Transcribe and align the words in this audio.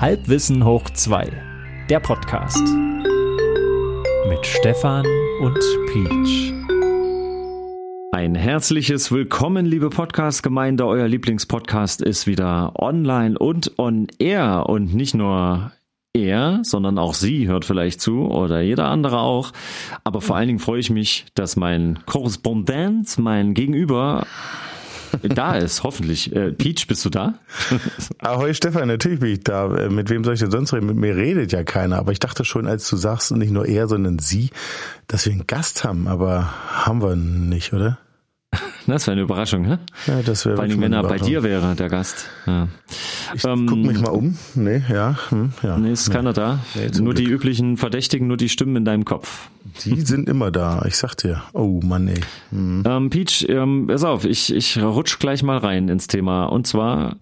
Halbwissen 0.00 0.64
hoch 0.64 0.88
2, 0.88 1.30
der 1.90 2.00
Podcast. 2.00 2.66
Mit 4.30 4.46
Stefan 4.46 5.04
und 5.42 5.58
Peach. 5.92 6.54
Ein 8.10 8.34
herzliches 8.34 9.12
Willkommen, 9.12 9.66
liebe 9.66 9.90
Podcast-Gemeinde. 9.90 10.86
Euer 10.86 11.06
Lieblingspodcast 11.06 12.00
ist 12.00 12.26
wieder 12.26 12.72
online 12.80 13.38
und 13.38 13.78
on 13.78 14.06
air 14.18 14.70
und 14.70 14.94
nicht 14.94 15.12
nur 15.12 15.72
er, 16.14 16.60
sondern 16.62 16.96
auch 16.96 17.12
sie 17.12 17.46
hört 17.46 17.66
vielleicht 17.66 18.00
zu 18.00 18.26
oder 18.26 18.62
jeder 18.62 18.86
andere 18.86 19.18
auch. 19.18 19.52
Aber 20.02 20.22
vor 20.22 20.34
allen 20.34 20.46
Dingen 20.46 20.60
freue 20.60 20.80
ich 20.80 20.88
mich, 20.88 21.26
dass 21.34 21.56
mein 21.56 21.98
Korrespondent, 22.06 23.18
mein 23.18 23.52
Gegenüber 23.52 24.26
da 25.22 25.56
ist, 25.56 25.82
hoffentlich. 25.82 26.34
Äh, 26.34 26.52
Peach, 26.52 26.86
bist 26.86 27.04
du 27.04 27.10
da? 27.10 27.34
Ahoi 28.18 28.54
Stefan, 28.54 28.88
natürlich 28.88 29.20
bin 29.20 29.32
ich 29.32 29.44
da. 29.44 29.74
Äh, 29.74 29.88
mit 29.90 30.10
wem 30.10 30.24
soll 30.24 30.34
ich 30.34 30.40
denn 30.40 30.50
sonst 30.50 30.72
reden? 30.72 30.86
Mit 30.86 30.96
mir 30.96 31.16
redet 31.16 31.52
ja 31.52 31.62
keiner. 31.62 31.98
Aber 31.98 32.12
ich 32.12 32.18
dachte 32.18 32.44
schon, 32.44 32.66
als 32.66 32.88
du 32.88 32.96
sagst, 32.96 33.32
nicht 33.32 33.52
nur 33.52 33.66
er, 33.66 33.88
sondern 33.88 34.18
sie, 34.18 34.50
dass 35.06 35.26
wir 35.26 35.32
einen 35.32 35.46
Gast 35.46 35.84
haben. 35.84 36.08
Aber 36.08 36.52
haben 36.84 37.02
wir 37.02 37.16
nicht, 37.16 37.72
oder? 37.72 37.98
Das 38.86 39.06
wäre 39.06 39.12
eine 39.12 39.22
Überraschung, 39.22 39.62
ne? 39.62 39.78
Ja, 40.06 40.22
das 40.22 40.44
wäre 40.44 40.56
Vor 40.56 40.64
allem, 40.64 40.80
wenn 40.80 40.92
er 40.92 41.02
bei 41.02 41.18
dir 41.18 41.42
wäre, 41.42 41.74
der 41.74 41.88
Gast. 41.88 42.26
Ja. 42.46 42.68
Ich 43.34 43.44
ähm, 43.44 43.66
guck 43.66 43.78
mich 43.78 44.00
mal 44.00 44.10
um. 44.10 44.36
Nee, 44.54 44.82
ja. 44.88 45.16
Hm, 45.28 45.52
ja. 45.62 45.78
Nee, 45.78 45.92
ist 45.92 46.08
nee. 46.08 46.14
keiner 46.14 46.32
da. 46.32 46.60
Nee, 46.74 46.86
nur 47.00 47.14
Glück. 47.14 47.16
die 47.16 47.24
üblichen 47.24 47.76
Verdächtigen, 47.76 48.26
nur 48.26 48.36
die 48.36 48.48
Stimmen 48.48 48.76
in 48.76 48.84
deinem 48.84 49.04
Kopf. 49.04 49.50
Die 49.84 50.00
sind 50.00 50.28
immer 50.28 50.50
da, 50.50 50.84
ich 50.86 50.96
sag 50.96 51.14
dir. 51.16 51.42
Oh 51.52 51.80
Mann, 51.82 52.08
ey. 52.08 52.20
Hm. 52.50 52.82
Ähm, 52.86 53.10
Peach, 53.10 53.46
ähm, 53.48 53.86
pass 53.88 54.04
auf, 54.04 54.24
ich, 54.24 54.54
ich 54.54 54.82
rutsch 54.82 55.18
gleich 55.18 55.42
mal 55.42 55.58
rein 55.58 55.88
ins 55.88 56.06
Thema. 56.06 56.46
Und 56.46 56.66
zwar, 56.66 57.16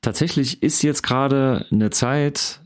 tatsächlich 0.00 0.62
ist 0.62 0.82
jetzt 0.82 1.02
gerade 1.02 1.66
eine 1.70 1.90
Zeit, 1.90 2.60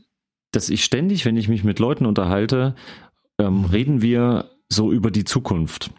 dass 0.51 0.69
ich 0.69 0.83
ständig, 0.83 1.25
wenn 1.25 1.37
ich 1.37 1.49
mich 1.49 1.63
mit 1.63 1.79
Leuten 1.79 2.05
unterhalte, 2.05 2.75
ähm, 3.39 3.65
reden 3.65 4.01
wir 4.01 4.49
so 4.69 4.91
über 4.91 5.11
die 5.11 5.23
Zukunft. 5.23 5.91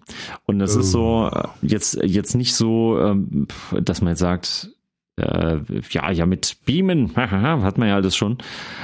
Und 0.45 0.59
das 0.59 0.77
oh. 0.77 0.81
ist 0.81 0.91
so 0.91 1.31
äh, 1.33 1.49
jetzt 1.63 1.99
jetzt 2.03 2.35
nicht 2.35 2.55
so, 2.55 2.99
ähm, 3.01 3.47
dass 3.81 4.01
man 4.01 4.11
jetzt 4.11 4.21
sagt, 4.21 4.71
äh, 5.17 5.59
ja, 5.91 6.11
ja, 6.11 6.27
mit 6.27 6.59
Beamen, 6.65 7.15
hat 7.17 7.79
man 7.79 7.89
ja 7.89 7.95
alles 7.95 8.17
schon, 8.17 8.39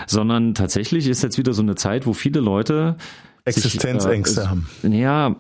sondern 0.07 0.55
tatsächlich 0.55 1.09
ist 1.09 1.23
jetzt 1.23 1.39
wieder 1.39 1.53
so 1.53 1.63
eine 1.63 1.75
Zeit, 1.75 2.07
wo 2.07 2.13
viele 2.13 2.41
Leute 2.41 2.97
Existenzängste 3.45 4.35
sich, 4.35 4.45
äh, 4.45 4.49
haben. 4.49 4.67
Ja, 4.83 5.37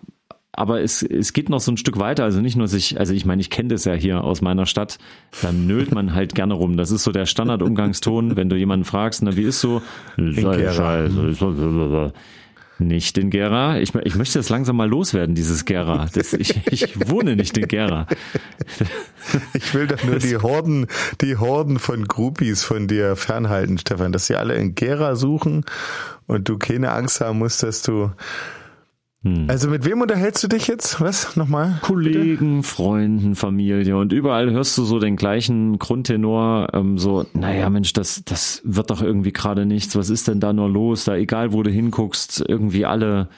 aber 0.54 0.82
es, 0.82 1.02
es 1.02 1.32
geht 1.32 1.48
noch 1.48 1.60
so 1.60 1.72
ein 1.72 1.78
Stück 1.78 1.98
weiter. 1.98 2.24
Also 2.24 2.40
nicht 2.40 2.56
nur 2.56 2.68
sich, 2.68 2.98
also 3.00 3.14
ich 3.14 3.24
meine, 3.24 3.40
ich 3.40 3.48
kenne 3.48 3.70
das 3.70 3.86
ja 3.86 3.94
hier 3.94 4.22
aus 4.22 4.42
meiner 4.42 4.66
Stadt, 4.66 4.98
da 5.40 5.50
nölt 5.50 5.94
man 5.94 6.14
halt 6.14 6.34
gerne 6.34 6.52
rum. 6.52 6.76
Das 6.76 6.90
ist 6.90 7.04
so 7.04 7.12
der 7.12 7.24
Standardumgangston, 7.24 8.36
wenn 8.36 8.50
du 8.50 8.56
jemanden 8.56 8.84
fragst, 8.84 9.22
na, 9.22 9.34
wie 9.34 9.44
ist 9.44 9.60
so? 9.60 9.80
Nicht 12.82 13.16
in 13.18 13.30
Gera. 13.30 13.78
Ich, 13.78 13.94
ich 13.94 14.14
möchte 14.16 14.38
das 14.38 14.48
langsam 14.48 14.76
mal 14.76 14.88
loswerden, 14.88 15.34
dieses 15.34 15.64
Gera. 15.64 16.08
Das, 16.12 16.32
ich, 16.32 16.60
ich 16.70 17.08
wohne 17.10 17.36
nicht 17.36 17.56
in 17.56 17.68
Gera. 17.68 18.06
Ich 19.54 19.72
will 19.72 19.86
doch 19.86 20.02
nur 20.02 20.18
die 20.18 20.36
Horden, 20.36 20.86
die 21.20 21.36
Horden 21.36 21.78
von 21.78 22.06
Groupies 22.06 22.64
von 22.64 22.88
dir 22.88 23.14
fernhalten, 23.16 23.78
Stefan, 23.78 24.12
dass 24.12 24.26
sie 24.26 24.34
alle 24.34 24.56
in 24.56 24.74
Gera 24.74 25.14
suchen 25.14 25.64
und 26.26 26.48
du 26.48 26.58
keine 26.58 26.92
Angst 26.92 27.20
haben 27.20 27.38
musst, 27.38 27.62
dass 27.62 27.82
du 27.82 28.10
hm. 29.24 29.46
Also 29.48 29.68
mit 29.68 29.84
wem 29.84 30.00
unterhältst 30.00 30.42
du 30.42 30.48
dich 30.48 30.66
jetzt? 30.66 31.00
Was 31.00 31.36
nochmal? 31.36 31.78
Kollegen, 31.82 32.56
bitte? 32.56 32.68
Freunden, 32.68 33.36
Familie 33.36 33.96
und 33.96 34.12
überall 34.12 34.50
hörst 34.50 34.76
du 34.76 34.84
so 34.84 34.98
den 34.98 35.16
gleichen 35.16 35.78
Grundtenor, 35.78 36.68
ähm, 36.72 36.98
so, 36.98 37.24
naja 37.32 37.70
Mensch, 37.70 37.92
das, 37.92 38.22
das 38.24 38.60
wird 38.64 38.90
doch 38.90 39.00
irgendwie 39.00 39.32
gerade 39.32 39.64
nichts, 39.64 39.94
was 39.94 40.10
ist 40.10 40.26
denn 40.26 40.40
da 40.40 40.52
nur 40.52 40.68
los? 40.68 41.04
Da 41.04 41.14
egal 41.14 41.52
wo 41.52 41.62
du 41.62 41.70
hinguckst, 41.70 42.44
irgendwie 42.48 42.84
alle 42.84 43.28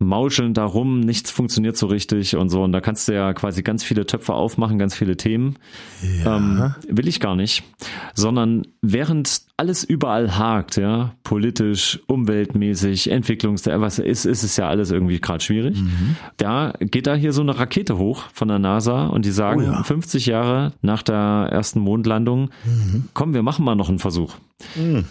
mauscheln 0.00 0.54
darum, 0.54 1.00
nichts 1.00 1.30
funktioniert 1.30 1.76
so 1.76 1.86
richtig 1.86 2.36
und 2.36 2.50
so. 2.50 2.62
Und 2.62 2.70
da 2.72 2.80
kannst 2.80 3.08
du 3.08 3.14
ja 3.14 3.32
quasi 3.32 3.62
ganz 3.62 3.82
viele 3.82 4.06
Töpfe 4.06 4.32
aufmachen, 4.32 4.78
ganz 4.78 4.94
viele 4.94 5.16
Themen. 5.16 5.56
Ja. 6.24 6.36
Ähm, 6.36 6.74
will 6.88 7.08
ich 7.08 7.18
gar 7.18 7.34
nicht. 7.34 7.64
Sondern 8.14 8.62
während 8.80 9.42
alles 9.56 9.82
überall 9.82 10.38
hakt, 10.38 10.76
ja, 10.76 11.14
politisch, 11.24 11.98
umweltmäßig, 12.06 13.10
Entwicklungs, 13.10 13.66
was 13.66 13.98
ist, 13.98 14.24
ist 14.24 14.44
es 14.44 14.56
ja 14.56 14.68
alles 14.68 14.92
irgendwie 14.92 15.20
gerade 15.20 15.42
schwierig. 15.42 15.80
Mhm. 15.80 16.16
Da 16.36 16.74
geht 16.80 17.08
da 17.08 17.14
hier 17.14 17.32
so 17.32 17.42
eine 17.42 17.58
Rakete 17.58 17.98
hoch 17.98 18.24
von 18.32 18.46
der 18.46 18.60
NASA 18.60 19.06
und 19.06 19.24
die 19.24 19.32
sagen, 19.32 19.62
oh 19.62 19.72
ja. 19.72 19.82
50 19.82 20.26
Jahre 20.26 20.74
nach 20.80 21.02
der 21.02 21.48
ersten 21.50 21.80
Mondlandung, 21.80 22.50
mhm. 22.64 23.08
komm, 23.14 23.34
wir 23.34 23.42
machen 23.42 23.64
mal 23.64 23.74
noch 23.74 23.88
einen 23.88 23.98
Versuch. 23.98 24.36
Mhm. 24.76 25.06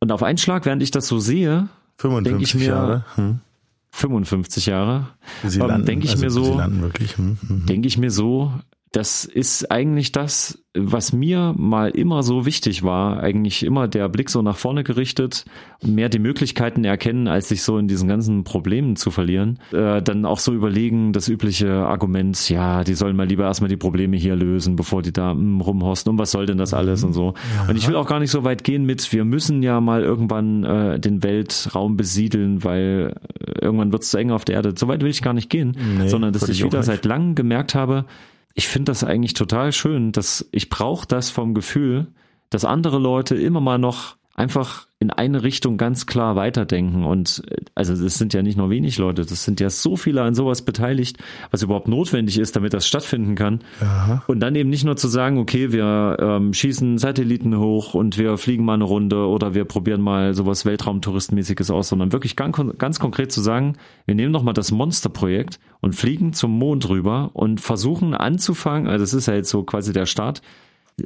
Und 0.00 0.10
auf 0.10 0.24
einen 0.24 0.38
Schlag, 0.38 0.66
während 0.66 0.82
ich 0.82 0.90
das 0.90 1.06
so 1.06 1.20
sehe, 1.20 1.68
denke 2.02 2.42
ich 2.42 2.56
mir, 2.56 2.66
Jahre. 2.66 3.04
Hm 3.14 3.38
55 3.92 4.66
Jahre. 4.66 5.08
Ähm, 5.44 5.84
denke 5.84 6.06
ich 6.06 6.12
also, 6.12 6.24
mir 6.24 6.30
so, 6.30 6.60
hm, 6.60 7.38
hm. 7.46 7.66
denke 7.66 7.86
ich 7.86 7.98
mir 7.98 8.10
so, 8.10 8.52
das 8.92 9.24
ist 9.24 9.70
eigentlich 9.70 10.12
das, 10.12 10.62
was 10.74 11.14
mir 11.14 11.54
mal 11.56 11.90
immer 11.90 12.22
so 12.22 12.44
wichtig 12.44 12.82
war, 12.82 13.22
eigentlich 13.22 13.64
immer 13.64 13.88
der 13.88 14.08
Blick 14.10 14.28
so 14.28 14.42
nach 14.42 14.56
vorne 14.58 14.84
gerichtet, 14.84 15.46
mehr 15.82 16.10
die 16.10 16.18
Möglichkeiten 16.18 16.84
erkennen, 16.84 17.26
als 17.26 17.48
sich 17.48 17.62
so 17.62 17.78
in 17.78 17.88
diesen 17.88 18.06
ganzen 18.06 18.44
Problemen 18.44 18.96
zu 18.96 19.10
verlieren. 19.10 19.58
Äh, 19.72 20.02
dann 20.02 20.26
auch 20.26 20.38
so 20.38 20.52
überlegen, 20.52 21.14
das 21.14 21.28
übliche 21.28 21.72
Argument, 21.72 22.50
ja, 22.50 22.84
die 22.84 22.92
sollen 22.92 23.16
mal 23.16 23.26
lieber 23.26 23.44
erstmal 23.44 23.68
die 23.68 23.78
Probleme 23.78 24.18
hier 24.18 24.36
lösen, 24.36 24.76
bevor 24.76 25.00
die 25.00 25.12
da 25.12 25.32
mm, 25.32 25.62
rumhosten 25.62 26.12
und 26.12 26.18
was 26.18 26.30
soll 26.30 26.44
denn 26.44 26.58
das 26.58 26.74
alles 26.74 27.00
mhm. 27.00 27.08
und 27.08 27.12
so. 27.14 27.34
Ja. 27.56 27.70
Und 27.70 27.76
ich 27.76 27.88
will 27.88 27.96
auch 27.96 28.06
gar 28.06 28.20
nicht 28.20 28.30
so 28.30 28.44
weit 28.44 28.62
gehen 28.62 28.84
mit, 28.84 29.10
wir 29.10 29.24
müssen 29.24 29.62
ja 29.62 29.80
mal 29.80 30.02
irgendwann 30.02 30.64
äh, 30.64 31.00
den 31.00 31.22
Weltraum 31.22 31.96
besiedeln, 31.96 32.62
weil 32.62 33.14
äh, 33.40 33.64
irgendwann 33.64 33.90
wird 33.90 34.02
es 34.02 34.10
zu 34.10 34.18
eng 34.18 34.30
auf 34.30 34.44
der 34.44 34.56
Erde. 34.56 34.74
So 34.76 34.86
weit 34.88 35.02
will 35.02 35.10
ich 35.10 35.22
gar 35.22 35.32
nicht 35.32 35.48
gehen, 35.48 35.76
nee, 35.98 36.08
sondern 36.08 36.34
dass 36.34 36.46
ich 36.50 36.62
wieder 36.62 36.82
seit 36.82 37.06
langem 37.06 37.34
gemerkt 37.34 37.74
habe, 37.74 38.04
ich 38.54 38.68
finde 38.68 38.90
das 38.90 39.04
eigentlich 39.04 39.34
total 39.34 39.72
schön, 39.72 40.12
dass 40.12 40.48
ich 40.52 40.68
brauche 40.68 41.06
das 41.06 41.30
vom 41.30 41.54
Gefühl, 41.54 42.08
dass 42.50 42.64
andere 42.64 42.98
Leute 42.98 43.34
immer 43.34 43.60
mal 43.60 43.78
noch 43.78 44.16
einfach 44.34 44.86
in 44.98 45.10
eine 45.10 45.42
Richtung 45.42 45.76
ganz 45.76 46.06
klar 46.06 46.36
weiterdenken. 46.36 47.04
Und 47.04 47.42
äh, 47.50 47.56
also 47.74 47.92
es 47.92 48.18
sind 48.18 48.32
ja 48.34 48.42
nicht 48.42 48.56
nur 48.56 48.70
wenig 48.70 48.98
Leute, 48.98 49.26
das 49.26 49.44
sind 49.44 49.60
ja 49.60 49.68
so 49.68 49.96
viele 49.96 50.22
an 50.22 50.34
sowas 50.34 50.62
beteiligt, 50.62 51.18
was 51.50 51.62
überhaupt 51.62 51.88
notwendig 51.88 52.38
ist, 52.38 52.56
damit 52.56 52.72
das 52.72 52.86
stattfinden 52.86 53.34
kann. 53.34 53.60
Aha. 53.80 54.22
Und 54.28 54.40
dann 54.40 54.54
eben 54.54 54.70
nicht 54.70 54.84
nur 54.84 54.96
zu 54.96 55.08
sagen, 55.08 55.38
okay, 55.38 55.72
wir 55.72 56.16
ähm, 56.20 56.54
schießen 56.54 56.98
Satelliten 56.98 57.58
hoch 57.58 57.94
und 57.94 58.16
wir 58.16 58.38
fliegen 58.38 58.64
mal 58.64 58.74
eine 58.74 58.84
Runde 58.84 59.26
oder 59.26 59.54
wir 59.54 59.64
probieren 59.64 60.00
mal 60.00 60.34
sowas 60.34 60.64
Weltraumtouristmäßiges 60.64 61.70
aus, 61.70 61.88
sondern 61.88 62.12
wirklich 62.12 62.36
ganz, 62.36 62.56
ganz 62.78 63.00
konkret 63.00 63.32
zu 63.32 63.40
sagen, 63.40 63.76
wir 64.06 64.14
nehmen 64.14 64.32
nochmal 64.32 64.54
das 64.54 64.70
Monsterprojekt 64.70 65.58
und 65.80 65.94
fliegen 65.94 66.32
zum 66.32 66.52
Mond 66.52 66.88
rüber 66.88 67.30
und 67.34 67.60
versuchen 67.60 68.14
anzufangen, 68.14 68.86
also 68.86 69.02
das 69.02 69.14
ist 69.14 69.26
ja 69.26 69.34
jetzt 69.34 69.50
so 69.50 69.64
quasi 69.64 69.92
der 69.92 70.06
Start, 70.06 70.42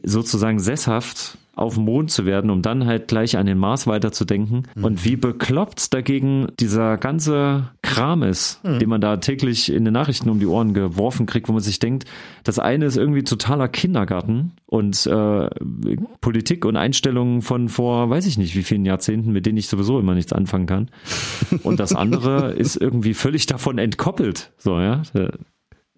sozusagen 0.02 0.58
sesshaft 0.58 1.38
auf 1.56 1.74
dem 1.74 1.84
Mond 1.84 2.10
zu 2.10 2.26
werden, 2.26 2.50
um 2.50 2.60
dann 2.60 2.84
halt 2.84 3.08
gleich 3.08 3.38
an 3.38 3.46
den 3.46 3.56
Mars 3.56 3.86
weiterzudenken. 3.86 4.64
Mhm. 4.74 4.84
Und 4.84 5.04
wie 5.06 5.16
bekloppt 5.16 5.94
dagegen 5.94 6.48
dieser 6.60 6.98
ganze 6.98 7.70
Kram 7.80 8.22
ist, 8.22 8.62
mhm. 8.62 8.78
den 8.78 8.88
man 8.90 9.00
da 9.00 9.16
täglich 9.16 9.72
in 9.72 9.86
den 9.86 9.94
Nachrichten 9.94 10.28
um 10.28 10.38
die 10.38 10.46
Ohren 10.46 10.74
geworfen 10.74 11.24
kriegt, 11.24 11.48
wo 11.48 11.54
man 11.54 11.62
sich 11.62 11.78
denkt, 11.78 12.04
das 12.44 12.58
eine 12.58 12.84
ist 12.84 12.98
irgendwie 12.98 13.24
totaler 13.24 13.68
Kindergarten 13.68 14.52
und 14.66 15.06
äh, 15.06 15.48
Politik 16.20 16.66
und 16.66 16.76
Einstellungen 16.76 17.40
von 17.40 17.70
vor, 17.70 18.10
weiß 18.10 18.26
ich 18.26 18.36
nicht, 18.36 18.54
wie 18.54 18.62
vielen 18.62 18.84
Jahrzehnten, 18.84 19.32
mit 19.32 19.46
denen 19.46 19.56
ich 19.56 19.68
sowieso 19.68 19.98
immer 19.98 20.14
nichts 20.14 20.34
anfangen 20.34 20.66
kann. 20.66 20.90
Und 21.62 21.80
das 21.80 21.94
andere 21.94 22.52
ist 22.56 22.76
irgendwie 22.76 23.14
völlig 23.14 23.46
davon 23.46 23.78
entkoppelt. 23.78 24.52
So, 24.58 24.78
ja 24.78 25.02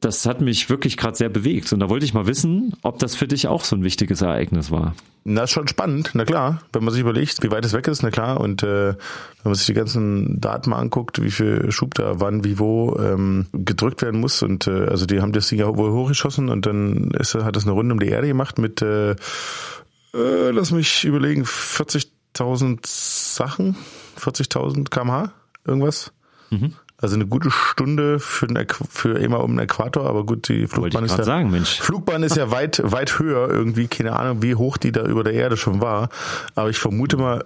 das 0.00 0.26
hat 0.26 0.40
mich 0.40 0.70
wirklich 0.70 0.96
gerade 0.96 1.16
sehr 1.16 1.28
bewegt. 1.28 1.72
Und 1.72 1.80
da 1.80 1.88
wollte 1.88 2.04
ich 2.04 2.14
mal 2.14 2.26
wissen, 2.26 2.74
ob 2.82 2.98
das 2.98 3.16
für 3.16 3.26
dich 3.26 3.48
auch 3.48 3.64
so 3.64 3.76
ein 3.76 3.82
wichtiges 3.82 4.22
Ereignis 4.22 4.70
war. 4.70 4.94
Na, 5.24 5.42
ist 5.42 5.50
schon 5.50 5.68
spannend, 5.68 6.12
na 6.14 6.24
klar. 6.24 6.62
Wenn 6.72 6.84
man 6.84 6.92
sich 6.92 7.00
überlegt, 7.00 7.42
wie 7.42 7.50
weit 7.50 7.64
es 7.64 7.72
weg 7.72 7.88
ist, 7.88 8.02
na 8.02 8.10
klar. 8.10 8.40
Und 8.40 8.62
äh, 8.62 8.94
wenn 8.94 8.96
man 9.44 9.54
sich 9.54 9.66
die 9.66 9.74
ganzen 9.74 10.40
Daten 10.40 10.70
mal 10.70 10.78
anguckt, 10.78 11.22
wie 11.22 11.30
viel 11.30 11.70
Schub 11.70 11.94
da 11.94 12.20
wann, 12.20 12.44
wie 12.44 12.58
wo 12.58 12.96
ähm, 12.98 13.46
gedrückt 13.52 14.02
werden 14.02 14.20
muss. 14.20 14.42
Und 14.42 14.66
äh, 14.66 14.86
also 14.86 15.04
die 15.04 15.20
haben 15.20 15.32
das 15.32 15.48
Ding 15.48 15.58
ja 15.58 15.76
wohl 15.76 15.92
hochgeschossen 15.92 16.48
und 16.48 16.64
dann 16.64 17.10
ist, 17.10 17.34
hat 17.34 17.56
das 17.56 17.64
eine 17.64 17.72
Runde 17.72 17.92
um 17.92 18.00
die 18.00 18.08
Erde 18.08 18.28
gemacht 18.28 18.58
mit, 18.58 18.80
äh, 18.80 19.10
äh, 19.10 20.50
lass 20.50 20.70
mich 20.70 21.04
überlegen, 21.04 21.42
40.000 21.42 22.78
Sachen, 22.86 23.76
40.000 24.18 24.88
kmh, 24.88 25.32
irgendwas. 25.66 26.12
Mhm. 26.50 26.74
Also 27.00 27.14
eine 27.14 27.26
gute 27.26 27.50
Stunde 27.50 28.18
für, 28.18 28.46
ein 28.46 28.66
für 28.90 29.18
immer 29.18 29.44
um 29.44 29.52
den 29.52 29.60
Äquator, 29.60 30.04
aber 30.06 30.26
gut, 30.26 30.48
die 30.48 30.66
Flugbahn 30.66 31.04
ist 31.04 31.16
ja, 31.16 31.22
sagen, 31.22 31.50
Mensch. 31.50 31.80
Flugbahn 31.80 32.24
ist 32.24 32.36
ja 32.36 32.50
weit, 32.50 32.82
weit 32.84 33.20
höher 33.20 33.48
irgendwie, 33.48 33.86
keine 33.86 34.18
Ahnung, 34.18 34.42
wie 34.42 34.56
hoch 34.56 34.78
die 34.78 34.90
da 34.90 35.04
über 35.04 35.22
der 35.22 35.34
Erde 35.34 35.56
schon 35.56 35.80
war. 35.80 36.08
Aber 36.56 36.70
ich 36.70 36.78
vermute 36.78 37.16
mal, 37.16 37.44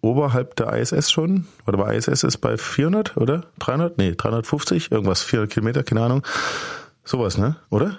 oberhalb 0.00 0.56
der 0.56 0.72
ISS 0.72 1.10
schon. 1.10 1.46
Warte 1.64 1.78
mal, 1.78 1.94
ISS 1.94 2.24
ist 2.24 2.38
bei 2.38 2.56
400, 2.56 3.16
oder? 3.16 3.44
300? 3.60 3.96
Nee, 3.98 4.14
350, 4.16 4.90
irgendwas, 4.90 5.22
400 5.22 5.52
Kilometer, 5.52 5.82
keine 5.84 6.02
Ahnung. 6.02 6.22
Sowas, 7.04 7.38
ne? 7.38 7.56
Oder? 7.70 7.98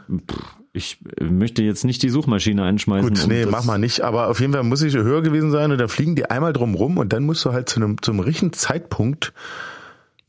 ich 0.71 0.99
möchte 1.19 1.63
jetzt 1.63 1.83
nicht 1.83 2.03
die 2.03 2.09
Suchmaschine 2.09 2.63
einschmeißen. 2.63 3.09
Gut, 3.09 3.27
nee, 3.27 3.45
mach 3.45 3.63
mal 3.63 3.79
nicht. 3.79 4.01
Aber 4.01 4.27
auf 4.27 4.39
jeden 4.39 4.53
Fall 4.53 4.63
muss 4.63 4.81
ich 4.81 4.93
höher 4.95 5.21
gewesen 5.21 5.51
sein 5.51 5.71
und 5.71 5.79
da 5.79 5.87
fliegen 5.87 6.15
die 6.15 6.29
einmal 6.29 6.53
drum 6.53 6.75
rum 6.75 6.97
und 6.97 7.11
dann 7.11 7.23
musst 7.23 7.43
du 7.45 7.51
halt 7.51 7.69
zu 7.69 7.77
einem, 7.77 8.01
zum 8.01 8.19
richtigen 8.19 8.53
Zeitpunkt 8.53 9.33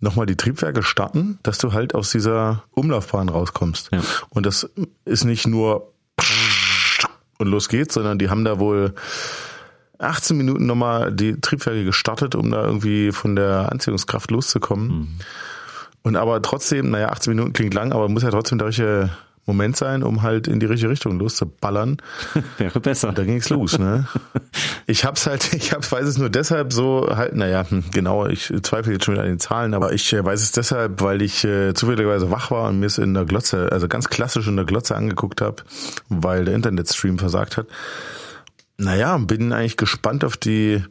nochmal 0.00 0.26
die 0.26 0.36
Triebwerke 0.36 0.82
starten, 0.82 1.38
dass 1.42 1.58
du 1.58 1.72
halt 1.72 1.94
aus 1.94 2.10
dieser 2.10 2.64
Umlaufbahn 2.72 3.28
rauskommst. 3.28 3.90
Ja. 3.92 4.00
Und 4.30 4.46
das 4.46 4.68
ist 5.04 5.24
nicht 5.24 5.46
nur 5.46 5.92
und 7.38 7.46
los 7.46 7.68
geht's, 7.68 7.94
sondern 7.94 8.18
die 8.18 8.28
haben 8.28 8.44
da 8.44 8.58
wohl 8.58 8.94
18 9.98 10.36
Minuten 10.36 10.66
nochmal 10.66 11.12
die 11.12 11.40
Triebwerke 11.40 11.84
gestartet, 11.84 12.34
um 12.34 12.50
da 12.50 12.64
irgendwie 12.64 13.12
von 13.12 13.34
der 13.34 13.72
Anziehungskraft 13.72 14.30
loszukommen. 14.30 15.18
Und 16.02 16.16
aber 16.16 16.40
trotzdem, 16.42 16.90
naja, 16.90 17.08
18 17.08 17.34
Minuten 17.34 17.52
klingt 17.52 17.74
lang, 17.74 17.92
aber 17.92 18.08
muss 18.08 18.22
ja 18.22 18.30
trotzdem 18.30 18.60
richtige 18.60 19.10
Moment 19.50 19.76
sein, 19.76 20.02
um 20.02 20.22
halt 20.22 20.48
in 20.48 20.60
die 20.60 20.66
richtige 20.66 20.90
Richtung 20.90 21.18
loszuballern. 21.18 21.98
Wäre 22.58 22.80
besser. 22.80 23.12
Da 23.12 23.24
ging's 23.24 23.50
los, 23.50 23.78
ne? 23.78 24.06
Ich 24.86 25.04
hab's 25.04 25.26
halt, 25.26 25.52
ich 25.54 25.72
hab's, 25.72 25.92
weiß 25.92 26.04
es 26.04 26.18
nur 26.18 26.30
deshalb 26.30 26.72
so 26.72 27.08
halt, 27.14 27.36
naja, 27.36 27.64
hm, 27.68 27.84
genau, 27.92 28.26
ich 28.26 28.52
zweifle 28.62 28.92
jetzt 28.92 29.04
schon 29.04 29.14
wieder 29.14 29.22
an 29.22 29.28
den 29.28 29.38
Zahlen, 29.38 29.72
aber 29.72 29.92
ich 29.92 30.12
äh, 30.12 30.24
weiß 30.24 30.42
es 30.42 30.50
deshalb, 30.50 31.00
weil 31.00 31.22
ich 31.22 31.44
äh, 31.44 31.74
zufälligerweise 31.74 32.32
wach 32.32 32.50
war 32.50 32.68
und 32.68 32.80
mir 32.80 32.86
es 32.86 32.98
in 32.98 33.14
der 33.14 33.24
Glotze, 33.24 33.70
also 33.70 33.86
ganz 33.86 34.08
klassisch 34.08 34.48
in 34.48 34.56
der 34.56 34.64
Glotze 34.64 34.96
angeguckt 34.96 35.40
habe, 35.42 35.62
weil 36.08 36.44
der 36.44 36.54
Internetstream 36.54 37.20
versagt 37.20 37.56
hat. 37.56 37.66
Naja, 38.78 39.16
bin 39.18 39.52
eigentlich 39.52 39.76
gespannt 39.76 40.24
auf 40.24 40.36
die, 40.36 40.82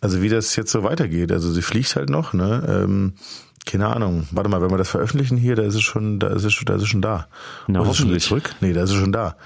also 0.00 0.22
wie 0.22 0.28
das 0.28 0.54
jetzt 0.54 0.70
so 0.70 0.84
weitergeht. 0.84 1.32
Also 1.32 1.50
sie 1.50 1.62
fliegt 1.62 1.96
halt 1.96 2.10
noch, 2.10 2.32
ne? 2.34 2.64
Ähm, 2.68 3.14
keine 3.66 3.88
Ahnung. 3.88 4.26
Warte 4.32 4.50
mal, 4.50 4.60
wenn 4.60 4.70
wir 4.70 4.78
das 4.78 4.90
veröffentlichen 4.90 5.36
hier, 5.36 5.54
da 5.56 5.62
ist 5.62 5.74
es 5.74 5.82
schon, 5.82 6.18
da 6.18 6.28
ist 6.28 6.44
es, 6.44 6.52
schon- 6.52 6.66
da 6.66 6.74
ist 6.74 6.82
es 6.82 6.88
schon 6.88 7.02
da. 7.02 7.28
Na, 7.68 7.80
wieder 7.80 7.88
hoffentlich. 7.90 8.24
zurück? 8.24 8.54
Nee, 8.60 8.72
da 8.72 8.82
ist 8.82 8.90
es 8.90 8.96
schon 8.96 9.12
da. 9.12 9.36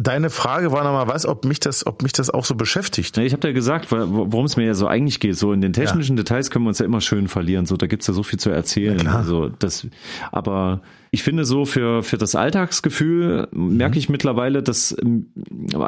Deine 0.00 0.30
Frage 0.30 0.70
war 0.70 0.84
nochmal 0.84 1.08
was, 1.08 1.26
ob 1.26 1.44
mich 1.44 1.58
das, 1.58 1.84
ob 1.84 2.04
mich 2.04 2.12
das 2.12 2.30
auch 2.30 2.44
so 2.44 2.54
beschäftigt. 2.54 3.16
Ja, 3.16 3.24
Ich 3.24 3.32
habe 3.32 3.48
ja 3.48 3.52
gesagt, 3.52 3.90
worum 3.90 4.44
es 4.44 4.56
mir 4.56 4.64
ja 4.66 4.74
so 4.74 4.86
eigentlich 4.86 5.18
geht. 5.18 5.36
So 5.36 5.52
in 5.52 5.60
den 5.60 5.72
technischen 5.72 6.14
Details 6.14 6.50
können 6.52 6.64
wir 6.66 6.68
uns 6.68 6.78
ja 6.78 6.86
immer 6.86 7.00
schön 7.00 7.26
verlieren. 7.26 7.66
So, 7.66 7.76
da 7.76 7.88
gibt's 7.88 8.06
ja 8.06 8.14
so 8.14 8.22
viel 8.22 8.38
zu 8.38 8.50
erzählen. 8.50 8.96
klar. 8.98 9.16
Also 9.16 9.48
das, 9.48 9.88
aber 10.30 10.82
ich 11.10 11.22
finde 11.22 11.44
so 11.44 11.64
für 11.64 12.02
für 12.02 12.18
das 12.18 12.34
Alltagsgefühl 12.34 13.48
merke 13.52 13.98
ich 13.98 14.08
mittlerweile, 14.08 14.62
dass 14.62 14.96
ähm, 15.02 15.26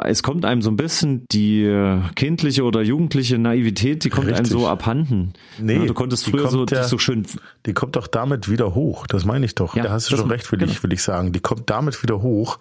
es 0.03 0.23
kommt 0.23 0.45
einem 0.45 0.61
so 0.61 0.71
ein 0.71 0.77
bisschen 0.77 1.25
die 1.31 2.01
kindliche 2.15 2.63
oder 2.63 2.81
jugendliche 2.81 3.37
Naivität, 3.37 4.03
die 4.03 4.09
kommt 4.09 4.27
einem 4.27 4.37
Richtig. 4.37 4.51
so 4.51 4.67
abhanden. 4.67 5.33
Nee, 5.59 5.77
ja, 5.77 5.85
du 5.85 5.93
konntest 5.93 6.27
die 6.27 6.31
früher 6.31 6.49
so, 6.49 6.65
ja- 6.65 6.83
so 6.83 6.97
schön 6.97 7.25
Die 7.65 7.73
kommt 7.73 7.95
doch 7.95 8.07
damit 8.07 8.49
wieder 8.49 8.75
hoch. 8.75 9.07
Das 9.07 9.25
meine 9.25 9.45
ich 9.45 9.55
doch. 9.55 9.75
Ja, 9.75 9.83
da 9.83 9.91
hast 9.91 10.11
du 10.11 10.17
schon 10.17 10.29
recht, 10.29 10.51
will 10.51 10.59
genau. 10.59 10.71
ich, 10.71 10.83
will 10.83 10.93
ich 10.93 11.03
sagen. 11.03 11.31
Die 11.31 11.39
kommt 11.39 11.69
damit 11.69 12.01
wieder 12.03 12.21
hoch. 12.21 12.59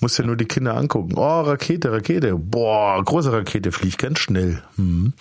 Musst 0.00 0.18
ja 0.18 0.26
nur 0.26 0.36
die 0.36 0.44
Kinder 0.44 0.76
angucken. 0.76 1.14
Oh, 1.16 1.40
Rakete, 1.40 1.90
Rakete. 1.90 2.36
Boah, 2.36 3.02
große 3.02 3.32
Rakete, 3.32 3.72
fliegt 3.72 3.98
ganz 3.98 4.18
schnell. 4.18 4.62
Hm. 4.76 5.12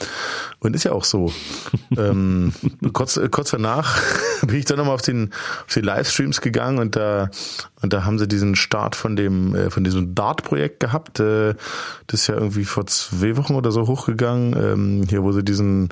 Und 0.60 0.76
ist 0.76 0.84
ja 0.84 0.92
auch 0.92 1.04
so. 1.04 1.32
ähm, 1.98 2.54
kurz, 2.94 3.20
kurz 3.32 3.52
danach 3.52 4.00
bin 4.46 4.58
ich 4.58 4.66
dann 4.66 4.78
nochmal 4.78 4.96
auf 4.96 5.02
den, 5.02 5.32
auf 5.66 5.74
die 5.74 5.82
Livestreams 5.82 6.42
gegangen 6.42 6.75
und 6.78 6.96
da, 6.96 7.30
und 7.82 7.94
da 7.94 8.06
haben 8.06 8.20
sie 8.20 8.28
diesen 8.28 8.56
Start 8.56 8.96
von 8.96 9.16
dem, 9.16 9.56
äh, 9.56 9.70
von 9.70 9.84
diesem 9.84 10.16
Dart-Projekt 10.16 10.80
gehabt. 10.80 11.20
Äh, 11.20 11.56
das 12.08 12.22
ist 12.22 12.28
ja 12.28 12.36
irgendwie 12.36 12.66
vor 12.66 12.86
zwei 12.88 13.38
Wochen 13.38 13.56
oder 13.56 13.72
so 13.72 13.88
hochgegangen. 13.88 14.56
Ähm, 14.56 15.04
hier, 15.10 15.24
wo 15.24 15.32
sie 15.32 15.44
diesen, 15.44 15.90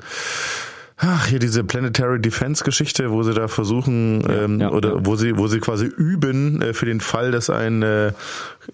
Ach, 0.96 1.26
hier 1.26 1.40
diese 1.40 1.64
Planetary 1.64 2.20
Defense 2.20 2.62
Geschichte, 2.62 3.10
wo 3.10 3.24
sie 3.24 3.34
da 3.34 3.48
versuchen 3.48 4.24
ähm, 4.30 4.60
ja, 4.60 4.70
oder 4.70 4.94
ja. 4.94 5.00
wo 5.02 5.16
sie 5.16 5.36
wo 5.36 5.48
sie 5.48 5.58
quasi 5.58 5.86
üben 5.86 6.62
äh, 6.62 6.72
für 6.72 6.86
den 6.86 7.00
Fall, 7.00 7.32
dass 7.32 7.50
ein 7.50 7.82
äh, 7.82 8.12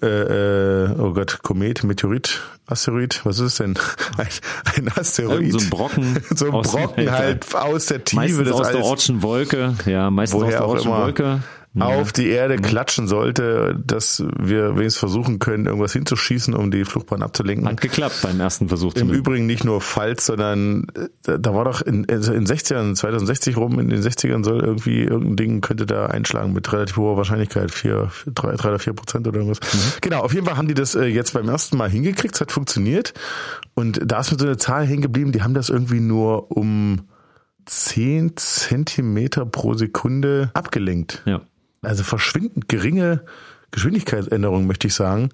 äh, 0.02 0.90
oh 0.98 1.14
Gott 1.14 1.38
Komet, 1.42 1.82
Meteorit, 1.82 2.42
Asteroid, 2.66 3.22
was 3.24 3.38
ist 3.38 3.46
es 3.46 3.54
denn? 3.56 3.78
Ein, 4.18 4.28
ein 4.76 4.92
Asteroid, 4.94 5.40
Irgend 5.40 5.52
so 5.52 5.58
ein 5.60 5.70
Brocken 5.70 6.18
so 6.34 6.44
ein 6.46 6.62
Brocken 6.62 7.10
halt 7.10 7.54
aus 7.54 7.86
der 7.86 8.04
Tiefe 8.04 8.20
meistens 8.20 8.52
aus 8.52 8.68
der 8.68 8.76
Alls 8.76 8.86
Ortschen 8.86 9.22
Wolke. 9.22 9.74
Ja, 9.86 10.10
meistens 10.10 10.42
aus 10.42 10.50
der 10.50 10.66
Ortschen 10.66 10.90
immer. 10.90 11.40
Wolke. 11.72 11.94
auf 12.00 12.12
die 12.12 12.28
Erde 12.28 12.56
klatschen 12.56 13.06
sollte, 13.06 13.80
dass 13.86 14.24
wir 14.36 14.76
wenigstens 14.76 14.98
versuchen 14.98 15.38
können, 15.38 15.66
irgendwas 15.66 15.92
hinzuschießen, 15.92 16.52
um 16.54 16.72
die 16.72 16.84
Fluchtbahn 16.84 17.22
abzulenken. 17.22 17.68
Hat 17.68 17.80
geklappt 17.80 18.20
beim 18.22 18.40
ersten 18.40 18.68
Versuch. 18.68 18.94
Im. 18.94 19.10
Übrigen 19.10 19.46
nicht 19.46 19.64
nur 19.64 19.80
falsch, 19.80 20.22
sondern 20.22 20.86
äh, 21.26 21.38
da 21.38 21.54
war 21.54 21.64
doch 21.64 21.80
in, 21.80 22.08
also 22.10 22.32
in 22.32 22.44
60ern, 22.44 22.96
2060 22.96 23.56
rum, 23.56 23.78
in 23.78 23.88
den 23.88 24.02
60ern 24.02 24.44
soll 24.44 24.60
irgendwie 24.60 25.02
irgendein 25.02 25.36
Ding 25.36 25.60
könnte 25.60 25.86
da 25.86 26.06
einschlagen 26.06 26.52
mit 26.52 26.72
relativ 26.72 26.96
hoher 26.96 27.16
Wahrscheinlichkeit, 27.16 27.70
vier, 27.70 28.10
drei, 28.26 28.56
drei 28.56 28.70
oder 28.70 28.78
vier 28.80 28.92
Prozent 28.92 29.28
oder 29.28 29.38
irgendwas. 29.38 29.60
Genau, 30.00 30.20
auf 30.20 30.34
jeden 30.34 30.46
Fall 30.46 30.56
haben 30.56 30.68
die 30.68 30.74
das 30.74 30.96
äh, 30.96 31.04
jetzt 31.04 31.34
beim 31.34 31.48
ersten 31.48 31.76
Mal 31.76 31.90
hingekriegt, 31.90 32.34
es 32.34 32.40
hat 32.40 32.50
funktioniert. 32.50 33.14
Und 33.74 34.00
da 34.04 34.20
ist 34.20 34.32
mir 34.32 34.38
so 34.38 34.46
eine 34.46 34.56
Zahl 34.56 34.86
hängen 34.86 35.02
geblieben, 35.02 35.30
die 35.30 35.42
haben 35.42 35.54
das 35.54 35.68
irgendwie 35.68 36.00
nur 36.00 36.50
um 36.50 37.02
10 37.66 38.36
Zentimeter 38.36 39.46
pro 39.46 39.74
Sekunde 39.74 40.50
abgelenkt. 40.54 41.22
Ja. 41.26 41.40
Also 41.82 42.04
verschwindend 42.04 42.68
geringe 42.68 43.24
Geschwindigkeitsänderung, 43.70 44.66
möchte 44.66 44.86
ich 44.88 44.94
sagen. 44.94 45.30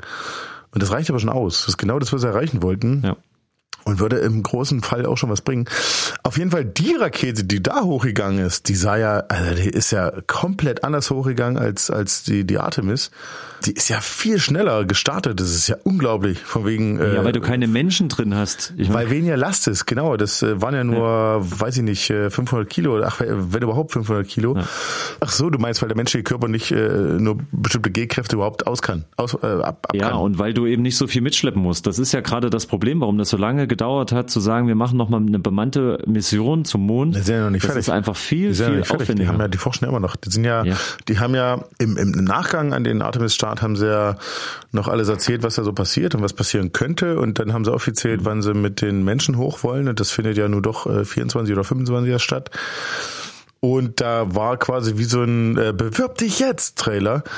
Und 0.70 0.82
das 0.82 0.90
reicht 0.90 1.10
aber 1.10 1.18
schon 1.18 1.30
aus. 1.30 1.60
Das 1.60 1.68
ist 1.70 1.78
genau 1.78 1.98
das, 1.98 2.12
was 2.12 2.20
sie 2.20 2.28
erreichen 2.28 2.62
wollten. 2.62 3.02
Ja. 3.04 3.16
Und 3.84 4.00
würde 4.00 4.18
im 4.18 4.42
großen 4.42 4.82
Fall 4.82 5.06
auch 5.06 5.16
schon 5.16 5.30
was 5.30 5.42
bringen. 5.42 5.68
Auf 6.24 6.38
jeden 6.38 6.50
Fall 6.50 6.64
die 6.64 6.96
Rakete, 6.96 7.44
die 7.44 7.62
da 7.62 7.82
hochgegangen 7.82 8.44
ist, 8.44 8.68
die 8.68 8.74
sah 8.74 8.96
ja, 8.96 9.18
also 9.28 9.54
die 9.54 9.70
ist 9.70 9.92
ja 9.92 10.12
komplett 10.26 10.82
anders 10.82 11.08
hochgegangen 11.10 11.56
als, 11.56 11.88
als 11.88 12.24
die, 12.24 12.44
die 12.44 12.58
Artemis. 12.58 13.12
Die 13.66 13.72
ist 13.72 13.88
ja 13.88 14.00
viel 14.00 14.38
schneller 14.38 14.84
gestartet. 14.84 15.40
Das 15.40 15.48
ist 15.50 15.66
ja 15.68 15.76
unglaublich. 15.84 16.38
Von 16.38 16.64
wegen, 16.66 16.98
Ja, 16.98 17.04
äh, 17.20 17.24
weil 17.24 17.32
du 17.32 17.40
keine 17.40 17.66
Menschen 17.66 18.08
drin 18.08 18.34
hast. 18.34 18.72
Ich 18.76 18.92
weil 18.92 19.10
weniger 19.10 19.36
Last 19.36 19.66
ist, 19.68 19.86
genau. 19.86 20.16
Das 20.16 20.42
äh, 20.42 20.60
waren 20.62 20.74
ja 20.74 20.84
nur, 20.84 21.40
weiß 21.42 21.76
ich 21.78 21.82
nicht, 21.82 22.10
äh, 22.10 22.30
500 22.30 22.68
Kilo. 22.68 23.02
Ach, 23.04 23.20
wenn 23.20 23.62
überhaupt 23.62 23.92
500 23.92 24.26
Kilo. 24.26 24.56
Ach 25.20 25.30
so, 25.30 25.50
du 25.50 25.58
meinst, 25.58 25.82
weil 25.82 25.88
der 25.88 25.96
menschliche 25.96 26.22
Körper 26.24 26.48
nicht 26.48 26.70
äh, 26.70 26.76
nur 27.18 27.38
bestimmte 27.52 27.90
G-Kräfte 27.90 28.36
überhaupt 28.36 28.66
aus 28.66 28.82
kann, 28.82 29.04
aus, 29.16 29.34
äh, 29.34 29.46
ab, 29.46 29.86
ab 29.88 29.94
Ja, 29.94 30.10
kann. 30.10 30.18
und 30.20 30.38
weil 30.38 30.54
du 30.54 30.66
eben 30.66 30.82
nicht 30.82 30.96
so 30.96 31.06
viel 31.06 31.22
mitschleppen 31.22 31.60
musst. 31.62 31.86
Das 31.86 31.98
ist 31.98 32.12
ja 32.12 32.20
gerade 32.20 32.50
das 32.50 32.66
Problem, 32.66 33.00
warum 33.00 33.18
das 33.18 33.30
so 33.30 33.36
lange 33.36 33.66
gedauert 33.66 34.12
hat, 34.12 34.30
zu 34.30 34.40
sagen, 34.40 34.68
wir 34.68 34.74
machen 34.76 34.96
nochmal 34.96 35.20
eine 35.20 35.38
bemannte 35.38 35.98
Mission 36.06 36.64
zum 36.64 36.82
Mond. 36.86 37.16
Die 37.16 37.20
sind 37.20 37.34
ja 37.34 37.44
noch 37.44 37.50
nicht 37.50 37.64
das 37.64 37.72
fertig. 37.72 37.88
ist 37.88 37.90
einfach 37.92 38.16
viel, 38.16 38.52
ja 38.52 38.66
viel 38.66 38.76
nicht 38.76 38.86
fertig. 38.86 39.06
Die 39.06 39.12
aufwendiger. 39.12 39.28
haben 39.32 39.40
ja, 39.40 39.48
die 39.48 39.58
forschen 39.58 39.84
ja 39.84 39.90
immer 39.90 40.00
noch. 40.00 40.16
Die 40.16 40.30
sind 40.30 40.44
ja, 40.44 40.64
Ja. 40.64 40.76
die 41.08 41.18
haben 41.18 41.34
ja 41.34 41.64
im, 41.78 41.96
im 41.96 42.10
Nachgang 42.12 42.72
an 42.72 42.84
den 42.84 43.02
Artemis-Start 43.02 43.55
haben 43.62 43.76
sie 43.76 43.86
ja 43.86 44.16
noch 44.72 44.88
alles 44.88 45.08
erzählt, 45.08 45.42
was 45.42 45.56
da 45.56 45.64
so 45.64 45.72
passiert 45.72 46.14
und 46.14 46.22
was 46.22 46.32
passieren 46.32 46.72
könnte. 46.72 47.18
Und 47.18 47.38
dann 47.38 47.52
haben 47.52 47.64
sie 47.64 47.72
erzählt, 47.72 48.24
wann 48.24 48.42
sie 48.42 48.54
mit 48.54 48.80
den 48.80 49.04
Menschen 49.04 49.36
hoch 49.36 49.62
wollen. 49.62 49.88
Und 49.88 50.00
das 50.00 50.10
findet 50.10 50.36
ja 50.36 50.48
nur 50.48 50.62
doch 50.62 50.86
äh, 50.86 51.04
24 51.04 51.52
oder 51.54 51.64
25 51.64 52.10
erst 52.10 52.24
statt. 52.24 52.50
Und 53.60 54.00
da 54.00 54.34
war 54.34 54.56
quasi 54.58 54.96
wie 54.96 55.04
so 55.04 55.22
ein 55.22 55.56
äh, 55.56 55.72
Bewirb 55.72 56.18
dich 56.18 56.38
jetzt 56.38 56.78
Trailer. 56.78 57.22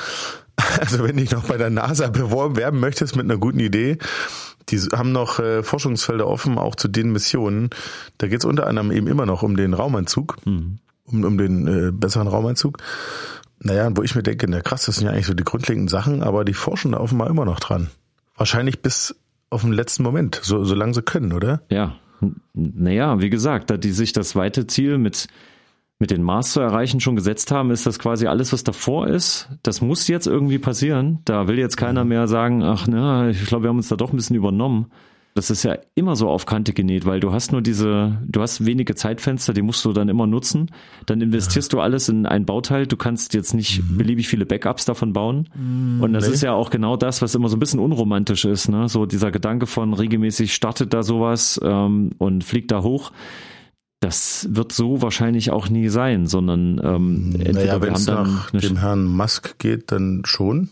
Also 0.81 0.99
wenn 0.99 1.15
du 1.15 1.21
dich 1.21 1.31
noch 1.31 1.45
bei 1.45 1.55
der 1.55 1.69
NASA 1.69 2.09
beworben 2.09 2.57
werden 2.57 2.81
möchtest 2.81 3.15
mit 3.15 3.23
einer 3.23 3.37
guten 3.37 3.61
Idee, 3.61 3.97
die 4.67 4.77
haben 4.77 5.13
noch 5.13 5.39
äh, 5.39 5.63
Forschungsfelder 5.63 6.27
offen, 6.27 6.57
auch 6.57 6.75
zu 6.75 6.87
den 6.87 7.11
Missionen. 7.11 7.69
Da 8.17 8.27
geht 8.27 8.39
es 8.39 8.45
unter 8.45 8.67
anderem 8.67 8.91
eben 8.91 9.07
immer 9.07 9.25
noch 9.25 9.41
um 9.41 9.55
den 9.55 9.73
Raumanzug, 9.73 10.35
um, 10.45 10.79
um 11.05 11.37
den 11.37 11.67
äh, 11.67 11.91
besseren 11.91 12.27
Raumanzug. 12.27 12.77
Naja, 13.61 13.89
wo 13.93 14.03
ich 14.03 14.15
mir 14.15 14.23
denke, 14.23 14.47
na 14.49 14.61
krass, 14.61 14.85
das 14.85 14.95
sind 14.97 15.05
ja 15.05 15.11
eigentlich 15.11 15.27
so 15.27 15.33
die 15.33 15.43
grundlegenden 15.43 15.89
Sachen, 15.89 16.23
aber 16.23 16.45
die 16.45 16.53
forschen 16.53 16.93
da 16.93 16.99
offenbar 16.99 17.29
immer 17.29 17.45
noch 17.45 17.59
dran. 17.59 17.89
Wahrscheinlich 18.37 18.81
bis 18.81 19.15
auf 19.49 19.61
den 19.61 19.73
letzten 19.73 20.03
Moment, 20.03 20.39
so, 20.41 20.63
solange 20.63 20.93
sie 20.93 21.01
können, 21.01 21.33
oder? 21.33 21.61
Ja, 21.69 21.95
naja, 22.53 23.19
wie 23.21 23.29
gesagt, 23.29 23.69
da 23.69 23.77
die 23.77 23.91
sich 23.91 24.13
das 24.13 24.35
weite 24.35 24.67
Ziel 24.67 24.97
mit, 24.97 25.27
mit 25.99 26.11
den 26.11 26.21
Mars 26.23 26.51
zu 26.51 26.59
erreichen 26.61 26.99
schon 26.99 27.15
gesetzt 27.15 27.51
haben, 27.51 27.71
ist 27.71 27.85
das 27.85 27.99
quasi 27.99 28.27
alles, 28.27 28.53
was 28.53 28.63
davor 28.63 29.07
ist. 29.07 29.49
Das 29.63 29.81
muss 29.81 30.07
jetzt 30.07 30.27
irgendwie 30.27 30.59
passieren. 30.59 31.19
Da 31.25 31.47
will 31.47 31.57
jetzt 31.57 31.77
keiner 31.77 32.03
Mhm. 32.03 32.09
mehr 32.09 32.27
sagen, 32.27 32.63
ach 32.63 32.87
na, 32.87 33.29
ich 33.29 33.45
glaube, 33.45 33.63
wir 33.65 33.69
haben 33.69 33.77
uns 33.77 33.89
da 33.89 33.95
doch 33.95 34.11
ein 34.13 34.17
bisschen 34.17 34.35
übernommen. 34.35 34.87
Das 35.39 35.49
ist 35.49 35.63
ja 35.63 35.77
immer 35.95 36.17
so 36.17 36.27
auf 36.27 36.45
Kante 36.45 36.73
genäht, 36.73 37.05
weil 37.05 37.21
du 37.21 37.31
hast 37.31 37.53
nur 37.53 37.61
diese, 37.61 38.17
du 38.27 38.41
hast 38.41 38.65
wenige 38.65 38.93
Zeitfenster, 38.93 39.53
die 39.53 39.61
musst 39.61 39.85
du 39.85 39.93
dann 39.93 40.09
immer 40.09 40.27
nutzen. 40.27 40.69
Dann 41.05 41.21
investierst 41.21 41.71
du 41.71 41.79
alles 41.79 42.09
in 42.09 42.25
ein 42.25 42.45
Bauteil. 42.45 42.87
Du 42.87 42.97
kannst 42.97 43.33
jetzt 43.33 43.53
nicht 43.53 43.81
beliebig 43.97 44.27
viele 44.27 44.45
Backups 44.45 44.83
davon 44.83 45.13
bauen. 45.13 45.47
Und 46.01 46.11
das 46.11 46.25
Mhm. 46.25 46.29
nee. 46.29 46.33
ist 46.35 46.43
ja 46.43 46.51
auch 46.51 46.71
genau 46.71 46.97
das, 46.97 47.21
was 47.21 47.35
immer 47.35 47.47
so 47.47 47.55
ein 47.55 47.59
bisschen 47.61 47.79
unromantisch 47.79 48.43
ist. 48.43 48.67
Ne? 48.67 48.89
So 48.89 49.05
dieser 49.05 49.31
Gedanke 49.31 49.65
von 49.65 49.93
regelmäßig 49.93 50.53
startet 50.53 50.93
da 50.93 51.03
sowas 51.03 51.57
ähm, 51.63 52.09
und 52.17 52.43
fliegt 52.43 52.71
da 52.71 52.83
hoch. 52.83 53.13
Das 54.01 54.45
wird 54.51 54.73
so 54.73 55.01
wahrscheinlich 55.01 55.51
auch 55.51 55.69
nie 55.69 55.87
sein, 55.87 56.27
sondern 56.27 56.81
ähm, 56.83 57.31
entweder 57.35 57.53
naja, 57.53 57.73
wir 57.75 57.81
wenn 57.83 57.89
haben 57.91 57.95
es 57.95 58.05
dann 58.05 58.23
nach 58.25 58.51
dem 58.51 58.77
Herrn 58.77 59.05
Musk 59.05 59.57
geht, 59.57 59.93
dann 59.93 60.23
schon. 60.25 60.67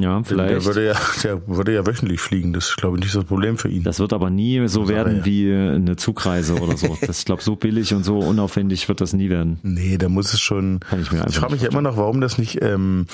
Ja 0.00 0.16
Der 0.16 0.24
vielleicht. 0.24 0.66
würde 0.66 0.86
ja, 0.86 0.94
der 1.22 1.46
würde 1.48 1.74
ja 1.74 1.86
wöchentlich 1.86 2.20
fliegen. 2.20 2.52
Das 2.52 2.68
ist, 2.70 2.76
glaube 2.76 2.96
ich, 2.96 3.04
nicht 3.04 3.14
das 3.14 3.24
Problem 3.24 3.58
für 3.58 3.68
ihn. 3.68 3.82
Das 3.82 3.98
wird 3.98 4.12
aber 4.12 4.30
nie 4.30 4.66
so 4.68 4.84
Sache, 4.84 4.94
werden 4.94 5.24
wie 5.24 5.52
eine 5.52 5.96
Zugreise 5.96 6.54
oder 6.56 6.76
so. 6.76 6.96
Das, 7.06 7.20
ich 7.20 7.24
glaube, 7.24 7.42
so 7.42 7.56
billig 7.56 7.94
und 7.94 8.04
so 8.04 8.18
unaufwendig 8.18 8.88
wird 8.88 9.00
das 9.00 9.12
nie 9.12 9.28
werden. 9.28 9.58
Nee, 9.62 9.98
da 9.98 10.08
muss 10.08 10.32
es 10.32 10.40
schon. 10.40 10.80
Kann 10.80 11.00
ich 11.00 11.12
mir 11.12 11.24
Ich 11.28 11.38
frage 11.38 11.52
mich 11.52 11.62
ja 11.62 11.70
immer 11.70 11.82
noch, 11.82 11.96
warum 11.96 12.20
das 12.20 12.38
nicht, 12.38 12.62
ähm, 12.62 13.06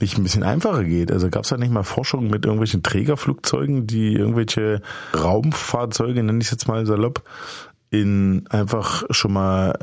nicht 0.00 0.18
ein 0.18 0.22
bisschen 0.22 0.42
einfacher 0.42 0.84
geht. 0.84 1.10
Also 1.10 1.30
gab 1.30 1.44
es 1.44 1.50
da 1.50 1.56
nicht 1.56 1.72
mal 1.72 1.82
Forschung 1.82 2.28
mit 2.28 2.44
irgendwelchen 2.44 2.82
Trägerflugzeugen, 2.82 3.86
die 3.86 4.12
irgendwelche 4.14 4.82
Raumfahrzeuge, 5.14 6.22
nenne 6.22 6.40
ich 6.42 6.50
jetzt 6.50 6.68
mal 6.68 6.84
salopp, 6.86 7.22
in 7.92 8.46
einfach 8.48 9.04
schon 9.10 9.34
mal, 9.34 9.74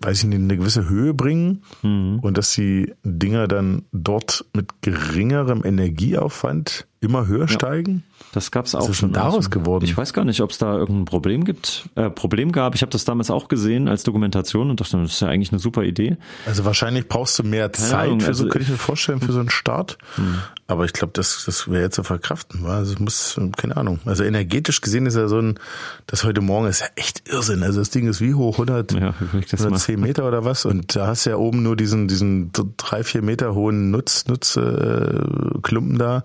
weiß 0.00 0.22
ich 0.22 0.28
nicht, 0.28 0.38
eine 0.38 0.56
gewisse 0.56 0.88
Höhe 0.88 1.12
bringen 1.14 1.64
mhm. 1.82 2.20
und 2.22 2.38
dass 2.38 2.54
die 2.54 2.94
Dinger 3.02 3.48
dann 3.48 3.82
dort 3.90 4.46
mit 4.54 4.82
geringerem 4.82 5.64
Energieaufwand 5.64 6.86
immer 7.06 7.26
höher 7.26 7.42
ja. 7.42 7.48
steigen? 7.48 8.02
Das 8.32 8.50
gab's 8.50 8.74
auch 8.74 8.82
Was 8.82 8.90
ist 8.90 8.96
schon. 8.98 9.12
daraus 9.12 9.46
also, 9.46 9.50
geworden? 9.50 9.84
Ich 9.84 9.96
weiß 9.96 10.12
gar 10.12 10.24
nicht, 10.24 10.40
ob 10.40 10.50
es 10.50 10.58
da 10.58 10.76
irgendein 10.76 11.04
Problem 11.04 11.44
gibt, 11.44 11.88
äh, 11.94 12.10
Problem 12.10 12.52
gab. 12.52 12.74
Ich 12.74 12.82
habe 12.82 12.90
das 12.90 13.04
damals 13.04 13.30
auch 13.30 13.48
gesehen 13.48 13.88
als 13.88 14.02
Dokumentation 14.02 14.70
und 14.70 14.80
dachte, 14.80 14.98
das 14.98 15.12
ist 15.12 15.20
ja 15.20 15.28
eigentlich 15.28 15.52
eine 15.52 15.58
super 15.58 15.82
Idee. 15.82 16.16
Also 16.44 16.64
wahrscheinlich 16.64 17.08
brauchst 17.08 17.38
du 17.38 17.44
mehr 17.44 17.72
Zeit 17.72 18.08
Ahnung, 18.08 18.20
für 18.20 18.28
also 18.28 18.44
so, 18.44 18.50
könnte 18.50 18.64
ich 18.64 18.70
mir 18.70 18.78
vorstellen, 18.78 19.20
für 19.20 19.32
so 19.32 19.40
einen 19.40 19.50
Start. 19.50 19.98
Hm. 20.16 20.38
Aber 20.68 20.84
ich 20.84 20.92
glaube, 20.92 21.12
das, 21.14 21.44
das 21.46 21.70
wäre 21.70 21.84
jetzt 21.84 21.94
zu 21.94 22.02
verkraften. 22.02 22.66
Also 22.66 22.94
es 22.94 22.98
muss, 22.98 23.40
keine 23.56 23.76
Ahnung. 23.76 24.00
Also 24.04 24.24
energetisch 24.24 24.80
gesehen 24.80 25.06
ist 25.06 25.16
ja 25.16 25.28
so 25.28 25.40
ein, 25.40 25.58
das 26.06 26.24
heute 26.24 26.40
Morgen 26.40 26.66
ist 26.66 26.80
ja 26.80 26.88
echt 26.96 27.28
Irrsinn. 27.28 27.62
Also 27.62 27.78
das 27.78 27.90
Ding 27.90 28.08
ist 28.08 28.20
wie 28.20 28.34
hoch? 28.34 28.54
100, 28.54 28.92
ja, 28.92 29.14
110 29.32 30.00
Meter 30.00 30.26
oder 30.26 30.44
was? 30.44 30.64
Und 30.64 30.96
da 30.96 31.06
hast 31.06 31.24
du 31.24 31.30
ja 31.30 31.36
oben 31.36 31.62
nur 31.62 31.76
diesen, 31.76 32.08
diesen 32.08 32.50
drei, 32.76 33.04
vier 33.04 33.22
Meter 33.22 33.54
hohen 33.54 33.90
Nutz, 33.92 34.26
Nutz, 34.26 34.56
äh, 34.56 35.20
Klumpen 35.62 35.98
da. 35.98 36.24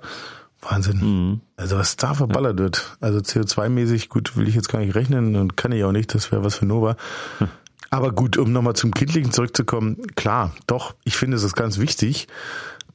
Wahnsinn. 0.61 0.99
Mhm. 0.99 1.41
Also 1.55 1.77
was 1.77 1.95
da 1.95 2.13
verballert 2.13 2.59
ja. 2.59 2.65
wird. 2.65 2.97
Also 2.99 3.19
CO2-mäßig, 3.19 4.09
gut, 4.09 4.37
will 4.37 4.47
ich 4.47 4.55
jetzt 4.55 4.69
gar 4.69 4.79
nicht 4.79 4.95
rechnen 4.95 5.35
und 5.35 5.57
kann 5.57 5.71
ich 5.71 5.83
auch 5.83 5.91
nicht, 5.91 6.13
das 6.13 6.31
wäre 6.31 6.43
was 6.43 6.55
für 6.55 6.65
Nova. 6.65 6.95
Hm. 7.39 7.49
Aber 7.89 8.11
gut, 8.13 8.37
um 8.37 8.51
nochmal 8.53 8.75
zum 8.75 8.93
Kindlichen 8.93 9.31
zurückzukommen, 9.31 9.97
klar, 10.15 10.55
doch, 10.65 10.95
ich 11.03 11.17
finde 11.17 11.35
es 11.35 11.43
ist 11.43 11.55
ganz 11.55 11.77
wichtig, 11.77 12.27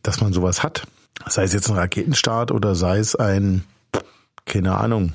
dass 0.02 0.20
man 0.20 0.32
sowas 0.32 0.62
hat. 0.62 0.86
Sei 1.26 1.44
es 1.44 1.52
jetzt 1.52 1.68
ein 1.68 1.76
Raketenstart 1.76 2.50
oder 2.50 2.74
sei 2.74 2.98
es 2.98 3.14
ein, 3.14 3.64
keine 4.46 4.76
Ahnung, 4.76 5.12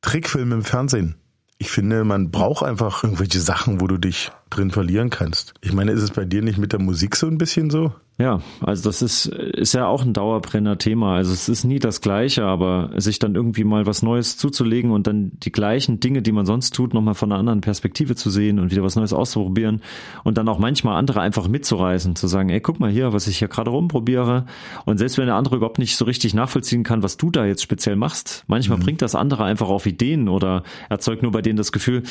Trickfilm 0.00 0.52
im 0.52 0.64
Fernsehen. 0.64 1.14
Ich 1.58 1.70
finde, 1.70 2.04
man 2.04 2.30
braucht 2.30 2.64
einfach 2.64 3.04
irgendwelche 3.04 3.40
Sachen, 3.40 3.80
wo 3.80 3.86
du 3.86 3.98
dich 3.98 4.32
drin 4.50 4.70
verlieren 4.70 5.10
kannst. 5.10 5.54
Ich 5.60 5.72
meine, 5.72 5.92
ist 5.92 6.02
es 6.02 6.10
bei 6.10 6.24
dir 6.24 6.42
nicht 6.42 6.58
mit 6.58 6.72
der 6.72 6.80
Musik 6.80 7.16
so 7.16 7.26
ein 7.26 7.38
bisschen 7.38 7.70
so? 7.70 7.92
Ja, 8.20 8.42
also 8.60 8.82
das 8.90 9.00
ist, 9.00 9.26
ist 9.26 9.72
ja 9.72 9.86
auch 9.86 10.04
ein 10.04 10.12
Dauerbrenner-Thema. 10.12 11.14
Also 11.14 11.32
es 11.32 11.48
ist 11.48 11.64
nie 11.64 11.78
das 11.78 12.02
Gleiche, 12.02 12.44
aber 12.44 12.90
sich 12.96 13.18
dann 13.18 13.34
irgendwie 13.34 13.64
mal 13.64 13.86
was 13.86 14.02
Neues 14.02 14.36
zuzulegen 14.36 14.90
und 14.90 15.06
dann 15.06 15.32
die 15.42 15.50
gleichen 15.50 16.00
Dinge, 16.00 16.20
die 16.20 16.32
man 16.32 16.44
sonst 16.44 16.74
tut, 16.74 16.92
nochmal 16.92 17.14
von 17.14 17.32
einer 17.32 17.38
anderen 17.38 17.62
Perspektive 17.62 18.16
zu 18.16 18.28
sehen 18.28 18.58
und 18.58 18.70
wieder 18.70 18.82
was 18.82 18.94
Neues 18.94 19.14
auszuprobieren 19.14 19.80
und 20.22 20.36
dann 20.36 20.48
auch 20.48 20.58
manchmal 20.58 20.98
andere 20.98 21.22
einfach 21.22 21.48
mitzureißen, 21.48 22.14
zu 22.14 22.26
sagen, 22.26 22.50
ey, 22.50 22.60
guck 22.60 22.78
mal 22.78 22.90
hier, 22.90 23.14
was 23.14 23.26
ich 23.26 23.38
hier 23.38 23.48
gerade 23.48 23.70
rumprobiere. 23.70 24.44
Und 24.84 24.98
selbst 24.98 25.16
wenn 25.16 25.24
der 25.24 25.36
andere 25.36 25.56
überhaupt 25.56 25.78
nicht 25.78 25.96
so 25.96 26.04
richtig 26.04 26.34
nachvollziehen 26.34 26.82
kann, 26.82 27.02
was 27.02 27.16
du 27.16 27.30
da 27.30 27.46
jetzt 27.46 27.62
speziell 27.62 27.96
machst, 27.96 28.44
manchmal 28.48 28.76
mhm. 28.76 28.82
bringt 28.82 29.00
das 29.00 29.14
andere 29.14 29.44
einfach 29.44 29.70
auf 29.70 29.86
Ideen 29.86 30.28
oder 30.28 30.62
erzeugt 30.90 31.22
nur 31.22 31.32
bei 31.32 31.40
denen 31.40 31.56
das 31.56 31.72
Gefühl, 31.72 32.02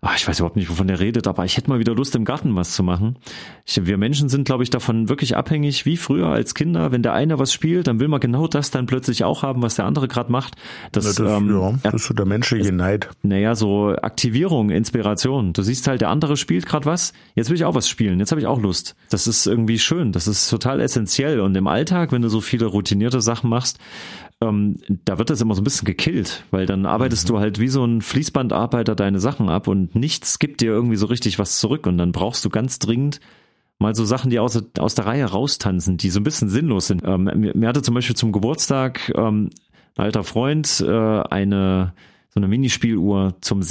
ach, 0.00 0.16
ich 0.16 0.26
weiß 0.26 0.38
überhaupt 0.38 0.56
nicht, 0.56 0.70
wovon 0.70 0.86
der 0.86 1.00
redet, 1.00 1.26
aber 1.26 1.44
ich 1.44 1.56
hätte 1.56 1.68
mal 1.68 1.78
wieder 1.78 1.94
Lust, 1.94 2.14
im 2.14 2.24
Garten 2.24 2.54
was 2.54 2.72
zu 2.72 2.82
machen. 2.82 3.16
Ich, 3.64 3.84
wir 3.86 3.98
Menschen 3.98 4.28
sind, 4.28 4.44
glaube 4.44 4.62
ich, 4.62 4.70
davon 4.70 5.08
wirklich 5.08 5.36
abhängig, 5.36 5.86
wie 5.86 5.96
früher 5.96 6.28
als 6.28 6.54
Kinder. 6.54 6.92
Wenn 6.92 7.02
der 7.02 7.12
eine 7.12 7.38
was 7.38 7.52
spielt, 7.52 7.86
dann 7.86 8.00
will 8.00 8.08
man 8.08 8.20
genau 8.20 8.46
das 8.46 8.70
dann 8.70 8.86
plötzlich 8.86 9.24
auch 9.24 9.42
haben, 9.42 9.62
was 9.62 9.76
der 9.76 9.84
andere 9.84 10.08
gerade 10.08 10.30
macht. 10.30 10.56
Das, 10.92 11.14
das, 11.14 11.18
ähm, 11.18 11.50
ja, 11.50 11.72
das 11.82 11.94
ist 11.94 12.06
so 12.06 12.14
der 12.14 12.26
menschliche 12.26 12.72
Neid. 12.72 13.08
Naja, 13.22 13.54
so 13.54 13.88
Aktivierung, 13.88 14.70
Inspiration. 14.70 15.52
Du 15.52 15.62
siehst 15.62 15.86
halt, 15.88 16.00
der 16.00 16.10
andere 16.10 16.36
spielt 16.36 16.66
gerade 16.66 16.86
was, 16.86 17.12
jetzt 17.34 17.50
will 17.50 17.56
ich 17.56 17.64
auch 17.64 17.74
was 17.74 17.88
spielen, 17.88 18.18
jetzt 18.18 18.30
habe 18.30 18.40
ich 18.40 18.46
auch 18.46 18.60
Lust. 18.60 18.94
Das 19.10 19.26
ist 19.26 19.46
irgendwie 19.46 19.78
schön, 19.78 20.12
das 20.12 20.28
ist 20.28 20.48
total 20.48 20.80
essentiell. 20.80 21.40
Und 21.40 21.56
im 21.56 21.66
Alltag, 21.66 22.12
wenn 22.12 22.22
du 22.22 22.28
so 22.28 22.40
viele 22.40 22.66
routinierte 22.66 23.20
Sachen 23.20 23.50
machst, 23.50 23.78
ähm, 24.42 24.76
da 25.04 25.18
wird 25.18 25.30
das 25.30 25.40
immer 25.40 25.54
so 25.54 25.62
ein 25.62 25.64
bisschen 25.64 25.86
gekillt, 25.86 26.44
weil 26.50 26.66
dann 26.66 26.84
arbeitest 26.84 27.28
mhm. 27.28 27.32
du 27.32 27.38
halt 27.38 27.58
wie 27.58 27.68
so 27.68 27.84
ein 27.84 28.02
Fließbandarbeiter 28.02 28.94
deine 28.94 29.18
Sachen 29.18 29.48
ab 29.48 29.68
und 29.68 29.94
nichts 29.94 30.38
gibt 30.38 30.60
dir 30.60 30.70
irgendwie 30.70 30.96
so 30.96 31.06
richtig 31.06 31.38
was 31.38 31.58
zurück 31.58 31.86
und 31.86 31.98
dann 31.98 32.12
brauchst 32.12 32.44
du 32.44 32.50
ganz 32.50 32.78
dringend 32.78 33.20
mal 33.78 33.94
so 33.94 34.04
Sachen, 34.04 34.30
die 34.30 34.38
aus, 34.38 34.62
aus 34.78 34.94
der 34.94 35.06
Reihe 35.06 35.24
raustanzen, 35.24 35.96
die 35.96 36.10
so 36.10 36.20
ein 36.20 36.24
bisschen 36.24 36.48
sinnlos 36.48 36.86
sind. 36.86 37.02
Ähm, 37.04 37.24
mir, 37.24 37.56
mir 37.56 37.68
hatte 37.68 37.82
zum 37.82 37.94
Beispiel 37.94 38.16
zum 38.16 38.32
Geburtstag 38.32 39.12
ähm, 39.14 39.50
ein 39.96 40.04
alter 40.04 40.24
Freund 40.24 40.84
äh, 40.86 40.90
eine 40.90 41.94
so 42.28 42.40
eine 42.40 42.48
Minispieluhr 42.48 43.34
zum 43.40 43.58
mhm. 43.58 43.62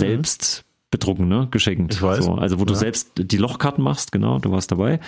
Bedrucken, 0.92 1.28
ne? 1.28 1.48
Geschenkt. 1.52 1.94
Ich 1.94 2.02
weiß. 2.02 2.26
So, 2.26 2.36
also 2.36 2.58
wo 2.58 2.62
ja. 2.62 2.68
du 2.68 2.76
selbst 2.76 3.12
die 3.18 3.38
Lochkarten 3.38 3.84
machst, 3.84 4.12
genau, 4.12 4.40
du 4.40 4.52
warst 4.52 4.72
dabei. 4.72 5.00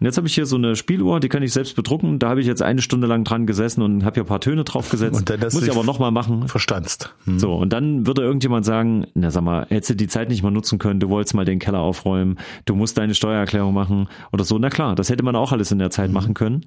Und 0.00 0.04
jetzt 0.04 0.16
habe 0.16 0.26
ich 0.26 0.34
hier 0.34 0.46
so 0.46 0.56
eine 0.56 0.76
Spieluhr, 0.76 1.20
die 1.20 1.28
kann 1.28 1.42
ich 1.42 1.52
selbst 1.52 1.76
bedrucken. 1.76 2.18
Da 2.18 2.30
habe 2.30 2.40
ich 2.40 2.46
jetzt 2.46 2.62
eine 2.62 2.82
Stunde 2.82 3.06
lang 3.06 3.24
dran 3.24 3.46
gesessen 3.46 3.82
und 3.82 4.04
habe 4.04 4.14
hier 4.14 4.24
ein 4.24 4.28
paar 4.28 4.40
Töne 4.40 4.64
draufgesetzt. 4.64 5.18
Und 5.18 5.30
dann 5.30 5.40
Muss 5.40 5.62
ich 5.62 5.70
aber 5.70 5.84
nochmal 5.84 6.10
machen. 6.10 6.48
Verstanzt. 6.48 7.14
Hm. 7.24 7.38
So, 7.38 7.54
und 7.54 7.72
dann 7.72 8.06
würde 8.06 8.22
irgendjemand 8.22 8.64
sagen, 8.64 9.06
na 9.14 9.30
sag 9.30 9.42
mal, 9.42 9.66
hättest 9.68 9.90
du 9.90 9.94
die 9.94 10.08
Zeit 10.08 10.28
nicht 10.28 10.42
mal 10.42 10.50
nutzen 10.50 10.78
können, 10.78 11.00
du 11.00 11.08
wolltest 11.08 11.34
mal 11.34 11.44
den 11.44 11.58
Keller 11.58 11.80
aufräumen, 11.80 12.38
du 12.64 12.74
musst 12.74 12.98
deine 12.98 13.14
Steuererklärung 13.14 13.74
machen 13.74 14.08
oder 14.32 14.44
so. 14.44 14.58
Na 14.58 14.70
klar, 14.70 14.94
das 14.94 15.10
hätte 15.10 15.22
man 15.22 15.36
auch 15.36 15.52
alles 15.52 15.70
in 15.70 15.78
der 15.78 15.90
Zeit 15.90 16.08
hm. 16.08 16.14
machen 16.14 16.34
können. 16.34 16.64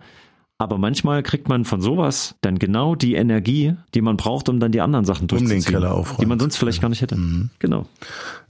Aber 0.61 0.77
manchmal 0.77 1.23
kriegt 1.23 1.47
man 1.47 1.63
von 1.63 1.79
sowas 1.79 2.35
dann 2.41 2.59
genau 2.59 2.93
die 2.93 3.15
Energie, 3.15 3.75
die 3.93 4.01
man 4.01 4.17
braucht, 4.17 4.49
um 4.49 4.59
dann 4.59 4.73
die 4.73 4.81
anderen 4.81 5.05
Sachen 5.05 5.29
durchzuziehen. 5.29 5.59
Um 5.59 5.63
den 5.63 5.73
Keller 5.73 5.95
aufräumen. 5.95 6.19
Die 6.19 6.25
man 6.25 6.37
sonst 6.37 6.57
vielleicht 6.57 6.81
gar 6.81 6.89
nicht 6.89 7.01
hätte. 7.01 7.15
Mhm. 7.15 7.49
Genau. 7.59 7.85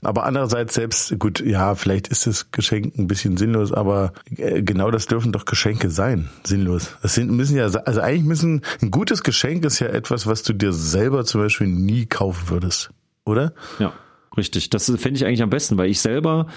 Aber 0.02 0.26
andererseits 0.26 0.74
selbst, 0.74 1.16
gut, 1.20 1.38
ja, 1.38 1.76
vielleicht 1.76 2.08
ist 2.08 2.26
das 2.26 2.50
Geschenk 2.50 2.98
ein 2.98 3.06
bisschen 3.06 3.36
sinnlos, 3.36 3.72
aber 3.72 4.12
äh, 4.36 4.60
genau 4.64 4.90
das 4.90 5.06
dürfen 5.06 5.30
doch 5.30 5.44
Geschenke 5.44 5.88
sein. 5.88 6.28
Sinnlos. 6.42 6.96
Das 7.00 7.14
sind, 7.14 7.30
müssen 7.30 7.56
ja, 7.56 7.66
also 7.66 8.00
eigentlich 8.00 8.24
müssen, 8.24 8.62
ein 8.82 8.90
gutes 8.90 9.22
Geschenk 9.22 9.64
ist 9.64 9.78
ja 9.78 9.86
etwas, 9.86 10.26
was 10.26 10.42
du 10.42 10.52
dir 10.52 10.72
selber 10.72 11.24
zum 11.24 11.42
Beispiel 11.42 11.68
nie 11.68 12.06
kaufen 12.06 12.48
würdest. 12.48 12.90
Oder? 13.24 13.52
Ja, 13.78 13.92
richtig. 14.36 14.68
Das 14.70 14.86
fände 14.86 15.16
ich 15.16 15.26
eigentlich 15.26 15.42
am 15.42 15.50
besten, 15.50 15.78
weil 15.78 15.88
ich 15.88 16.00
selber, 16.00 16.48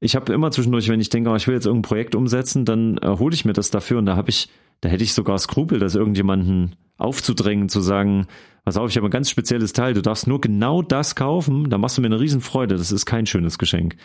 ich 0.00 0.16
habe 0.16 0.32
immer 0.32 0.50
zwischendurch, 0.52 0.88
wenn 0.88 1.00
ich 1.00 1.10
denke, 1.10 1.28
oh, 1.28 1.36
ich 1.36 1.46
will 1.46 1.54
jetzt 1.54 1.66
irgendein 1.66 1.86
Projekt 1.86 2.14
umsetzen, 2.14 2.64
dann 2.64 2.96
äh, 3.02 3.08
hole 3.18 3.34
ich 3.34 3.44
mir 3.44 3.52
das 3.52 3.70
dafür 3.70 3.98
und 3.98 4.06
da 4.06 4.16
habe 4.16 4.30
ich 4.30 4.48
da 4.80 4.88
hätte 4.88 5.04
ich 5.04 5.14
sogar 5.14 5.38
Skrupel, 5.38 5.78
das 5.78 5.94
irgendjemanden 5.94 6.76
aufzudrängen, 6.98 7.68
zu 7.68 7.80
sagen, 7.80 8.26
pass 8.64 8.76
auf, 8.76 8.90
ich 8.90 8.96
habe 8.96 9.08
ein 9.08 9.10
ganz 9.10 9.30
spezielles 9.30 9.72
Teil, 9.72 9.94
du 9.94 10.02
darfst 10.02 10.26
nur 10.26 10.40
genau 10.40 10.82
das 10.82 11.14
kaufen, 11.14 11.70
da 11.70 11.78
machst 11.78 11.98
du 11.98 12.02
mir 12.02 12.08
eine 12.08 12.20
Riesenfreude, 12.20 12.76
das 12.76 12.92
ist 12.92 13.06
kein 13.06 13.26
schönes 13.26 13.58
Geschenk. 13.58 13.96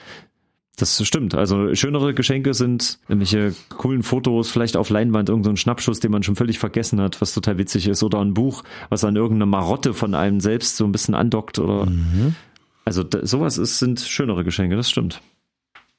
Das 0.78 1.06
stimmt. 1.06 1.36
Also 1.36 1.76
schönere 1.76 2.14
Geschenke 2.14 2.54
sind 2.54 3.00
irgendwelche 3.08 3.54
coolen 3.70 4.04
Fotos, 4.04 4.50
vielleicht 4.50 4.78
auf 4.78 4.90
Leinwand 4.90 5.30
irgendein 5.30 5.56
so 5.56 5.62
Schnappschuss, 5.62 6.00
den 6.00 6.12
man 6.12 6.24
schon 6.24 6.36
völlig 6.36 6.60
vergessen 6.60 7.00
hat, 7.02 7.22
was 7.22 7.34
total 7.34 7.58
witzig 7.58 7.88
ist, 7.88 8.02
oder 8.04 8.20
ein 8.20 8.34
Buch, 8.34 8.64
was 8.90 9.04
an 9.04 9.16
irgendeine 9.16 9.46
Marotte 9.46 9.94
von 9.94 10.16
einem 10.16 10.40
selbst 10.40 10.78
so 10.78 10.86
ein 10.86 10.92
bisschen 10.92 11.14
andockt 11.14 11.60
oder. 11.60 11.86
Mhm. 11.86 12.36
Also 12.84 13.06
sowas 13.22 13.58
ist, 13.58 13.80
sind 13.80 14.00
schönere 14.00 14.44
Geschenke, 14.44 14.76
das 14.76 14.90
stimmt. 14.90 15.22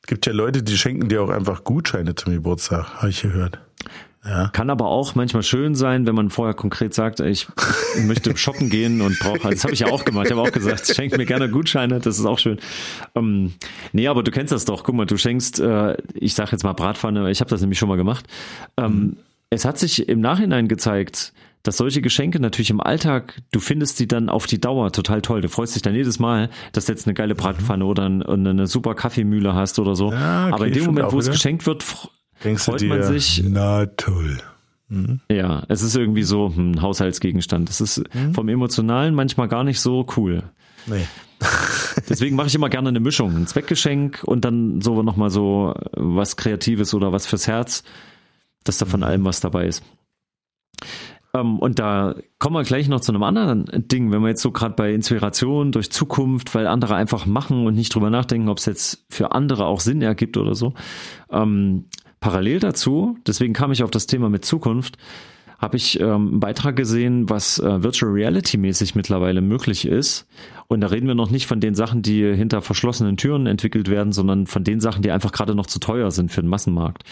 Gibt 0.06 0.26
ja 0.26 0.32
Leute, 0.32 0.64
die 0.64 0.76
schenken 0.76 1.08
dir 1.08 1.22
auch 1.22 1.30
einfach 1.30 1.62
Gutscheine 1.62 2.16
zum 2.16 2.32
Geburtstag, 2.32 2.94
habe 2.94 3.10
ich 3.10 3.22
gehört. 3.22 3.60
Ja. 4.24 4.48
Kann 4.48 4.70
aber 4.70 4.86
auch 4.86 5.16
manchmal 5.16 5.42
schön 5.42 5.74
sein, 5.74 6.06
wenn 6.06 6.14
man 6.14 6.30
vorher 6.30 6.54
konkret 6.54 6.94
sagt, 6.94 7.18
ich 7.18 7.48
möchte 8.04 8.36
shoppen 8.36 8.70
gehen 8.70 9.00
und 9.00 9.18
brauche, 9.18 9.44
also 9.44 9.50
das 9.50 9.64
habe 9.64 9.74
ich 9.74 9.80
ja 9.80 9.88
auch 9.88 10.04
gemacht, 10.04 10.26
ich 10.26 10.32
habe 10.32 10.42
auch 10.42 10.52
gesagt, 10.52 10.86
schenk 10.94 11.16
mir 11.16 11.26
gerne 11.26 11.50
Gutscheine, 11.50 11.98
das 11.98 12.20
ist 12.20 12.26
auch 12.26 12.38
schön. 12.38 12.58
Ähm, 13.16 13.54
nee, 13.92 14.06
aber 14.06 14.22
du 14.22 14.30
kennst 14.30 14.52
das 14.52 14.64
doch, 14.64 14.84
guck 14.84 14.94
mal, 14.94 15.06
du 15.06 15.16
schenkst, 15.16 15.58
äh, 15.58 15.96
ich 16.14 16.34
sage 16.34 16.52
jetzt 16.52 16.62
mal 16.62 16.72
Bratpfanne, 16.72 17.30
ich 17.32 17.40
habe 17.40 17.50
das 17.50 17.60
nämlich 17.62 17.80
schon 17.80 17.88
mal 17.88 17.96
gemacht. 17.96 18.26
Ähm, 18.76 18.92
mhm. 18.92 19.16
Es 19.50 19.64
hat 19.64 19.78
sich 19.78 20.08
im 20.08 20.20
Nachhinein 20.20 20.68
gezeigt, 20.68 21.32
dass 21.64 21.76
solche 21.76 22.00
Geschenke 22.00 22.40
natürlich 22.40 22.70
im 22.70 22.80
Alltag, 22.80 23.42
du 23.52 23.60
findest 23.60 24.00
die 24.00 24.08
dann 24.08 24.28
auf 24.28 24.46
die 24.46 24.60
Dauer 24.60 24.92
total 24.92 25.20
toll. 25.20 25.40
Du 25.42 25.48
freust 25.48 25.74
dich 25.74 25.82
dann 25.82 25.94
jedes 25.94 26.18
Mal, 26.18 26.48
dass 26.72 26.86
du 26.86 26.92
jetzt 26.92 27.06
eine 27.06 27.14
geile 27.14 27.34
Bratpfanne 27.34 27.84
mhm. 27.84 27.90
oder 27.90 28.04
eine 28.04 28.66
super 28.66 28.94
Kaffeemühle 28.94 29.54
hast 29.54 29.78
oder 29.78 29.94
so. 29.94 30.10
Ja, 30.10 30.46
okay, 30.46 30.54
Aber 30.54 30.66
in 30.66 30.72
dem 30.72 30.84
Moment, 30.86 31.12
wo 31.12 31.18
es 31.18 31.30
geschenkt 31.30 31.66
wird, 31.66 31.84
Denkst 32.44 32.64
freut 32.64 32.82
man 32.82 33.02
sich. 33.02 33.42
Na 33.46 33.86
toll. 33.86 34.38
Mhm. 34.88 35.20
Ja, 35.30 35.62
es 35.68 35.82
ist 35.82 35.96
irgendwie 35.96 36.22
so 36.22 36.48
ein 36.48 36.82
Haushaltsgegenstand. 36.82 37.70
Es 37.70 37.80
ist 37.80 38.02
mhm. 38.14 38.34
vom 38.34 38.48
Emotionalen 38.48 39.14
manchmal 39.14 39.48
gar 39.48 39.64
nicht 39.64 39.80
so 39.80 40.06
cool. 40.16 40.42
Nee. 40.86 41.06
Deswegen 42.08 42.36
mache 42.36 42.48
ich 42.48 42.54
immer 42.54 42.68
gerne 42.68 42.88
eine 42.88 43.00
Mischung. 43.00 43.34
Ein 43.36 43.46
Zweckgeschenk 43.46 44.22
und 44.24 44.44
dann 44.44 44.80
so 44.80 45.02
nochmal 45.02 45.30
so 45.30 45.74
was 45.92 46.36
Kreatives 46.36 46.94
oder 46.94 47.12
was 47.12 47.26
fürs 47.26 47.46
Herz, 47.46 47.84
dass 48.64 48.78
da 48.78 48.86
von 48.86 49.00
mhm. 49.00 49.06
allem 49.06 49.24
was 49.24 49.40
dabei 49.40 49.66
ist. 49.66 49.82
Ähm, 51.34 51.58
und 51.58 51.78
da 51.78 52.14
kommen 52.38 52.56
wir 52.56 52.62
gleich 52.62 52.88
noch 52.88 53.00
zu 53.00 53.12
einem 53.12 53.22
anderen 53.22 53.66
Ding, 53.88 54.12
wenn 54.12 54.22
wir 54.22 54.28
jetzt 54.28 54.42
so 54.42 54.50
gerade 54.50 54.74
bei 54.74 54.92
Inspiration 54.92 55.72
durch 55.72 55.90
Zukunft, 55.90 56.54
weil 56.54 56.66
andere 56.66 56.94
einfach 56.94 57.26
machen 57.26 57.66
und 57.66 57.74
nicht 57.74 57.94
drüber 57.94 58.10
nachdenken, 58.10 58.48
ob 58.48 58.58
es 58.58 58.66
jetzt 58.66 59.04
für 59.08 59.32
andere 59.32 59.66
auch 59.66 59.80
Sinn 59.80 60.02
ergibt 60.02 60.36
oder 60.36 60.54
so. 60.54 60.74
Ähm, 61.30 61.86
Parallel 62.22 62.60
dazu, 62.60 63.18
deswegen 63.26 63.52
kam 63.52 63.72
ich 63.72 63.82
auf 63.82 63.90
das 63.90 64.06
Thema 64.06 64.30
mit 64.30 64.44
Zukunft, 64.44 64.96
habe 65.58 65.76
ich 65.76 66.00
ähm, 66.00 66.06
einen 66.08 66.40
Beitrag 66.40 66.76
gesehen, 66.76 67.28
was 67.28 67.58
äh, 67.58 67.82
Virtual 67.82 68.10
Reality 68.10 68.56
mäßig 68.56 68.94
mittlerweile 68.94 69.40
möglich 69.40 69.86
ist. 69.86 70.26
Und 70.68 70.80
da 70.80 70.86
reden 70.86 71.06
wir 71.06 71.14
noch 71.14 71.30
nicht 71.30 71.46
von 71.46 71.60
den 71.60 71.74
Sachen, 71.74 72.00
die 72.00 72.34
hinter 72.34 72.62
verschlossenen 72.62 73.16
Türen 73.16 73.46
entwickelt 73.46 73.90
werden, 73.90 74.12
sondern 74.12 74.46
von 74.46 74.64
den 74.64 74.80
Sachen, 74.80 75.02
die 75.02 75.10
einfach 75.10 75.32
gerade 75.32 75.54
noch 75.54 75.66
zu 75.66 75.80
teuer 75.80 76.10
sind 76.10 76.32
für 76.32 76.40
den 76.40 76.48
Massenmarkt. 76.48 77.02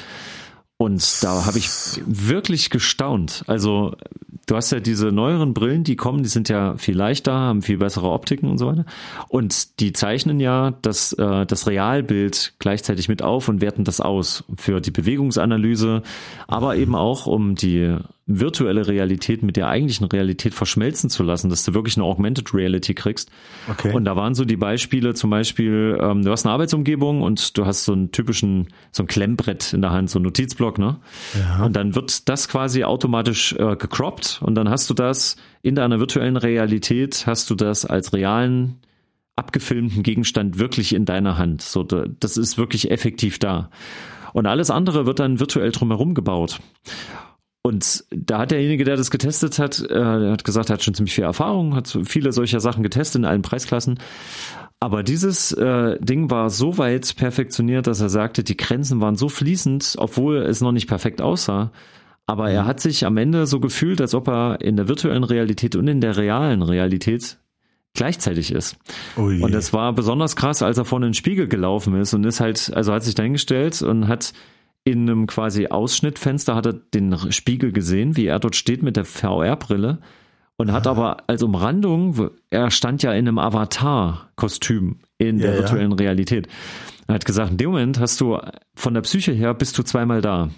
Und 0.81 1.23
da 1.23 1.45
habe 1.45 1.59
ich 1.59 1.69
wirklich 2.07 2.71
gestaunt. 2.71 3.45
Also 3.47 3.97
du 4.47 4.57
hast 4.57 4.73
ja 4.73 4.81
diese 4.81 5.13
neueren 5.13 5.53
Brillen, 5.53 5.85
die 5.85 5.95
kommen, 5.95 6.23
die 6.23 6.31
sind 6.31 6.49
ja 6.49 6.75
viel 6.79 6.97
leichter, 6.97 7.35
haben 7.35 7.61
viel 7.61 7.77
bessere 7.77 8.09
Optiken 8.11 8.49
und 8.49 8.57
so 8.57 8.67
weiter. 8.69 8.87
Und 9.29 9.79
die 9.81 9.93
zeichnen 9.93 10.41
ja 10.41 10.73
das, 10.81 11.13
äh, 11.13 11.45
das 11.45 11.67
Realbild 11.67 12.55
gleichzeitig 12.61 13.11
mit 13.11 13.21
auf 13.21 13.49
und 13.49 13.61
werten 13.61 13.85
das 13.85 14.01
aus 14.01 14.45
für 14.57 14.81
die 14.81 14.91
Bewegungsanalyse, 14.91 16.03
aber 16.49 16.77
eben 16.77 16.95
auch 16.95 17.27
um 17.27 17.57
die 17.57 17.99
virtuelle 18.39 18.87
Realität 18.87 19.43
mit 19.43 19.57
der 19.57 19.69
eigentlichen 19.69 20.07
Realität 20.07 20.55
verschmelzen 20.55 21.11
zu 21.11 21.23
lassen, 21.23 21.51
dass 21.51 21.65
du 21.65 21.75
wirklich 21.75 21.97
eine 21.97 22.05
Augmented 22.05 22.55
Reality 22.55 22.95
kriegst. 22.95 23.31
Okay. 23.69 23.93
Und 23.93 24.05
da 24.05 24.15
waren 24.15 24.35
so 24.35 24.45
die 24.45 24.57
Beispiele, 24.57 25.15
zum 25.15 25.31
Beispiel, 25.31 25.99
ähm, 26.01 26.23
du 26.23 26.31
hast 26.31 26.47
eine 26.47 26.53
Arbeitsumgebung 26.53 27.23
und 27.23 27.57
du 27.59 27.67
hast 27.67 27.85
so 27.85 27.93
einen 27.93 28.13
typischen, 28.13 28.69
so 28.93 29.03
ein 29.03 29.07
Klemmbrett 29.07 29.73
in 29.73 29.83
der 29.83 29.91
Hand, 29.91 30.11
so 30.11 30.19
ein 30.19 30.23
Notizblock, 30.23 30.79
ne? 30.79 30.99
Ja. 31.39 31.65
Und 31.65 31.75
dann 31.75 31.95
wird 31.95 32.29
das 32.29 32.49
quasi 32.49 32.85
automatisch 32.85 33.55
äh, 33.55 33.77
gecroppt 33.77 34.41
und 34.43 34.55
dann 34.55 34.69
hast 34.69 34.89
du 34.91 34.95
das 34.95 35.37
in 35.63 35.75
deiner 35.75 35.99
virtuellen 35.99 36.37
Realität, 36.37 37.25
hast 37.27 37.51
du 37.51 37.55
das 37.55 37.85
als 37.85 38.13
realen 38.13 38.77
abgefilmten 39.37 40.03
Gegenstand 40.03 40.59
wirklich 40.59 40.95
in 40.95 41.07
deiner 41.07 41.39
Hand. 41.39 41.63
So, 41.63 41.83
das 41.83 42.37
ist 42.37 42.59
wirklich 42.59 42.91
effektiv 42.91 43.39
da. 43.39 43.71
Und 44.33 44.47
alles 44.47 44.71
andere 44.71 45.07
wird 45.07 45.19
dann 45.19 45.41
virtuell 45.41 45.73
drumherum 45.73 46.15
gebaut. 46.15 46.61
Und 47.63 48.05
da 48.11 48.39
hat 48.39 48.53
derjenige, 48.53 48.85
der 48.85 48.97
das 48.97 49.11
getestet 49.11 49.59
hat, 49.59 49.81
äh, 49.91 50.31
hat 50.31 50.45
gesagt, 50.45 50.71
er 50.71 50.75
hat 50.75 50.83
schon 50.83 50.95
ziemlich 50.95 51.15
viel 51.15 51.25
Erfahrung, 51.25 51.75
hat 51.75 51.99
viele 52.05 52.33
solcher 52.33 52.61
Sachen 52.61 52.83
getestet 52.83 53.21
in 53.21 53.25
allen 53.27 53.43
Preisklassen. 53.43 53.99
Aber 54.81 55.03
dieses 55.03 55.53
äh, 55.53 55.99
Ding 56.01 56.31
war 56.31 56.49
so 56.49 56.79
weit 56.79 57.15
perfektioniert, 57.17 57.87
dass 57.87 58.01
er 58.01 58.09
sagte, 58.09 58.43
die 58.43 58.57
Grenzen 58.57 59.03
waren 59.03 59.17
so 59.17 59.29
fließend, 59.29 59.97
obwohl 59.99 60.39
es 60.39 60.63
noch 60.63 60.73
nicht 60.73 60.89
perfekt 60.89 61.21
aussah. 61.21 61.71
Aber 62.25 62.51
er 62.51 62.65
hat 62.65 62.81
sich 62.81 63.05
am 63.05 63.19
Ende 63.19 63.47
so 63.47 63.61
gefühlt, 63.61 64.01
als 64.01 64.15
ob 64.15 64.29
er 64.29 64.61
in 64.63 64.77
der 64.77 64.89
virtuellen 64.89 65.25
Realität 65.25 65.77
und 65.77 65.87
in 65.87 66.01
der 66.01 66.17
realen 66.17 66.63
Realität 66.63 67.39
gleichzeitig 67.93 68.53
ist. 68.53 68.79
Oh 69.17 69.23
und 69.23 69.53
das 69.53 69.73
war 69.73 69.93
besonders 69.93 70.37
krass, 70.37 70.63
als 70.63 70.79
er 70.79 70.85
vor 70.87 71.01
den 71.01 71.13
Spiegel 71.13 71.49
gelaufen 71.49 71.95
ist 72.01 72.15
und 72.15 72.25
ist 72.25 72.41
halt, 72.41 72.73
also 72.75 72.93
hat 72.93 73.03
sich 73.03 73.15
dahingestellt 73.15 73.83
und 73.83 74.09
hat 74.09 74.33
in 74.85 75.09
einem 75.09 75.27
quasi 75.27 75.67
Ausschnittfenster 75.67 76.55
hat 76.55 76.67
er 76.67 76.73
den 76.73 77.33
Spiegel 77.33 77.73
gesehen, 77.73 78.17
wie 78.17 78.27
er 78.27 78.39
dort 78.39 78.57
steht 78.57 78.83
mit 78.83 78.97
der 78.97 79.05
VR-Brille 79.05 79.99
und 80.57 80.73
hat 80.73 80.87
aber 80.87 81.25
als 81.27 81.43
Umrandung, 81.43 82.31
er 82.51 82.71
stand 82.71 83.03
ja 83.03 83.13
in 83.13 83.27
einem 83.27 83.39
Avatar-Kostüm 83.39 85.01
in 85.19 85.39
ja, 85.39 85.47
der 85.47 85.59
virtuellen 85.59 85.93
ja. 85.93 85.97
Realität. 85.97 86.49
Er 87.07 87.15
hat 87.15 87.25
gesagt, 87.25 87.53
in 87.53 87.57
dem 87.57 87.71
Moment 87.71 87.99
hast 87.99 88.21
du 88.21 88.39
von 88.75 88.95
der 88.95 89.01
Psyche 89.01 89.33
her 89.33 89.55
bist 89.55 89.77
du 89.79 89.83
zweimal 89.83 90.21
da. 90.21 90.51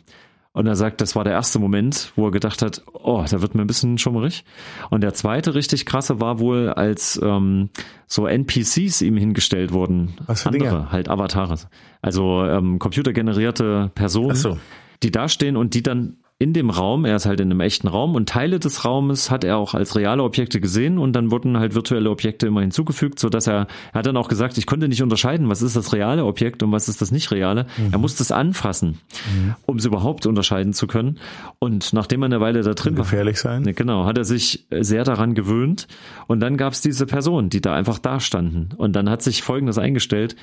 Und 0.55 0.67
er 0.67 0.77
sagt, 0.77 1.01
das 1.01 1.17
war 1.17 1.25
der 1.25 1.33
erste 1.33 1.59
Moment, 1.59 2.13
wo 2.15 2.27
er 2.27 2.31
gedacht 2.31 2.61
hat, 2.61 2.83
oh, 2.93 3.25
da 3.29 3.41
wird 3.41 3.55
mir 3.55 3.63
ein 3.63 3.67
bisschen 3.67 3.97
schummerig. 3.97 4.45
Und 4.91 5.01
der 5.01 5.15
zweite 5.15 5.55
richtig 5.55 5.87
krasse 5.87 6.21
war 6.21 6.41
wohl, 6.41 6.69
als 6.69 7.19
ähm, 7.23 7.71
so 8.07 8.27
NPCs 8.27 9.01
ihm 9.01 9.17
hingestellt 9.17 9.73
wurden. 9.73 10.15
Was 10.27 10.43
für 10.43 10.51
andere, 10.51 10.69
Dinge? 10.69 10.93
halt 10.93 11.09
Avatare. 11.09 11.57
Also 12.03 12.45
ähm, 12.45 12.79
computergenerierte 12.79 13.91
Personen, 13.95 14.35
so. 14.35 14.59
die 15.03 15.11
da 15.11 15.29
stehen 15.31 15.57
und 15.57 15.73
die 15.73 15.83
dann 15.83 16.19
in 16.43 16.53
dem 16.53 16.71
Raum, 16.71 17.05
er 17.05 17.15
ist 17.15 17.25
halt 17.25 17.39
in 17.39 17.53
einem 17.53 17.61
echten 17.61 17.87
Raum 17.87 18.17
und 18.17 18.29
Teile 18.29 18.59
des 18.59 18.85
Raumes 18.85 19.31
hat 19.31 19.45
er 19.45 19.59
auch 19.59 19.75
als 19.75 19.95
reale 19.95 20.25
Objekte 20.25 20.59
gesehen 20.59 20.99
und 20.99 21.13
dann 21.13 21.31
wurden 21.31 21.57
halt 21.57 21.77
virtuelle 21.77 22.11
Objekte 22.11 22.49
immer 22.49 22.63
hinzugefügt, 22.63 23.21
so 23.21 23.29
dass 23.29 23.47
er, 23.47 23.69
er 23.93 24.01
hat 24.01 24.07
dann 24.07 24.17
auch 24.17 24.27
gesagt, 24.27 24.59
ich 24.59 24.67
konnte 24.67 24.89
nicht 24.89 25.05
unterscheiden, 25.05 25.49
was 25.49 25.63
ist 25.63 25.77
das 25.77 25.93
reale 25.93 26.25
Objekt 26.25 26.65
und 26.65 26.73
was 26.73 26.89
ist 26.89 27.01
das 27.01 27.13
nicht 27.13 27.31
reale. 27.31 27.67
Mhm. 27.77 27.93
Er 27.93 27.99
musste 27.99 28.25
es 28.25 28.33
anfassen, 28.33 28.99
mhm. 29.33 29.55
um 29.67 29.77
es 29.77 29.85
überhaupt 29.85 30.27
unterscheiden 30.27 30.73
zu 30.73 30.89
können. 30.89 31.21
Und 31.61 31.93
nachdem 31.93 32.23
er 32.23 32.27
eine 32.27 32.41
Weile 32.41 32.63
da 32.63 32.75
drin 32.75 32.97
war, 32.97 33.05
gefährlich 33.05 33.39
sein. 33.39 33.63
Ne, 33.63 33.73
genau, 33.73 34.05
hat 34.05 34.19
er 34.19 34.25
sich 34.25 34.67
sehr 34.69 35.05
daran 35.05 35.35
gewöhnt 35.35 35.87
und 36.27 36.41
dann 36.41 36.57
gab 36.57 36.73
es 36.73 36.81
diese 36.81 37.07
Personen, 37.07 37.51
die 37.51 37.61
da 37.61 37.73
einfach 37.73 38.01
da 38.01 38.19
standen 38.19 38.71
und 38.77 38.97
dann 38.97 39.09
hat 39.09 39.23
sich 39.23 39.43
Folgendes 39.43 39.79
eingestellt 39.79 40.35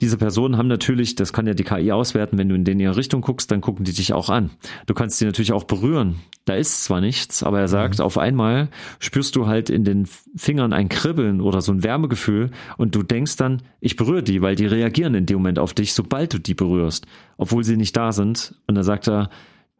diese 0.00 0.18
Personen 0.18 0.58
haben 0.58 0.68
natürlich, 0.68 1.14
das 1.14 1.32
kann 1.32 1.46
ja 1.46 1.54
die 1.54 1.64
KI 1.64 1.90
auswerten, 1.90 2.36
wenn 2.36 2.50
du 2.50 2.54
in 2.54 2.64
den 2.64 2.78
ihre 2.78 2.96
Richtung 2.96 3.22
guckst, 3.22 3.50
dann 3.50 3.62
gucken 3.62 3.84
die 3.84 3.94
dich 3.94 4.12
auch 4.12 4.28
an. 4.28 4.50
Du 4.84 4.92
kannst 4.92 5.20
die 5.20 5.24
natürlich 5.24 5.52
auch 5.52 5.64
berühren. 5.64 6.16
Da 6.44 6.54
ist 6.54 6.84
zwar 6.84 7.00
nichts, 7.00 7.42
aber 7.42 7.60
er 7.60 7.68
sagt, 7.68 7.98
mhm. 7.98 8.04
auf 8.04 8.18
einmal 8.18 8.68
spürst 8.98 9.36
du 9.36 9.46
halt 9.46 9.70
in 9.70 9.84
den 9.84 10.06
Fingern 10.36 10.74
ein 10.74 10.90
Kribbeln 10.90 11.40
oder 11.40 11.62
so 11.62 11.72
ein 11.72 11.82
Wärmegefühl 11.82 12.50
und 12.76 12.94
du 12.94 13.02
denkst 13.02 13.36
dann, 13.36 13.62
ich 13.80 13.96
berühre 13.96 14.22
die, 14.22 14.42
weil 14.42 14.54
die 14.54 14.66
reagieren 14.66 15.14
in 15.14 15.24
dem 15.24 15.38
Moment 15.38 15.58
auf 15.58 15.72
dich, 15.72 15.94
sobald 15.94 16.34
du 16.34 16.38
die 16.38 16.54
berührst, 16.54 17.06
obwohl 17.38 17.64
sie 17.64 17.78
nicht 17.78 17.96
da 17.96 18.12
sind. 18.12 18.54
Und 18.66 18.74
dann 18.74 18.84
sagt 18.84 19.08
er, 19.08 19.30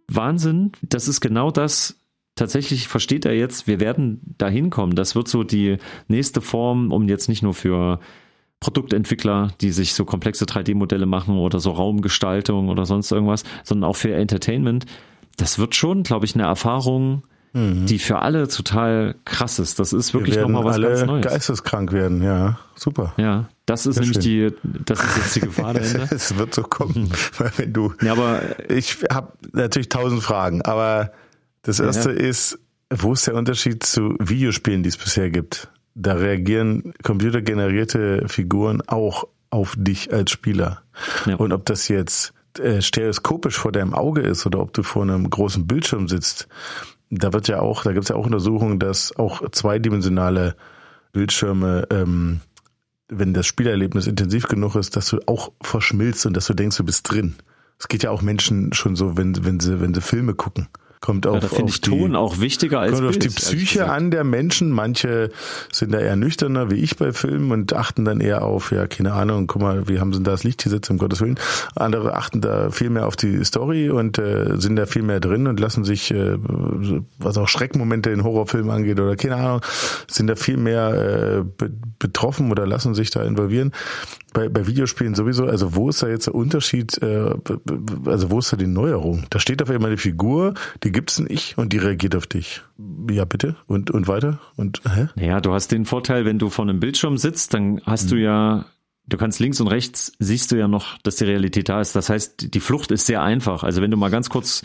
Wahnsinn, 0.08 0.72
das 0.80 1.08
ist 1.08 1.20
genau 1.20 1.50
das, 1.50 2.00
tatsächlich 2.36 2.88
versteht 2.88 3.26
er 3.26 3.34
jetzt, 3.34 3.66
wir 3.66 3.80
werden 3.80 4.34
da 4.38 4.48
hinkommen. 4.48 4.96
Das 4.96 5.14
wird 5.14 5.28
so 5.28 5.44
die 5.44 5.76
nächste 6.08 6.40
Form, 6.40 6.90
um 6.90 7.06
jetzt 7.08 7.28
nicht 7.28 7.42
nur 7.42 7.54
für 7.54 8.00
Produktentwickler, 8.60 9.52
die 9.60 9.70
sich 9.70 9.94
so 9.94 10.04
komplexe 10.04 10.44
3D-Modelle 10.44 11.06
machen 11.06 11.36
oder 11.36 11.60
so 11.60 11.72
Raumgestaltung 11.72 12.68
oder 12.68 12.86
sonst 12.86 13.12
irgendwas, 13.12 13.44
sondern 13.64 13.90
auch 13.90 13.96
für 13.96 14.14
Entertainment. 14.14 14.86
Das 15.36 15.58
wird 15.58 15.74
schon, 15.74 16.02
glaube 16.02 16.24
ich, 16.24 16.34
eine 16.34 16.44
Erfahrung, 16.44 17.22
mhm. 17.52 17.86
die 17.86 17.98
für 17.98 18.20
alle 18.20 18.48
total 18.48 19.16
krass 19.24 19.58
ist. 19.58 19.78
Das 19.78 19.92
ist 19.92 20.14
wirklich 20.14 20.36
nochmal 20.36 20.64
was 20.64 20.76
alle 20.76 20.88
ganz 20.88 21.04
Neues. 21.04 21.26
geisteskrank 21.26 21.92
werden, 21.92 22.22
ja, 22.22 22.58
super. 22.74 23.12
Ja, 23.18 23.48
das 23.66 23.84
ist 23.84 23.96
Sehr 23.96 24.04
nämlich 24.04 24.22
schön. 24.24 24.54
die, 24.62 24.82
das 24.84 25.04
ist 25.04 25.16
jetzt 25.16 25.36
die 25.36 25.40
Gefahr 25.40 25.74
dahinter. 25.74 26.08
es 26.10 26.36
wird 26.38 26.54
so 26.54 26.62
kommen, 26.62 27.10
weil 27.38 27.52
wenn 27.56 27.72
du, 27.72 27.92
ja, 28.02 28.12
aber 28.12 28.40
ich 28.70 28.98
habe 29.10 29.32
natürlich 29.52 29.90
tausend 29.90 30.22
Fragen, 30.22 30.62
aber 30.62 31.12
das 31.62 31.80
erste 31.80 32.10
ja. 32.10 32.16
ist, 32.16 32.58
wo 32.90 33.12
ist 33.12 33.26
der 33.26 33.34
Unterschied 33.34 33.82
zu 33.82 34.14
Videospielen, 34.20 34.82
die 34.82 34.88
es 34.88 34.96
bisher 34.96 35.30
gibt? 35.30 35.68
Da 35.96 36.12
reagieren 36.12 36.92
computergenerierte 37.02 38.28
Figuren 38.28 38.82
auch 38.86 39.26
auf 39.50 39.74
dich 39.76 40.12
als 40.12 40.30
Spieler. 40.30 40.82
Ja. 41.24 41.36
Und 41.36 41.52
ob 41.52 41.64
das 41.64 41.88
jetzt 41.88 42.34
äh, 42.58 42.82
stereoskopisch 42.82 43.56
vor 43.56 43.72
deinem 43.72 43.94
Auge 43.94 44.20
ist 44.20 44.46
oder 44.46 44.60
ob 44.60 44.72
du 44.72 44.82
vor 44.82 45.02
einem 45.02 45.28
großen 45.28 45.66
Bildschirm 45.66 46.06
sitzt, 46.06 46.48
da 47.10 47.32
wird 47.32 47.48
ja 47.48 47.60
auch, 47.60 47.82
da 47.82 47.92
gibt 47.92 48.04
es 48.04 48.08
ja 48.10 48.16
auch 48.16 48.26
Untersuchungen, 48.26 48.78
dass 48.78 49.16
auch 49.16 49.50
zweidimensionale 49.50 50.56
Bildschirme, 51.12 51.86
ähm, 51.90 52.40
wenn 53.08 53.32
das 53.32 53.46
Spielerlebnis 53.46 54.06
intensiv 54.06 54.48
genug 54.48 54.74
ist, 54.74 54.96
dass 54.96 55.08
du 55.08 55.20
auch 55.26 55.52
verschmilzt 55.62 56.26
und 56.26 56.36
dass 56.36 56.46
du 56.46 56.54
denkst, 56.54 56.76
du 56.76 56.84
bist 56.84 57.10
drin. 57.10 57.36
Es 57.78 57.88
geht 57.88 58.02
ja 58.02 58.10
auch 58.10 58.22
Menschen 58.22 58.72
schon 58.72 58.96
so, 58.96 59.16
wenn, 59.16 59.44
wenn 59.44 59.60
sie, 59.60 59.80
wenn 59.80 59.94
sie 59.94 60.00
Filme 60.00 60.34
gucken. 60.34 60.68
Kommt 61.00 61.26
auf, 61.26 61.34
ja, 61.34 61.40
da 61.40 61.48
finde 61.48 61.70
ich 61.70 61.80
Ton 61.80 62.16
auch 62.16 62.40
wichtiger 62.40 62.80
als 62.80 62.92
Kommt 62.92 63.02
Bild, 63.02 63.16
auf 63.16 63.18
die 63.18 63.28
Psyche 63.28 63.90
an 63.90 64.10
der 64.10 64.24
Menschen. 64.24 64.70
Manche 64.70 65.30
sind 65.72 65.92
da 65.92 65.98
eher 65.98 66.16
nüchterner, 66.16 66.70
wie 66.70 66.76
ich 66.76 66.96
bei 66.96 67.12
Filmen 67.12 67.52
und 67.52 67.72
achten 67.74 68.04
dann 68.04 68.20
eher 68.20 68.42
auf, 68.42 68.72
ja, 68.72 68.86
keine 68.86 69.12
Ahnung, 69.12 69.46
guck 69.46 69.62
mal, 69.62 69.88
wie 69.88 70.00
haben 70.00 70.12
sie 70.12 70.22
da 70.22 70.32
das 70.32 70.44
Licht 70.44 70.64
gesetzt, 70.64 70.90
um 70.90 70.98
Gottes 70.98 71.20
Willen. 71.20 71.38
Andere 71.74 72.14
achten 72.14 72.40
da 72.40 72.70
viel 72.70 72.90
mehr 72.90 73.06
auf 73.06 73.16
die 73.16 73.44
Story 73.44 73.90
und 73.90 74.18
äh, 74.18 74.58
sind 74.58 74.76
da 74.76 74.86
viel 74.86 75.02
mehr 75.02 75.20
drin 75.20 75.46
und 75.46 75.60
lassen 75.60 75.84
sich, 75.84 76.10
äh, 76.10 76.36
was 77.18 77.38
auch 77.38 77.48
Schreckmomente 77.48 78.10
in 78.10 78.24
Horrorfilmen 78.24 78.70
angeht 78.70 78.98
oder 78.98 79.16
keine 79.16 79.36
Ahnung, 79.36 79.60
sind 80.08 80.28
da 80.28 80.36
viel 80.36 80.56
mehr 80.56 81.44
äh, 81.60 81.68
betroffen 81.98 82.50
oder 82.50 82.66
lassen 82.66 82.94
sich 82.94 83.10
da 83.10 83.22
involvieren 83.22 83.72
bei, 84.36 84.50
bei 84.50 84.66
Videospielen 84.66 85.14
sowieso, 85.14 85.46
also 85.46 85.74
wo 85.74 85.88
ist 85.88 86.02
da 86.02 86.08
jetzt 86.08 86.26
der 86.26 86.34
Unterschied, 86.34 87.00
äh, 87.02 87.30
also 88.04 88.30
wo 88.30 88.38
ist 88.38 88.52
da 88.52 88.58
die 88.58 88.66
Neuerung? 88.66 89.24
Da 89.30 89.40
steht 89.40 89.62
auf 89.62 89.70
einmal 89.70 89.88
eine 89.88 89.96
Figur, 89.96 90.52
die 90.82 90.92
gibt's 90.92 91.18
nicht 91.18 91.56
und 91.56 91.72
die 91.72 91.78
reagiert 91.78 92.14
auf 92.14 92.26
dich. 92.26 92.60
Ja, 93.10 93.24
bitte? 93.24 93.56
Und, 93.66 93.90
und 93.90 94.08
weiter? 94.08 94.38
Und, 94.56 94.82
hä? 94.84 95.08
Naja, 95.14 95.40
du 95.40 95.54
hast 95.54 95.72
den 95.72 95.86
Vorteil, 95.86 96.26
wenn 96.26 96.38
du 96.38 96.50
vor 96.50 96.66
einem 96.66 96.80
Bildschirm 96.80 97.16
sitzt, 97.16 97.54
dann 97.54 97.80
hast 97.86 98.02
hm. 98.02 98.10
du 98.10 98.16
ja 98.16 98.66
du 99.08 99.16
kannst 99.16 99.38
links 99.38 99.60
und 99.60 99.68
rechts 99.68 100.12
siehst 100.18 100.52
du 100.52 100.56
ja 100.56 100.68
noch, 100.68 100.98
dass 100.98 101.16
die 101.16 101.24
Realität 101.24 101.68
da 101.68 101.80
ist. 101.80 101.96
Das 101.96 102.10
heißt, 102.10 102.52
die 102.52 102.60
Flucht 102.60 102.90
ist 102.90 103.06
sehr 103.06 103.22
einfach. 103.22 103.62
Also 103.62 103.80
wenn 103.80 103.90
du 103.90 103.96
mal 103.96 104.10
ganz 104.10 104.28
kurz 104.28 104.62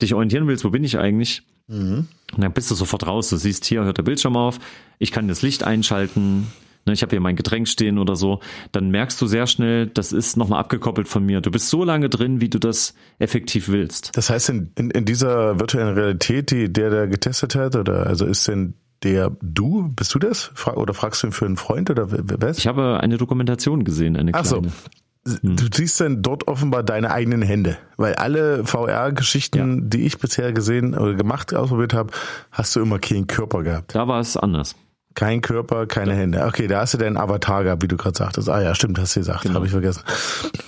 dich 0.00 0.14
orientieren 0.14 0.46
willst, 0.46 0.64
wo 0.64 0.70
bin 0.70 0.84
ich 0.84 0.98
eigentlich? 0.98 1.42
Mhm. 1.68 2.06
Dann 2.36 2.52
bist 2.52 2.70
du 2.70 2.74
sofort 2.74 3.06
raus. 3.06 3.30
Du 3.30 3.36
siehst, 3.36 3.64
hier 3.64 3.82
hört 3.84 3.96
der 3.96 4.02
Bildschirm 4.02 4.36
auf. 4.36 4.58
Ich 4.98 5.10
kann 5.10 5.26
das 5.26 5.40
Licht 5.40 5.64
einschalten. 5.64 6.46
Ne, 6.88 6.94
ich 6.94 7.02
habe 7.02 7.10
hier 7.10 7.20
mein 7.20 7.36
Getränk 7.36 7.68
stehen 7.68 7.98
oder 7.98 8.16
so, 8.16 8.40
dann 8.72 8.90
merkst 8.90 9.20
du 9.20 9.26
sehr 9.26 9.46
schnell, 9.46 9.86
das 9.88 10.12
ist 10.12 10.36
nochmal 10.38 10.58
abgekoppelt 10.60 11.06
von 11.06 11.24
mir. 11.24 11.42
Du 11.42 11.50
bist 11.50 11.68
so 11.68 11.84
lange 11.84 12.08
drin, 12.08 12.40
wie 12.40 12.48
du 12.48 12.58
das 12.58 12.94
effektiv 13.18 13.68
willst. 13.68 14.16
Das 14.16 14.30
heißt, 14.30 14.48
in, 14.48 14.72
in, 14.74 14.90
in 14.90 15.04
dieser 15.04 15.60
virtuellen 15.60 15.94
Realität, 15.94 16.50
die 16.50 16.72
der 16.72 16.90
da 16.90 17.06
getestet 17.06 17.54
hat, 17.54 17.76
oder 17.76 18.06
also 18.06 18.24
ist 18.24 18.48
denn 18.48 18.74
der 19.02 19.30
du, 19.42 19.92
bist 19.94 20.14
du 20.14 20.18
das? 20.18 20.50
Oder 20.66 20.94
fragst 20.94 21.22
du 21.22 21.28
ihn 21.28 21.32
für 21.32 21.44
einen 21.44 21.58
Freund 21.58 21.90
oder 21.90 22.08
wer 22.10 22.50
Ich 22.50 22.66
habe 22.66 23.00
eine 23.00 23.18
Dokumentation 23.18 23.84
gesehen, 23.84 24.16
eine 24.16 24.32
kleine. 24.32 24.46
Ach 24.46 24.50
so. 24.50 24.62
Hm. 24.62 25.56
Du 25.56 25.66
siehst 25.70 26.00
dann 26.00 26.22
dort 26.22 26.48
offenbar 26.48 26.82
deine 26.82 27.10
eigenen 27.10 27.42
Hände, 27.42 27.76
weil 27.98 28.14
alle 28.14 28.64
VR-Geschichten, 28.64 29.78
ja. 29.78 29.84
die 29.84 30.06
ich 30.06 30.18
bisher 30.18 30.54
gesehen 30.54 30.96
oder 30.96 31.14
gemacht, 31.14 31.52
ausprobiert 31.52 31.92
habe, 31.92 32.12
hast 32.50 32.74
du 32.74 32.80
immer 32.80 32.98
keinen 32.98 33.26
Körper 33.26 33.62
gehabt. 33.62 33.94
Da 33.94 34.08
war 34.08 34.20
es 34.20 34.38
anders. 34.38 34.74
Kein 35.14 35.40
Körper, 35.40 35.86
keine 35.86 36.12
ja. 36.12 36.16
Hände. 36.18 36.44
Okay, 36.46 36.68
da 36.68 36.80
hast 36.80 36.94
du 36.94 36.98
deinen 36.98 37.16
Avatar 37.16 37.64
gehabt, 37.64 37.82
wie 37.82 37.88
du 37.88 37.96
gerade 37.96 38.16
sagtest. 38.16 38.48
Ah 38.48 38.62
ja, 38.62 38.74
stimmt, 38.74 38.98
hast 39.00 39.16
du 39.16 39.20
gesagt, 39.20 39.42
genau. 39.42 39.56
habe 39.56 39.66
ich 39.66 39.72
vergessen. 39.72 40.02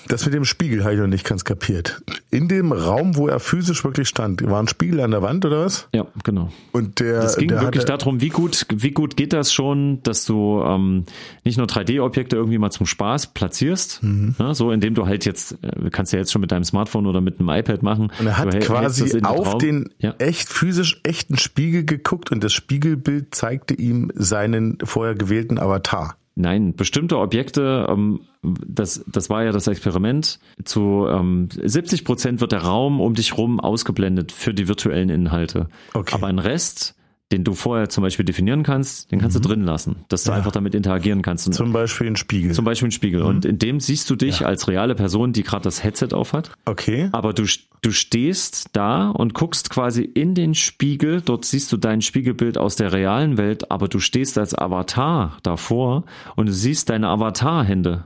Das 0.09 0.25
mit 0.25 0.35
dem 0.35 0.45
Spiegel 0.45 0.83
habe 0.83 0.95
ich 0.95 1.01
noch 1.01 1.07
nicht 1.07 1.25
ganz 1.25 1.45
kapiert. 1.45 2.03
in 2.33 2.49
dem 2.49 2.73
Raum, 2.73 3.17
wo 3.17 3.29
er 3.29 3.39
physisch 3.39 3.85
wirklich 3.85 4.09
stand, 4.09 4.43
war 4.45 4.61
ein 4.61 4.67
Spiegel 4.67 5.01
an 5.01 5.13
der 5.13 5.23
Wand 5.23 5.45
oder 5.45 5.65
was? 5.67 5.87
Ja, 5.95 6.07
genau. 6.25 6.51
Und 6.73 6.99
der, 6.99 7.23
Es 7.23 7.37
ging 7.37 7.49
der 7.49 7.61
wirklich 7.61 7.83
hatte, 7.85 7.97
darum, 7.99 8.21
wie 8.21 8.29
gut, 8.31 8.67
wie 8.75 8.91
gut 8.91 9.17
geht 9.17 9.33
das 9.33 9.53
schon, 9.53 10.03
dass 10.03 10.25
du 10.25 10.63
ähm, 10.65 11.05
nicht 11.45 11.57
nur 11.59 11.67
3D-Objekte 11.69 12.35
irgendwie 12.35 12.59
mal 12.59 12.71
zum 12.71 12.87
Spaß 12.87 13.29
platzierst, 13.29 14.03
Mhm. 14.03 14.35
ne, 14.39 14.55
so 14.55 14.73
indem 14.73 14.95
du 14.95 15.07
halt 15.07 15.25
jetzt, 15.27 15.59
äh, 15.63 15.91
kannst 15.91 16.13
du 16.13 16.17
ja 16.17 16.23
jetzt 16.23 16.33
schon 16.33 16.41
mit 16.41 16.51
deinem 16.51 16.65
Smartphone 16.65 17.07
oder 17.07 17.21
mit 17.21 17.39
einem 17.39 17.49
iPad 17.51 17.83
machen. 17.85 18.11
Und 18.19 18.27
er 18.27 18.37
hat 18.39 18.59
quasi 18.61 19.21
auf 19.23 19.59
den 19.59 19.91
ja. 19.99 20.15
echt 20.19 20.49
physisch 20.49 21.01
echten 21.05 21.37
Spiegel 21.39 21.85
geguckt 21.85 22.33
und 22.33 22.43
das 22.43 22.53
Spiegelbild 22.53 23.35
zeigte 23.35 23.75
ihm 23.75 24.11
seinen 24.31 24.79
vorher 24.83 25.15
gewählten 25.15 25.59
Avatar. 25.59 26.17
Nein, 26.37 26.75
bestimmte 26.75 27.19
Objekte, 27.19 27.87
ähm, 27.91 28.21
das, 28.43 29.05
das 29.07 29.29
war 29.29 29.45
ja 29.45 29.53
das 29.53 29.67
Experiment, 29.67 30.39
zu 30.65 31.07
ähm, 31.11 31.49
70 31.51 32.05
Prozent 32.05 32.41
wird 32.41 32.53
der 32.53 32.63
Raum 32.63 33.01
um 33.01 33.15
dich 33.15 33.37
rum 33.37 33.61
ausgeblendet 33.61 34.33
für 34.33 34.55
die 34.55 34.67
virtuellen 34.67 35.11
Inhalte. 35.11 35.69
Okay. 35.93 36.15
Aber 36.15 36.29
ein 36.29 36.39
Rest, 36.39 36.95
den 37.33 37.45
du 37.45 37.55
vorher 37.55 37.89
zum 37.89 38.03
Beispiel 38.03 38.25
definieren 38.25 38.63
kannst, 38.63 39.13
den 39.13 39.21
kannst 39.21 39.37
du 39.37 39.41
drin 39.41 39.63
lassen, 39.63 40.05
dass 40.09 40.25
du 40.25 40.31
Mhm. 40.31 40.33
Ja. 40.35 40.39
einfach 40.39 40.53
damit 40.53 40.75
interagieren 40.75 41.23
kannst. 41.23 41.47
Und 41.47 41.53
Zum 41.53 41.73
Beispiel 41.73 42.09
ein 42.09 42.17
Spiegel. 42.17 42.53
zum 42.53 42.65
Beispiel 42.65 42.89
ein 42.89 42.93
Spiegel. 42.93 43.23
Und 43.23 43.45
in 43.45 43.59
dem 43.59 43.79
siehst 43.81 44.11
du 44.11 44.17
dich 44.17 44.45
als 44.47 44.67
reale 44.69 44.95
Person, 44.95 45.33
die 45.33 45.43
gerade 45.43 45.63
das 45.65 45.83
Headset 45.85 46.09
aufhat. 46.13 46.51
okay. 46.67 47.09
Aber 47.13 47.33
du, 47.33 47.45
du 47.83 47.91
stehst 47.93 48.71
da 48.73 49.11
und 49.11 49.35
guckst 49.35 49.71
quasi 49.71 50.03
in 50.03 50.35
den 50.35 50.55
Spiegel. 50.55 51.21
Dort 51.21 51.45
siehst 51.45 51.71
du 51.73 51.77
dein 51.77 52.03
Spiegelbild 52.03 52.59
aus 52.59 52.77
der 52.77 52.93
realen 52.93 53.37
Welt, 53.39 53.71
aber 53.71 53.87
du 53.89 54.01
stehst 54.01 54.37
als 54.37 54.55
Avatar 54.57 55.39
davor 55.43 56.05
und 56.37 56.47
du 56.47 56.53
siehst 56.53 56.91
deine 56.91 57.09
Avatar-Hände. 57.09 58.05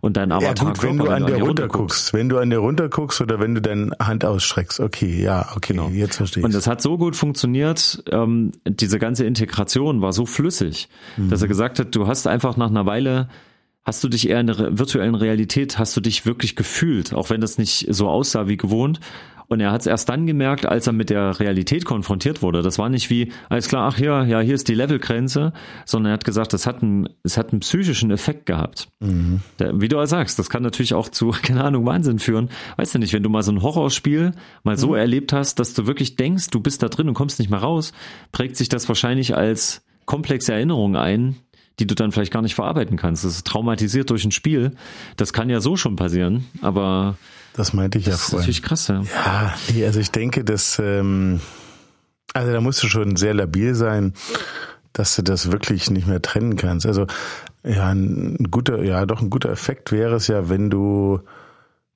Und 0.00 0.16
dein 0.16 0.30
Ja 0.30 0.36
Avatar 0.36 0.68
gut, 0.68 0.82
wenn 0.82 0.96
du 0.98 1.08
an 1.08 1.26
der 1.26 1.36
dir 1.36 1.44
runter 1.44 1.68
guckst, 1.68 2.12
wenn 2.12 2.28
du 2.28 2.38
an 2.38 2.50
der 2.50 2.60
runter 2.60 2.88
guckst 2.88 3.20
oder 3.20 3.40
wenn 3.40 3.54
du 3.54 3.60
deine 3.60 3.90
Hand 4.00 4.24
ausstreckst, 4.24 4.80
okay, 4.80 5.20
ja, 5.20 5.48
okay, 5.56 5.74
jetzt 5.92 6.16
verstehe 6.16 6.40
ich. 6.40 6.44
Und 6.44 6.54
das 6.54 6.66
hat 6.66 6.80
so 6.80 6.96
gut 6.96 7.16
funktioniert, 7.16 8.02
ähm, 8.10 8.52
diese 8.64 8.98
ganze 8.98 9.24
Integration 9.24 10.00
war 10.00 10.12
so 10.12 10.26
flüssig, 10.26 10.88
dass 11.16 11.42
er 11.42 11.48
gesagt 11.48 11.78
hat, 11.78 11.94
du 11.94 12.06
hast 12.06 12.26
einfach 12.26 12.56
nach 12.56 12.70
einer 12.70 12.86
Weile, 12.86 13.28
hast 13.84 14.02
du 14.02 14.08
dich 14.08 14.28
eher 14.28 14.40
in 14.40 14.46
der 14.46 14.78
virtuellen 14.78 15.14
Realität, 15.14 15.78
hast 15.78 15.96
du 15.96 16.00
dich 16.00 16.26
wirklich 16.26 16.56
gefühlt, 16.56 17.12
auch 17.12 17.30
wenn 17.30 17.40
das 17.40 17.58
nicht 17.58 17.86
so 17.90 18.08
aussah 18.08 18.48
wie 18.48 18.56
gewohnt. 18.56 19.00
Und 19.46 19.60
er 19.60 19.72
hat 19.72 19.82
es 19.82 19.86
erst 19.86 20.08
dann 20.08 20.26
gemerkt, 20.26 20.64
als 20.64 20.86
er 20.86 20.94
mit 20.94 21.10
der 21.10 21.38
Realität 21.38 21.84
konfrontiert 21.84 22.40
wurde. 22.40 22.62
Das 22.62 22.78
war 22.78 22.88
nicht 22.88 23.10
wie, 23.10 23.30
alles 23.50 23.68
klar, 23.68 23.86
ach 23.92 23.98
ja, 23.98 24.24
ja, 24.24 24.40
hier 24.40 24.54
ist 24.54 24.68
die 24.68 24.74
Levelgrenze, 24.74 25.52
sondern 25.84 26.12
er 26.12 26.14
hat 26.14 26.24
gesagt, 26.24 26.54
das 26.54 26.66
hat 26.66 26.82
einen, 26.82 27.10
es 27.22 27.36
hat 27.36 27.52
einen 27.52 27.60
psychischen 27.60 28.10
Effekt 28.10 28.46
gehabt. 28.46 28.88
Der, 29.58 29.78
wie 29.80 29.88
du 29.88 30.00
auch 30.00 30.06
sagst, 30.06 30.38
das 30.38 30.48
kann 30.48 30.62
natürlich 30.62 30.94
auch 30.94 31.10
zu, 31.10 31.30
keine 31.42 31.62
Ahnung, 31.62 31.84
Wahnsinn 31.84 32.18
führen. 32.18 32.48
Weißt 32.76 32.94
du 32.94 32.98
nicht, 32.98 33.12
wenn 33.12 33.22
du 33.22 33.28
mal 33.28 33.42
so 33.42 33.52
ein 33.52 33.62
Horrorspiel 33.62 34.32
mal 34.62 34.78
so 34.78 34.94
erlebt 34.94 35.34
hast, 35.34 35.58
dass 35.58 35.74
du 35.74 35.86
wirklich 35.86 36.16
denkst, 36.16 36.48
du 36.48 36.60
bist 36.60 36.82
da 36.82 36.88
drin 36.88 37.08
und 37.08 37.14
kommst 37.14 37.38
nicht 37.38 37.50
mehr 37.50 37.60
raus, 37.60 37.92
prägt 38.32 38.56
sich 38.56 38.70
das 38.70 38.88
wahrscheinlich 38.88 39.36
als 39.36 39.84
komplexe 40.06 40.54
Erinnerung 40.54 40.96
ein, 40.96 41.36
die 41.78 41.86
du 41.86 41.94
dann 41.94 42.12
vielleicht 42.12 42.32
gar 42.32 42.42
nicht 42.42 42.54
verarbeiten 42.54 42.96
kannst. 42.96 43.24
Das 43.24 43.34
ist 43.34 43.46
traumatisiert 43.46 44.10
durch 44.10 44.24
ein 44.24 44.30
Spiel. 44.30 44.72
Das 45.16 45.32
kann 45.32 45.50
ja 45.50 45.60
so 45.60 45.76
schon 45.76 45.96
passieren, 45.96 46.44
aber 46.62 47.16
das 47.54 47.72
meinte 47.72 47.98
ich 47.98 48.06
ja 48.06 48.12
das 48.12 48.22
ist 48.22 48.30
vorhin. 48.30 48.40
natürlich 48.40 48.62
krass. 48.62 48.88
Ja. 48.88 49.02
Ja, 49.74 49.86
also 49.86 50.00
ich 50.00 50.10
denke, 50.10 50.44
dass 50.44 50.78
ähm, 50.78 51.40
also 52.32 52.52
da 52.52 52.60
musst 52.60 52.82
du 52.82 52.88
schon 52.88 53.16
sehr 53.16 53.34
labil 53.34 53.74
sein, 53.74 54.12
dass 54.92 55.16
du 55.16 55.22
das 55.22 55.52
wirklich 55.52 55.90
nicht 55.90 56.06
mehr 56.06 56.22
trennen 56.22 56.56
kannst. 56.56 56.86
Also 56.86 57.06
ja, 57.64 57.88
ein 57.88 58.48
guter, 58.50 58.82
ja 58.82 59.06
doch 59.06 59.22
ein 59.22 59.30
guter 59.30 59.50
Effekt 59.50 59.92
wäre 59.92 60.16
es 60.16 60.26
ja, 60.26 60.48
wenn 60.48 60.70
du 60.70 61.20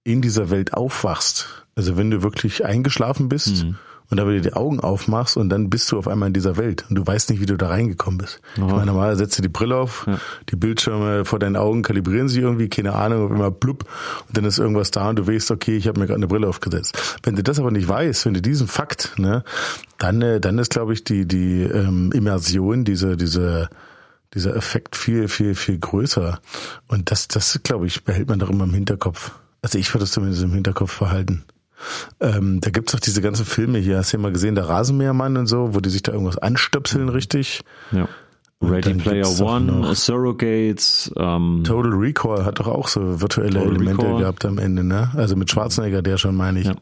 in 0.05 0.23
dieser 0.23 0.51
Welt 0.51 0.75
aufwachst. 0.75 1.67
Also 1.75 1.97
wenn 1.97 2.11
du 2.11 2.23
wirklich 2.23 2.64
eingeschlafen 2.64 3.29
bist 3.29 3.67
und 4.11 4.16
dann 4.16 4.29
wieder 4.29 4.40
die 4.40 4.53
Augen 4.55 4.81
aufmachst 4.81 5.37
und 5.37 5.49
dann 5.49 5.68
bist 5.68 5.90
du 5.92 5.99
auf 5.99 6.09
einmal 6.09 6.29
in 6.29 6.33
dieser 6.33 6.57
Welt 6.57 6.85
und 6.88 6.97
du 6.97 7.07
weißt 7.07 7.31
nicht, 7.31 7.40
wie 7.40 7.47
du 7.47 7.57
da 7.57 7.68
reingekommen 7.68 8.18
bist. 8.18 8.40
Ich 8.55 8.61
meine, 8.61 8.87
normalerweise 8.87 9.18
setzt 9.18 9.38
du 9.38 9.42
die 9.42 9.49
Brille 9.49 9.77
auf, 9.77 10.07
die 10.49 10.57
Bildschirme 10.57 11.25
vor 11.25 11.38
deinen 11.38 11.57
Augen 11.57 11.83
kalibrieren 11.83 12.29
sich 12.29 12.42
irgendwie, 12.42 12.68
keine 12.68 12.94
Ahnung, 12.94 13.27
auf 13.27 13.31
einmal 13.31 13.51
blub 13.51 13.85
und 14.27 14.37
dann 14.37 14.44
ist 14.44 14.59
irgendwas 14.59 14.90
da 14.90 15.11
und 15.11 15.18
du 15.18 15.27
weißt, 15.27 15.51
okay, 15.51 15.77
ich 15.77 15.88
habe 15.88 16.01
mir 16.01 16.07
gerade 16.07 16.18
eine 16.18 16.29
Brille 16.29 16.49
aufgesetzt. 16.49 17.18
Wenn 17.23 17.37
du 17.37 17.42
das 17.42 17.59
aber 17.59 17.71
nicht 17.71 17.88
weißt, 17.88 18.27
wenn 18.27 18.35
du 18.35 18.42
diesen 18.42 18.66
Fakt, 18.66 19.18
ne, 19.18 19.44
dann, 19.99 20.23
äh, 20.23 20.40
dann 20.40 20.59
ist, 20.59 20.71
glaube 20.71 20.92
ich, 20.92 21.05
die, 21.05 21.27
die 21.27 21.62
ähm, 21.62 22.11
Immersion, 22.12 22.85
diese, 22.85 23.16
diese 23.16 23.68
dieser 24.35 24.55
Effekt 24.55 24.97
viel, 24.97 25.29
viel, 25.29 25.55
viel 25.55 25.79
größer. 25.79 26.40
Und 26.87 27.11
das, 27.11 27.29
das, 27.29 27.61
glaube 27.62 27.87
ich, 27.87 28.05
behält 28.05 28.29
man 28.29 28.38
doch 28.38 28.51
immer 28.51 28.64
im 28.64 28.75
Hinterkopf. 28.75 29.33
Also 29.62 29.79
ich 29.79 29.92
würde 29.94 30.05
es 30.05 30.12
zumindest 30.12 30.42
im 30.42 30.53
Hinterkopf 30.53 30.99
behalten. 30.99 31.44
Ähm, 32.21 32.61
da 32.61 32.71
gibt's 32.71 32.93
doch 32.93 33.01
diese 33.01 33.21
ganzen 33.23 33.45
Filme 33.45 33.79
hier, 33.79 33.99
hast 33.99 34.12
du 34.12 34.17
ja 34.17 34.23
mal 34.23 34.33
gesehen, 34.33 34.55
der 34.55 34.69
Rasenmähermann 34.69 35.37
und 35.37 35.47
so, 35.47 35.75
wo 35.75 35.81
die 35.81 35.91
sich 35.91 36.03
da 36.03 36.12
irgendwas 36.12 36.38
anstöpseln 36.38 37.09
richtig. 37.09 37.62
ja. 37.93 38.09
Ready 38.61 38.81
dann 38.91 38.99
Player 38.99 39.41
One, 39.41 39.95
Surrogates, 39.95 41.12
ähm, 41.17 41.62
Total 41.64 41.93
Recall 41.93 42.45
hat 42.45 42.59
doch 42.59 42.67
auch 42.67 42.88
so 42.88 43.21
virtuelle 43.21 43.51
Total 43.51 43.69
Elemente 43.69 44.03
Recall. 44.03 44.19
gehabt 44.21 44.45
am 44.45 44.59
Ende, 44.59 44.83
ne? 44.83 45.12
Also 45.14 45.37
mit 45.37 45.49
Schwarzenegger, 45.49 46.03
der 46.03 46.19
schon, 46.19 46.35
meine 46.35 46.59
ich. 46.59 46.67
Ja. 46.67 46.75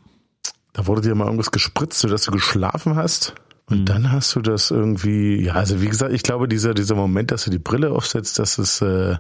Da 0.73 0.87
wurde 0.87 1.03
dir 1.03 1.15
mal 1.15 1.27
irgendwas 1.27 1.51
gespritzt, 1.51 1.99
sodass 1.99 2.23
du 2.25 2.31
geschlafen 2.31 2.97
hast. 2.97 3.35
Und 3.69 3.81
Mhm. 3.81 3.85
dann 3.85 4.13
hast 4.13 4.35
du 4.37 4.41
das 4.41 4.71
irgendwie, 4.71 5.43
ja, 5.45 5.53
also 5.53 5.83
wie 5.83 5.89
gesagt, 5.89 6.13
ich 6.15 6.23
glaube, 6.23 6.49
dieser, 6.49 6.73
dieser 6.73 6.95
Moment, 6.95 7.31
dass 7.31 7.45
du 7.45 7.51
die 7.51 7.59
Brille 7.59 7.91
aufsetzt, 7.91 8.39
das 8.39 8.59
ist, 8.59 8.81
äh, 8.81 9.17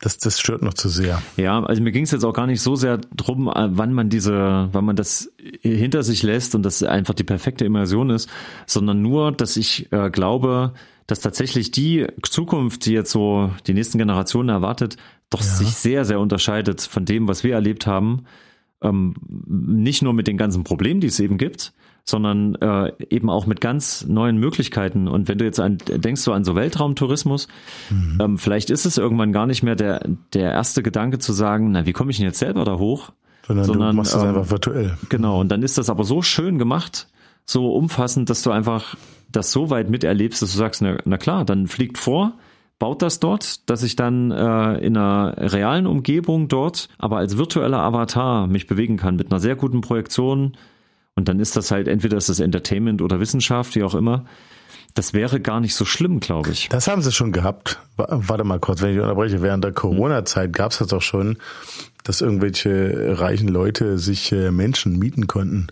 das, 0.00 0.18
das 0.18 0.38
stört 0.38 0.62
noch 0.62 0.74
zu 0.74 0.88
sehr. 0.88 1.20
Ja, 1.36 1.62
also 1.62 1.82
mir 1.82 1.90
ging 1.90 2.04
es 2.04 2.12
jetzt 2.12 2.24
auch 2.24 2.32
gar 2.32 2.46
nicht 2.46 2.60
so 2.60 2.76
sehr 2.76 2.98
drum, 2.98 3.48
äh, 3.48 3.68
wann 3.70 3.92
man 3.92 4.08
diese, 4.08 4.68
wann 4.70 4.84
man 4.84 4.96
das 4.96 5.32
hinter 5.60 6.02
sich 6.02 6.22
lässt 6.22 6.54
und 6.54 6.62
das 6.62 6.82
einfach 6.82 7.14
die 7.14 7.24
perfekte 7.24 7.64
Immersion 7.64 8.10
ist, 8.10 8.28
sondern 8.66 9.02
nur, 9.02 9.32
dass 9.32 9.56
ich 9.56 9.90
äh, 9.92 10.10
glaube, 10.10 10.72
dass 11.06 11.20
tatsächlich 11.20 11.70
die 11.70 12.06
Zukunft, 12.22 12.86
die 12.86 12.92
jetzt 12.92 13.10
so 13.10 13.50
die 13.66 13.74
nächsten 13.74 13.98
Generationen 13.98 14.50
erwartet, 14.50 14.96
doch 15.30 15.42
sich 15.42 15.70
sehr, 15.70 16.04
sehr 16.04 16.20
unterscheidet 16.20 16.80
von 16.80 17.04
dem, 17.04 17.28
was 17.28 17.44
wir 17.44 17.54
erlebt 17.54 17.86
haben. 17.86 18.24
Ähm, 18.80 19.14
nicht 19.26 20.02
nur 20.02 20.12
mit 20.12 20.28
den 20.28 20.36
ganzen 20.36 20.64
Problemen, 20.64 21.00
die 21.00 21.08
es 21.08 21.18
eben 21.18 21.38
gibt, 21.38 21.72
sondern 22.08 22.54
äh, 22.56 22.92
eben 23.10 23.28
auch 23.28 23.46
mit 23.46 23.60
ganz 23.60 24.06
neuen 24.06 24.38
Möglichkeiten. 24.38 25.08
Und 25.08 25.28
wenn 25.28 25.36
du 25.36 25.44
jetzt 25.44 25.60
an, 25.60 25.76
denkst 25.86 26.24
du 26.24 26.32
an 26.32 26.42
so 26.42 26.54
Weltraumtourismus, 26.54 27.48
ähm, 28.18 28.38
vielleicht 28.38 28.70
ist 28.70 28.86
es 28.86 28.96
irgendwann 28.96 29.32
gar 29.32 29.46
nicht 29.46 29.62
mehr 29.62 29.76
der, 29.76 30.00
der 30.32 30.52
erste 30.52 30.82
Gedanke 30.82 31.18
zu 31.18 31.34
sagen, 31.34 31.72
na, 31.72 31.84
wie 31.84 31.92
komme 31.92 32.10
ich 32.10 32.16
denn 32.16 32.26
jetzt 32.26 32.38
selber 32.38 32.64
da 32.64 32.78
hoch? 32.78 33.12
Sondern, 33.46 33.66
Sondern, 33.66 33.90
du 33.90 33.96
machst 33.96 34.14
das 34.14 34.22
ähm, 34.22 34.28
einfach 34.28 34.50
virtuell. 34.50 34.96
Genau, 35.10 35.40
und 35.40 35.50
dann 35.50 35.62
ist 35.62 35.76
das 35.76 35.90
aber 35.90 36.04
so 36.04 36.22
schön 36.22 36.58
gemacht, 36.58 37.08
so 37.44 37.74
umfassend, 37.74 38.30
dass 38.30 38.42
du 38.42 38.50
einfach 38.52 38.96
das 39.30 39.52
so 39.52 39.68
weit 39.68 39.90
miterlebst, 39.90 40.40
dass 40.40 40.52
du 40.52 40.58
sagst, 40.58 40.80
na, 40.80 40.96
na 41.04 41.18
klar, 41.18 41.44
dann 41.44 41.66
fliegt 41.66 41.98
vor, 41.98 42.32
baut 42.78 43.02
das 43.02 43.20
dort, 43.20 43.68
dass 43.68 43.82
ich 43.82 43.96
dann 43.96 44.30
äh, 44.30 44.78
in 44.78 44.96
einer 44.96 45.34
realen 45.36 45.86
Umgebung 45.86 46.48
dort, 46.48 46.88
aber 46.96 47.18
als 47.18 47.36
virtueller 47.36 47.80
Avatar 47.80 48.46
mich 48.46 48.66
bewegen 48.66 48.96
kann 48.96 49.16
mit 49.16 49.30
einer 49.30 49.40
sehr 49.40 49.56
guten 49.56 49.82
Projektion. 49.82 50.52
Und 51.18 51.28
dann 51.28 51.40
ist 51.40 51.56
das 51.56 51.72
halt 51.72 51.88
entweder 51.88 52.16
ist 52.16 52.28
das 52.28 52.38
Entertainment 52.38 53.02
oder 53.02 53.18
Wissenschaft, 53.18 53.74
wie 53.74 53.82
auch 53.82 53.96
immer. 53.96 54.24
Das 54.94 55.14
wäre 55.14 55.40
gar 55.40 55.58
nicht 55.58 55.74
so 55.74 55.84
schlimm, 55.84 56.20
glaube 56.20 56.50
ich. 56.50 56.68
Das 56.68 56.86
haben 56.86 57.02
sie 57.02 57.10
schon 57.10 57.32
gehabt. 57.32 57.80
Wa- 57.96 58.06
Warte 58.10 58.44
mal 58.44 58.60
kurz, 58.60 58.82
wenn 58.82 58.94
ich 58.94 59.00
unterbreche. 59.00 59.42
Während 59.42 59.64
der 59.64 59.72
Corona-Zeit 59.72 60.52
gab 60.52 60.70
es 60.70 60.78
das 60.78 60.86
doch 60.86 61.02
schon, 61.02 61.38
dass 62.04 62.20
irgendwelche 62.20 63.18
reichen 63.18 63.48
Leute 63.48 63.98
sich 63.98 64.30
äh, 64.30 64.52
Menschen 64.52 64.96
mieten 64.96 65.26
konnten. 65.26 65.66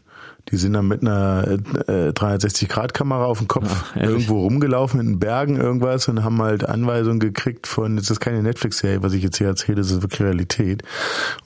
Die 0.52 0.56
sind 0.56 0.74
dann 0.74 0.87
mit 0.87 1.02
einer 1.02 1.59
äh, 1.88 2.11
360-Grad-Kamera 2.11 3.24
auf 3.24 3.38
dem 3.38 3.48
Kopf 3.48 3.68
Ach, 3.68 3.96
ehrlich? 3.96 4.11
irgendwo 4.11 4.42
rumgelaufen 4.42 5.00
in 5.00 5.06
den 5.06 5.18
Bergen 5.18 5.56
irgendwas 5.56 6.06
und 6.09 6.22
haben 6.22 6.40
halt 6.40 6.64
Anweisungen 6.68 7.18
gekriegt 7.18 7.66
von, 7.66 7.96
das 7.96 8.11
ist 8.11 8.20
keine 8.20 8.42
Netflix-Serie, 8.42 9.02
was 9.02 9.12
ich 9.12 9.24
jetzt 9.24 9.38
hier 9.38 9.48
erzähle, 9.48 9.78
das 9.78 9.90
ist 9.90 10.02
wirklich 10.02 10.22
Realität. 10.22 10.85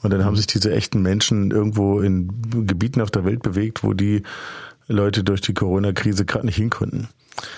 Und 0.03 0.13
dann 0.13 0.25
haben 0.25 0.37
sich 0.37 0.47
diese 0.47 0.73
echten 0.73 1.01
Menschen 1.01 1.51
irgendwo 1.51 2.01
in 2.01 2.31
Gebieten 2.67 3.01
auf 3.01 3.11
der 3.11 3.25
Welt 3.25 3.43
bewegt, 3.43 3.83
wo 3.83 3.95
die 3.95 4.23
Leute 4.87 5.25
durch 5.25 5.41
die 5.41 5.55
Corona-Krise 5.55 6.27
gerade 6.27 6.47
nicht 6.47 6.57
hin 6.57 6.69
konnten. 6.71 7.09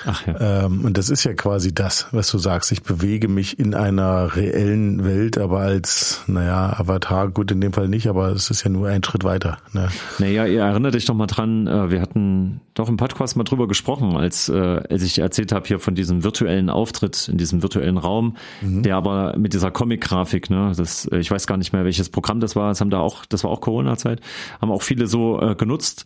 Ach 0.06 0.26
ja. 0.26 0.64
Ähm, 0.64 0.84
und 0.84 0.96
das 0.96 1.10
ist 1.10 1.24
ja 1.24 1.34
quasi 1.34 1.74
das, 1.74 2.06
was 2.12 2.30
du 2.30 2.38
sagst. 2.38 2.72
Ich 2.72 2.82
bewege 2.82 3.28
mich 3.28 3.58
in 3.58 3.74
einer 3.74 4.36
reellen 4.36 5.04
Welt, 5.04 5.38
aber 5.38 5.60
als, 5.60 6.22
naja, 6.26 6.78
Avatar, 6.78 7.28
gut 7.28 7.50
in 7.50 7.60
dem 7.60 7.72
Fall 7.72 7.88
nicht, 7.88 8.08
aber 8.08 8.28
es 8.28 8.50
ist 8.50 8.64
ja 8.64 8.70
nur 8.70 8.88
ein 8.88 9.02
Schritt 9.04 9.24
weiter. 9.24 9.58
Ne? 9.72 9.88
Naja, 10.18 10.46
ihr 10.46 10.62
erinnert 10.62 10.94
dich 10.94 11.04
doch 11.04 11.14
mal 11.14 11.26
dran, 11.26 11.66
äh, 11.66 11.90
wir 11.90 12.00
hatten 12.00 12.60
doch 12.74 12.88
im 12.88 12.96
Podcast 12.96 13.36
mal 13.36 13.44
drüber 13.44 13.68
gesprochen, 13.68 14.16
als, 14.16 14.48
äh, 14.48 14.80
als 14.88 15.02
ich 15.02 15.18
erzählt 15.18 15.52
habe 15.52 15.66
hier 15.66 15.78
von 15.78 15.94
diesem 15.94 16.24
virtuellen 16.24 16.70
Auftritt 16.70 17.28
in 17.28 17.36
diesem 17.36 17.62
virtuellen 17.62 17.98
Raum, 17.98 18.36
der 18.82 18.96
aber 18.96 19.36
mit 19.36 19.52
dieser 19.52 19.70
Comic-Grafik, 19.70 20.48
ne, 20.48 20.72
das, 20.76 21.06
äh, 21.06 21.18
ich 21.18 21.30
weiß 21.30 21.46
gar 21.46 21.56
nicht 21.56 21.72
mehr, 21.72 21.84
welches 21.84 22.08
Programm 22.08 22.40
das 22.40 22.56
war, 22.56 22.68
das 22.68 22.80
haben 22.80 22.90
da 22.90 23.00
auch, 23.00 23.26
das 23.26 23.44
war 23.44 23.50
auch 23.50 23.60
Corona-Zeit, 23.60 24.20
haben 24.60 24.70
auch 24.70 24.82
viele 24.82 25.06
so 25.06 25.40
äh, 25.40 25.54
genutzt. 25.54 26.04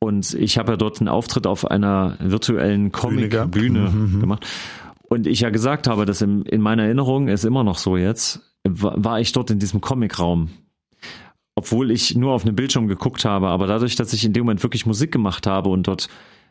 Und 0.00 0.34
ich 0.34 0.58
habe 0.58 0.72
ja 0.72 0.76
dort 0.76 1.00
einen 1.00 1.08
Auftritt 1.08 1.46
auf 1.46 1.68
einer 1.68 2.16
virtuellen 2.20 2.92
gehabt. 2.92 3.02
Comic-Bühne 3.28 4.18
gemacht. 4.20 4.46
Und 5.08 5.26
ich 5.26 5.40
ja 5.40 5.50
gesagt 5.50 5.86
habe, 5.86 6.04
dass 6.04 6.20
in, 6.20 6.42
in 6.42 6.60
meiner 6.60 6.84
Erinnerung 6.84 7.28
ist 7.28 7.44
immer 7.44 7.64
noch 7.64 7.78
so 7.78 7.96
jetzt, 7.96 8.40
wa- 8.64 8.94
war 8.96 9.20
ich 9.20 9.32
dort 9.32 9.50
in 9.50 9.58
diesem 9.58 9.80
Comic-Raum. 9.80 10.50
obwohl 11.54 11.90
ich 11.90 12.14
nur 12.14 12.32
auf 12.32 12.44
einem 12.44 12.54
Bildschirm 12.54 12.86
geguckt 12.86 13.24
habe, 13.24 13.48
aber 13.48 13.66
dadurch, 13.66 13.96
dass 13.96 14.12
ich 14.12 14.24
in 14.24 14.32
dem 14.32 14.44
Moment 14.44 14.62
wirklich 14.62 14.86
Musik 14.86 15.10
gemacht 15.10 15.46
habe 15.46 15.70
und 15.70 15.88
dort 15.88 16.08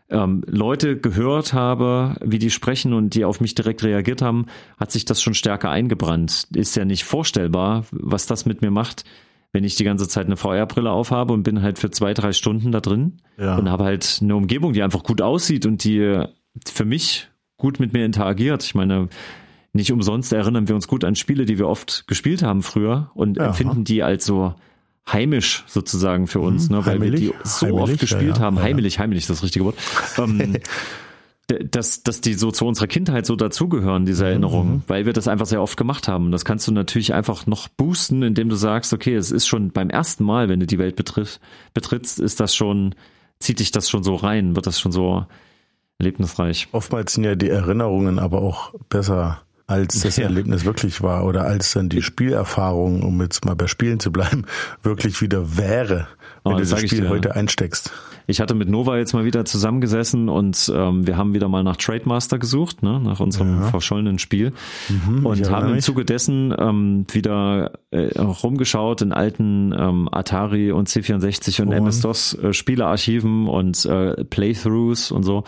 ähm, 0.10 0.44
Leute 0.48 0.98
gehört 0.98 1.54
habe, 1.54 2.16
wie 2.24 2.40
die 2.40 2.50
sprechen 2.50 2.94
und 2.94 3.14
die 3.14 3.26
auf 3.26 3.40
mich 3.42 3.56
direkt 3.56 3.84
reagiert 3.84 4.22
haben, 4.22 4.46
hat 4.78 4.92
sich 4.92 5.06
das 5.06 5.22
schon 5.22 5.34
stärker 5.34 5.70
eingebrannt. 5.70 6.48
Ist 6.56 6.76
ja 6.76 6.84
nicht 6.86 7.04
vorstellbar, 7.04 7.86
was 7.92 8.26
das 8.26 8.46
mit 8.46 8.62
mir 8.62 8.72
macht, 8.72 9.04
wenn 9.54 9.64
ich 9.64 9.76
die 9.76 9.84
ganze 9.86 10.08
Zeit 10.10 10.26
eine 10.26 10.36
VR-Brille 10.38 10.92
aufhabe 10.92 11.34
und 11.34 11.44
bin 11.44 11.62
halt 11.62 11.80
für 11.80 11.90
zwei, 11.92 12.14
drei 12.14 12.32
Stunden 12.34 12.72
da 12.72 12.80
drin 12.82 13.18
ja. 13.38 13.58
und 13.58 13.70
habe 13.70 13.84
halt 13.86 14.20
eine 14.22 14.36
Umgebung, 14.36 14.74
die 14.74 14.84
einfach 14.84 15.04
gut 15.04 15.22
aussieht 15.22 15.66
und 15.66 15.84
die 15.86 16.24
für 16.66 16.86
mich 16.86 17.30
gut 17.58 17.80
mit 17.80 17.94
mir 17.94 18.06
interagiert. 18.06 18.64
Ich 18.64 18.76
meine, 18.76 19.10
nicht 19.74 19.92
umsonst 19.92 20.34
erinnern 20.34 20.68
wir 20.68 20.76
uns 20.76 20.88
gut 20.88 21.04
an 21.04 21.16
Spiele, 21.16 21.46
die 21.46 21.58
wir 21.58 21.68
oft 21.68 22.08
gespielt 22.08 22.44
haben 22.44 22.64
früher 22.64 23.12
und 23.14 23.38
ja. 23.38 23.48
empfinden 23.48 23.84
die 23.84 24.04
als 24.04 24.26
so 24.26 24.56
heimisch 25.12 25.64
sozusagen 25.68 26.28
für 26.28 26.40
uns, 26.40 26.70
mhm. 26.70 26.78
ne, 26.78 26.86
weil 26.86 26.94
heimelig? 26.96 27.22
wir 27.22 27.30
die 27.30 27.36
so 27.44 27.68
heimelig, 27.68 27.84
oft 27.84 28.00
gespielt 28.00 28.38
ja, 28.38 28.44
haben. 28.44 28.60
Heimelig, 28.60 29.00
heimelig 29.00 29.24
ist 29.24 29.30
das 29.30 29.44
richtige 29.44 29.66
Wort. 29.66 29.76
Ähm, 30.18 30.58
dass, 31.48 32.04
dass 32.04 32.20
die 32.20 32.34
so 32.34 32.52
zu 32.52 32.66
unserer 32.66 32.88
Kindheit 32.88 33.26
so 33.26 33.38
dazugehören, 33.38 34.06
diese 34.06 34.26
mhm, 34.26 34.30
Erinnerungen, 34.30 34.74
mhm. 34.74 34.84
weil 34.88 35.06
wir 35.06 35.14
das 35.14 35.30
einfach 35.30 35.46
sehr 35.46 35.62
oft 35.62 35.78
gemacht 35.78 36.10
haben. 36.10 36.32
Das 36.32 36.44
kannst 36.44 36.68
du 36.68 36.74
natürlich 36.74 37.14
einfach 37.14 37.48
noch 37.48 37.70
boosten, 37.70 38.22
indem 38.22 38.50
du 38.50 38.56
sagst, 38.56 38.92
okay, 38.92 39.16
es 39.16 39.32
ist 39.32 39.48
schon 39.48 39.72
beim 39.72 39.90
ersten 39.90 40.26
Mal, 40.26 40.50
wenn 40.50 40.60
du 40.60 40.68
die 40.68 40.78
Welt 40.78 40.98
betritt, 40.98 41.40
betrittst, 41.74 42.20
ist 42.20 42.42
das 42.42 42.54
schon, 42.54 42.96
zieht 43.40 43.62
dich 43.62 43.72
das 43.72 43.90
schon 43.90 44.04
so 44.04 44.16
rein, 44.16 44.56
wird 44.56 44.68
das 44.68 44.80
schon 44.80 44.92
so 44.92 45.26
erlebnisreich. 46.00 46.68
Oftmals 46.72 47.14
sind 47.14 47.24
ja 47.24 47.36
die 47.36 47.50
Erinnerungen 47.50 48.20
aber 48.20 48.42
auch 48.42 48.74
besser 48.90 49.42
als 49.68 50.02
das 50.02 50.16
ja. 50.16 50.24
Erlebnis 50.24 50.64
wirklich 50.64 51.02
war 51.02 51.26
oder 51.26 51.44
als 51.44 51.74
dann 51.74 51.90
die 51.90 52.02
Spielerfahrung, 52.02 53.04
um 53.04 53.22
jetzt 53.22 53.44
mal 53.44 53.56
bei 53.56 53.68
Spielen 53.68 54.00
zu 54.00 54.12
bleiben, 54.12 54.46
wirklich 54.84 55.22
wieder 55.22 55.58
wäre, 55.58 56.08
wenn 56.44 56.54
oh, 56.54 56.58
du 56.58 56.66
das 56.66 56.80
Spiel 56.80 57.10
heute 57.10 57.36
einsteckst. 57.36 57.92
Ich 58.30 58.42
hatte 58.42 58.54
mit 58.54 58.68
Nova 58.68 58.98
jetzt 58.98 59.14
mal 59.14 59.24
wieder 59.24 59.46
zusammengesessen 59.46 60.28
und 60.28 60.72
ähm, 60.76 61.08
wir 61.08 61.16
haben 61.16 61.34
wieder 61.34 61.48
mal 61.48 61.64
nach 61.64 61.78
Trademaster 61.78 62.38
gesucht, 62.38 62.84
ne, 62.84 63.00
nach 63.00 63.22
unserem 63.22 63.62
ja. 63.62 63.68
verschollenen 63.70 64.20
Spiel. 64.20 64.52
Mhm, 64.90 65.26
und 65.26 65.50
haben 65.50 65.70
im 65.70 65.80
Zuge 65.80 66.04
dessen 66.04 66.54
ähm, 66.58 67.06
wieder 67.10 67.72
äh, 67.92 68.20
rumgeschaut 68.20 69.02
in 69.02 69.14
alten 69.14 69.74
ähm, 69.78 70.10
Atari 70.12 70.74
und 70.74 70.90
C64 70.90 71.62
und 71.62 71.72
MS-DOS 71.72 72.34
äh, 72.34 72.54
Spielearchiven 72.54 73.48
und 73.48 73.86
äh, 73.86 74.26
Playthroughs 74.26 75.12
und 75.12 75.24
so 75.24 75.46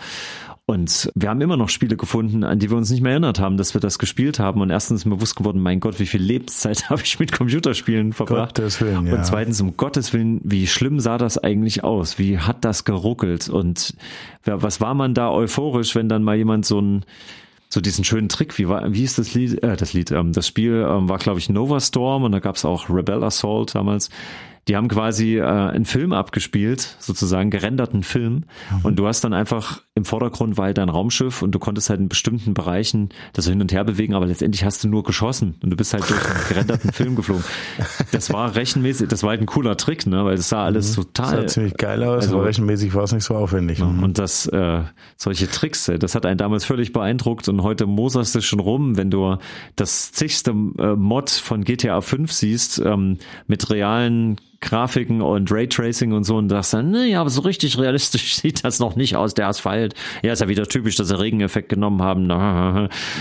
und 0.70 1.10
wir 1.16 1.30
haben 1.30 1.40
immer 1.40 1.56
noch 1.56 1.68
Spiele 1.68 1.96
gefunden, 1.96 2.44
an 2.44 2.60
die 2.60 2.70
wir 2.70 2.76
uns 2.76 2.90
nicht 2.90 3.00
mehr 3.00 3.10
erinnert 3.10 3.40
haben, 3.40 3.56
dass 3.56 3.74
wir 3.74 3.80
das 3.80 3.98
gespielt 3.98 4.38
haben. 4.38 4.60
Und 4.60 4.70
erstens 4.70 5.00
ist 5.00 5.04
mir 5.04 5.16
bewusst 5.16 5.34
geworden, 5.34 5.60
mein 5.60 5.80
Gott, 5.80 5.98
wie 5.98 6.06
viel 6.06 6.22
Lebenszeit 6.22 6.88
habe 6.90 7.02
ich 7.02 7.18
mit 7.18 7.32
Computerspielen 7.32 8.12
verbracht. 8.12 8.54
Gottes 8.54 8.80
Willen, 8.80 9.08
ja. 9.08 9.16
Und 9.16 9.26
zweitens, 9.26 9.60
um 9.60 9.76
Gottes 9.76 10.12
Willen, 10.12 10.40
wie 10.44 10.68
schlimm 10.68 11.00
sah 11.00 11.18
das 11.18 11.38
eigentlich 11.38 11.82
aus? 11.82 12.20
Wie 12.20 12.38
hat 12.38 12.64
das 12.64 12.84
geruckelt? 12.84 13.48
Und 13.48 13.94
was 14.44 14.80
war 14.80 14.94
man 14.94 15.12
da 15.12 15.32
euphorisch, 15.32 15.96
wenn 15.96 16.08
dann 16.08 16.22
mal 16.22 16.36
jemand 16.36 16.64
so 16.64 16.80
ein 16.80 17.04
so 17.68 17.80
diesen 17.80 18.04
schönen 18.04 18.28
Trick, 18.28 18.56
wie 18.58 18.68
war, 18.68 18.92
wie 18.92 19.02
ist 19.02 19.18
das 19.18 19.34
Lied, 19.34 19.62
äh, 19.64 19.76
das 19.76 19.92
Lied, 19.92 20.12
ähm, 20.12 20.32
das 20.32 20.46
Spiel 20.46 20.86
ähm, 20.88 21.08
war, 21.08 21.18
glaube 21.18 21.40
ich, 21.40 21.48
Nova 21.48 21.80
Storm 21.80 22.24
und 22.24 22.32
da 22.32 22.40
gab 22.40 22.56
es 22.56 22.64
auch 22.64 22.90
Rebel 22.90 23.22
Assault 23.24 23.76
damals 23.76 24.10
die 24.70 24.76
haben 24.76 24.86
quasi 24.86 25.38
äh, 25.38 25.42
einen 25.42 25.84
Film 25.84 26.12
abgespielt, 26.12 26.94
sozusagen 27.00 27.50
gerenderten 27.50 28.04
Film. 28.04 28.44
Mhm. 28.70 28.84
Und 28.84 28.96
du 29.00 29.08
hast 29.08 29.24
dann 29.24 29.32
einfach 29.32 29.82
im 29.96 30.04
Vordergrund 30.04 30.56
war 30.56 30.66
halt 30.66 30.78
dein 30.78 30.88
Raumschiff 30.88 31.42
und 31.42 31.52
du 31.52 31.58
konntest 31.58 31.90
halt 31.90 31.98
in 31.98 32.08
bestimmten 32.08 32.54
Bereichen 32.54 33.08
das 33.32 33.46
so 33.46 33.50
hin 33.50 33.60
und 33.60 33.72
her 33.72 33.82
bewegen, 33.82 34.14
aber 34.14 34.26
letztendlich 34.26 34.64
hast 34.64 34.84
du 34.84 34.88
nur 34.88 35.02
geschossen 35.02 35.56
und 35.60 35.70
du 35.70 35.76
bist 35.76 35.92
halt 35.92 36.08
durch 36.08 36.24
einen 36.24 36.48
gerenderten 36.48 36.92
Film 36.92 37.16
geflogen. 37.16 37.42
Das 38.12 38.32
war 38.32 38.54
rechenmäßig, 38.54 39.08
das 39.08 39.24
war 39.24 39.30
halt 39.30 39.40
ein 39.40 39.46
cooler 39.46 39.76
Trick, 39.76 40.06
ne? 40.06 40.24
Weil 40.24 40.34
es 40.34 40.48
sah 40.48 40.64
alles 40.64 40.92
mhm. 40.92 41.02
total. 41.02 41.30
Das 41.30 41.40
sah 41.40 41.46
ziemlich 41.54 41.76
geil 41.76 42.04
aus, 42.04 42.24
also, 42.24 42.36
aber 42.36 42.46
rechenmäßig 42.46 42.94
war 42.94 43.02
es 43.02 43.12
nicht 43.12 43.24
so 43.24 43.34
aufwendig. 43.34 43.80
Mhm. 43.80 44.04
Und 44.04 44.18
das, 44.18 44.46
äh, 44.46 44.82
solche 45.16 45.50
Tricks, 45.50 45.90
das 45.98 46.14
hat 46.14 46.26
einen 46.26 46.38
damals 46.38 46.64
völlig 46.64 46.92
beeindruckt 46.92 47.48
und 47.48 47.64
heute 47.64 47.86
moserst 47.86 48.36
du 48.36 48.40
schon 48.40 48.60
rum, 48.60 48.96
wenn 48.96 49.10
du 49.10 49.36
das 49.74 50.12
zigste 50.12 50.50
äh, 50.50 50.94
Mod 50.94 51.30
von 51.30 51.64
GTA 51.64 52.00
5 52.00 52.32
siehst, 52.32 52.80
ähm, 52.84 53.18
mit 53.48 53.68
realen 53.68 54.36
Grafiken 54.60 55.22
und 55.22 55.50
Raytracing 55.50 56.12
und 56.12 56.24
so 56.24 56.36
und 56.36 56.50
sagst 56.50 56.74
dann, 56.74 56.90
nee, 56.90 57.16
aber 57.16 57.30
so 57.30 57.40
richtig 57.40 57.78
realistisch 57.78 58.36
sieht 58.40 58.62
das 58.64 58.78
noch 58.78 58.94
nicht 58.94 59.16
aus, 59.16 59.34
der 59.34 59.48
Asphalt. 59.48 59.94
Ja, 60.22 60.32
ist 60.32 60.40
ja 60.40 60.48
wieder 60.48 60.66
typisch, 60.66 60.96
dass 60.96 61.08
sie 61.08 61.18
Regeneffekt 61.18 61.68
genommen 61.68 62.02
haben. 62.02 62.20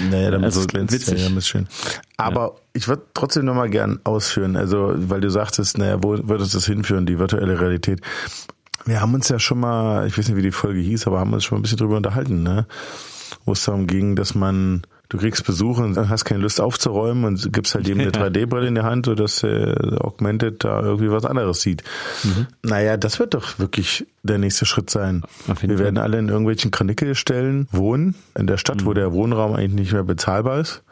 Naja, 0.10 0.32
damit 0.32 0.46
also, 0.46 0.66
glänzt 0.66 0.94
witzig. 0.94 1.20
ja, 1.22 1.38
ist 1.38 1.48
schön. 1.48 1.68
Aber 2.18 2.42
ja. 2.42 2.52
ich 2.74 2.88
würde 2.88 3.04
trotzdem 3.14 3.46
nochmal 3.46 3.70
gern 3.70 4.00
ausführen, 4.04 4.56
also, 4.56 4.94
weil 4.96 5.22
du 5.22 5.30
sagtest, 5.30 5.78
naja, 5.78 6.04
wo 6.04 6.12
wird 6.12 6.42
uns 6.42 6.52
das 6.52 6.66
hinführen, 6.66 7.06
die 7.06 7.20
virtuelle 7.20 7.60
Realität? 7.60 8.02
Wir 8.86 9.02
haben 9.02 9.14
uns 9.14 9.30
ja 9.30 9.40
schon 9.40 9.60
mal, 9.60 10.08
ich 10.08 10.18
weiß 10.18 10.28
nicht, 10.28 10.38
wie 10.38 10.42
die 10.42 10.52
Folge 10.52 10.80
hieß, 10.80 11.08
aber 11.08 11.20
haben 11.20 11.34
uns 11.34 11.44
schon 11.44 11.58
mal 11.58 11.60
ein 11.60 11.64
bisschen 11.64 11.78
drüber 11.78 11.98
unterhalten, 11.98 12.44
ne? 12.44 12.66
Wo 13.46 13.54
es 13.54 13.64
darum 13.64 13.88
ging, 13.88 14.16
dass 14.16 14.36
man 14.36 14.82
du 15.10 15.18
kriegst 15.18 15.46
Besuch 15.46 15.80
und 15.80 15.98
hast 16.10 16.24
keine 16.24 16.42
Lust 16.42 16.62
aufzuräumen 16.62 17.26
und 17.26 17.52
gibst 17.52 17.76
halt 17.76 17.88
eben 17.88 18.00
eine 18.00 18.12
3D-Brille 18.12 18.68
in 18.68 18.76
die 18.76 18.82
Hand, 18.82 19.08
sodass 19.08 19.44
äh, 19.44 19.76
Augmented 20.00 20.64
da 20.64 20.82
irgendwie 20.82 21.12
was 21.12 21.26
anderes 21.26 21.62
sieht. 21.62 21.84
Mhm. 22.24 22.48
Naja, 22.64 22.98
das 22.98 23.20
wird 23.20 23.34
doch 23.34 23.60
wirklich 23.60 24.06
der 24.24 24.38
nächste 24.38 24.66
Schritt 24.66 24.90
sein. 24.90 25.24
Wir 25.62 25.80
werden 25.80 25.98
alle 25.98 26.20
in 26.20 26.30
irgendwelchen 26.30 26.72
Kranickelstellen 26.72 27.68
wohnen, 27.72 28.16
in 28.38 28.48
der 28.48 28.58
Stadt, 28.58 28.82
mhm. 28.82 28.86
wo 28.86 28.94
der 28.94 29.12
Wohnraum 29.12 29.54
eigentlich 29.54 29.74
nicht 29.74 29.94
mehr 29.94 30.04
bezahlbar 30.04 30.60
ist 30.60 30.84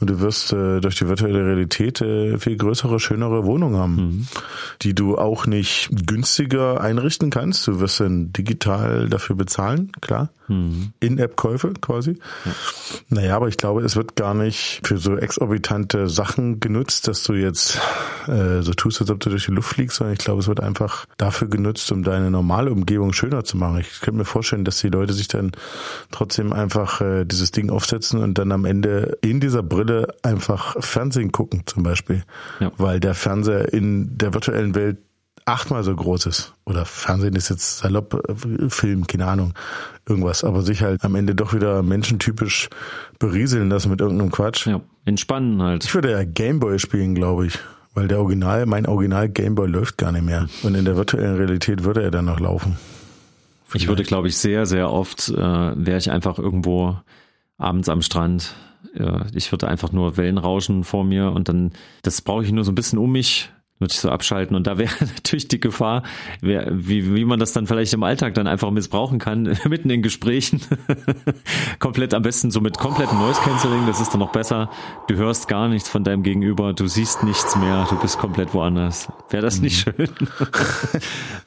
und 0.00 0.10
du 0.10 0.20
wirst 0.20 0.52
äh, 0.52 0.80
durch 0.80 0.96
die 0.96 1.08
virtuelle 1.08 1.44
Realität 1.46 2.00
äh, 2.00 2.38
viel 2.38 2.56
größere, 2.56 3.00
schönere 3.00 3.44
Wohnungen 3.44 3.76
haben, 3.76 3.96
mhm. 3.96 4.28
die 4.82 4.94
du 4.94 5.16
auch 5.16 5.46
nicht 5.46 5.88
günstiger 6.06 6.80
einrichten 6.80 7.30
kannst. 7.30 7.66
Du 7.66 7.80
wirst 7.80 8.00
dann 8.00 8.32
digital 8.32 9.08
dafür 9.08 9.36
bezahlen, 9.36 9.92
klar. 10.00 10.30
Mhm. 10.48 10.92
In-App-Käufe 11.00 11.72
quasi. 11.80 12.18
Ja. 12.44 12.52
Naja, 13.08 13.36
aber 13.36 13.48
ich 13.48 13.56
glaube, 13.56 13.82
es 13.82 13.96
wird 13.96 14.16
gar 14.16 14.34
nicht 14.34 14.80
für 14.84 14.98
so 14.98 15.16
exorbitante 15.16 16.08
Sachen 16.08 16.60
genutzt, 16.60 17.08
dass 17.08 17.24
du 17.24 17.32
jetzt 17.32 17.80
äh, 18.28 18.62
so 18.62 18.72
tust, 18.72 19.00
als 19.00 19.10
ob 19.10 19.18
du 19.20 19.30
durch 19.30 19.46
die 19.46 19.52
Luft 19.52 19.74
fliegst, 19.74 19.96
sondern 19.96 20.12
ich 20.12 20.20
glaube, 20.20 20.40
es 20.40 20.48
wird 20.48 20.60
einfach 20.60 21.06
dafür 21.16 21.48
genutzt, 21.48 21.90
um 21.90 22.02
deine 22.04 22.30
normale 22.30 22.70
Umgebung 22.70 23.12
schöner 23.12 23.44
zu 23.44 23.56
machen. 23.56 23.80
Ich 23.80 24.00
könnte 24.00 24.18
mir 24.18 24.24
vorstellen, 24.24 24.64
dass 24.64 24.80
die 24.80 24.88
Leute 24.88 25.14
sich 25.14 25.28
dann 25.28 25.52
trotzdem 26.10 26.52
einfach 26.52 27.00
äh, 27.00 27.24
dieses 27.24 27.50
Ding 27.50 27.70
aufsetzen 27.70 28.22
und 28.22 28.38
dann 28.38 28.52
am 28.52 28.64
Ende 28.64 29.18
in 29.22 29.40
dieser 29.40 29.62
Brille 29.62 29.85
einfach 30.22 30.76
Fernsehen 30.80 31.32
gucken 31.32 31.62
zum 31.66 31.82
Beispiel. 31.82 32.22
Ja. 32.60 32.72
Weil 32.76 33.00
der 33.00 33.14
Fernseher 33.14 33.72
in 33.72 34.18
der 34.18 34.34
virtuellen 34.34 34.74
Welt 34.74 34.98
achtmal 35.46 35.84
so 35.84 35.94
groß 35.94 36.26
ist. 36.26 36.52
Oder 36.64 36.84
Fernsehen 36.84 37.34
ist 37.36 37.48
jetzt 37.48 37.78
salopp, 37.78 38.14
äh, 38.28 38.68
Film, 38.68 39.06
keine 39.06 39.26
Ahnung, 39.26 39.54
irgendwas. 40.06 40.44
Aber 40.44 40.62
sich 40.62 40.82
halt 40.82 41.04
am 41.04 41.14
Ende 41.14 41.34
doch 41.34 41.54
wieder 41.54 41.82
menschentypisch 41.82 42.68
berieseln 43.18 43.70
lassen 43.70 43.90
mit 43.90 44.00
irgendeinem 44.00 44.32
Quatsch. 44.32 44.66
Ja, 44.66 44.80
entspannen 45.04 45.62
halt. 45.62 45.84
Ich 45.84 45.94
würde 45.94 46.10
ja 46.10 46.24
Gameboy 46.24 46.78
spielen, 46.78 47.14
glaube 47.14 47.46
ich. 47.46 47.58
Weil 47.94 48.08
der 48.08 48.20
Original, 48.20 48.66
mein 48.66 48.84
Original 48.84 49.26
Gameboy 49.28 49.68
läuft 49.68 49.96
gar 49.96 50.12
nicht 50.12 50.24
mehr. 50.24 50.48
Und 50.62 50.74
in 50.74 50.84
der 50.84 50.96
virtuellen 50.96 51.36
Realität 51.36 51.82
würde 51.84 52.02
er 52.02 52.10
dann 52.10 52.26
noch 52.26 52.40
laufen. 52.40 52.76
Vielleicht. 53.64 53.84
Ich 53.84 53.88
würde, 53.88 54.02
glaube 54.02 54.28
ich, 54.28 54.36
sehr, 54.36 54.66
sehr 54.66 54.92
oft, 54.92 55.30
äh, 55.30 55.34
wäre 55.34 55.96
ich 55.96 56.10
einfach 56.10 56.38
irgendwo 56.38 56.98
abends 57.56 57.88
am 57.88 58.02
Strand. 58.02 58.54
Ich 59.34 59.52
würde 59.52 59.68
einfach 59.68 59.92
nur 59.92 60.16
Wellen 60.16 60.38
rauschen 60.38 60.84
vor 60.84 61.04
mir 61.04 61.32
und 61.32 61.48
dann, 61.48 61.72
das 62.02 62.22
brauche 62.22 62.44
ich 62.44 62.52
nur 62.52 62.64
so 62.64 62.72
ein 62.72 62.76
bisschen 62.76 62.98
um 62.98 63.12
mich 63.12 63.50
würde 63.78 63.92
ich 63.92 64.00
so 64.00 64.10
abschalten. 64.10 64.56
Und 64.56 64.66
da 64.66 64.78
wäre 64.78 64.92
natürlich 65.00 65.48
die 65.48 65.60
Gefahr, 65.60 66.02
wie, 66.40 67.14
wie 67.14 67.24
man 67.24 67.38
das 67.38 67.52
dann 67.52 67.66
vielleicht 67.66 67.92
im 67.92 68.02
Alltag 68.02 68.34
dann 68.34 68.46
einfach 68.46 68.70
missbrauchen 68.70 69.18
kann, 69.18 69.56
mitten 69.68 69.90
in 69.90 70.02
Gesprächen. 70.02 70.60
Komplett 71.78 72.14
am 72.14 72.22
besten 72.22 72.50
so 72.50 72.60
mit 72.60 72.78
komplettem 72.78 73.18
Noise 73.18 73.40
Cancelling, 73.42 73.86
das 73.86 74.00
ist 74.00 74.12
dann 74.12 74.20
noch 74.20 74.32
besser. 74.32 74.70
Du 75.08 75.16
hörst 75.16 75.48
gar 75.48 75.68
nichts 75.68 75.88
von 75.88 76.04
deinem 76.04 76.22
Gegenüber, 76.22 76.72
du 76.72 76.86
siehst 76.86 77.22
nichts 77.22 77.56
mehr, 77.56 77.86
du 77.90 77.96
bist 77.96 78.18
komplett 78.18 78.54
woanders. 78.54 79.12
Wäre 79.30 79.42
das 79.42 79.60
nicht 79.60 79.86
mhm. 79.86 80.06
schön? 80.06 80.08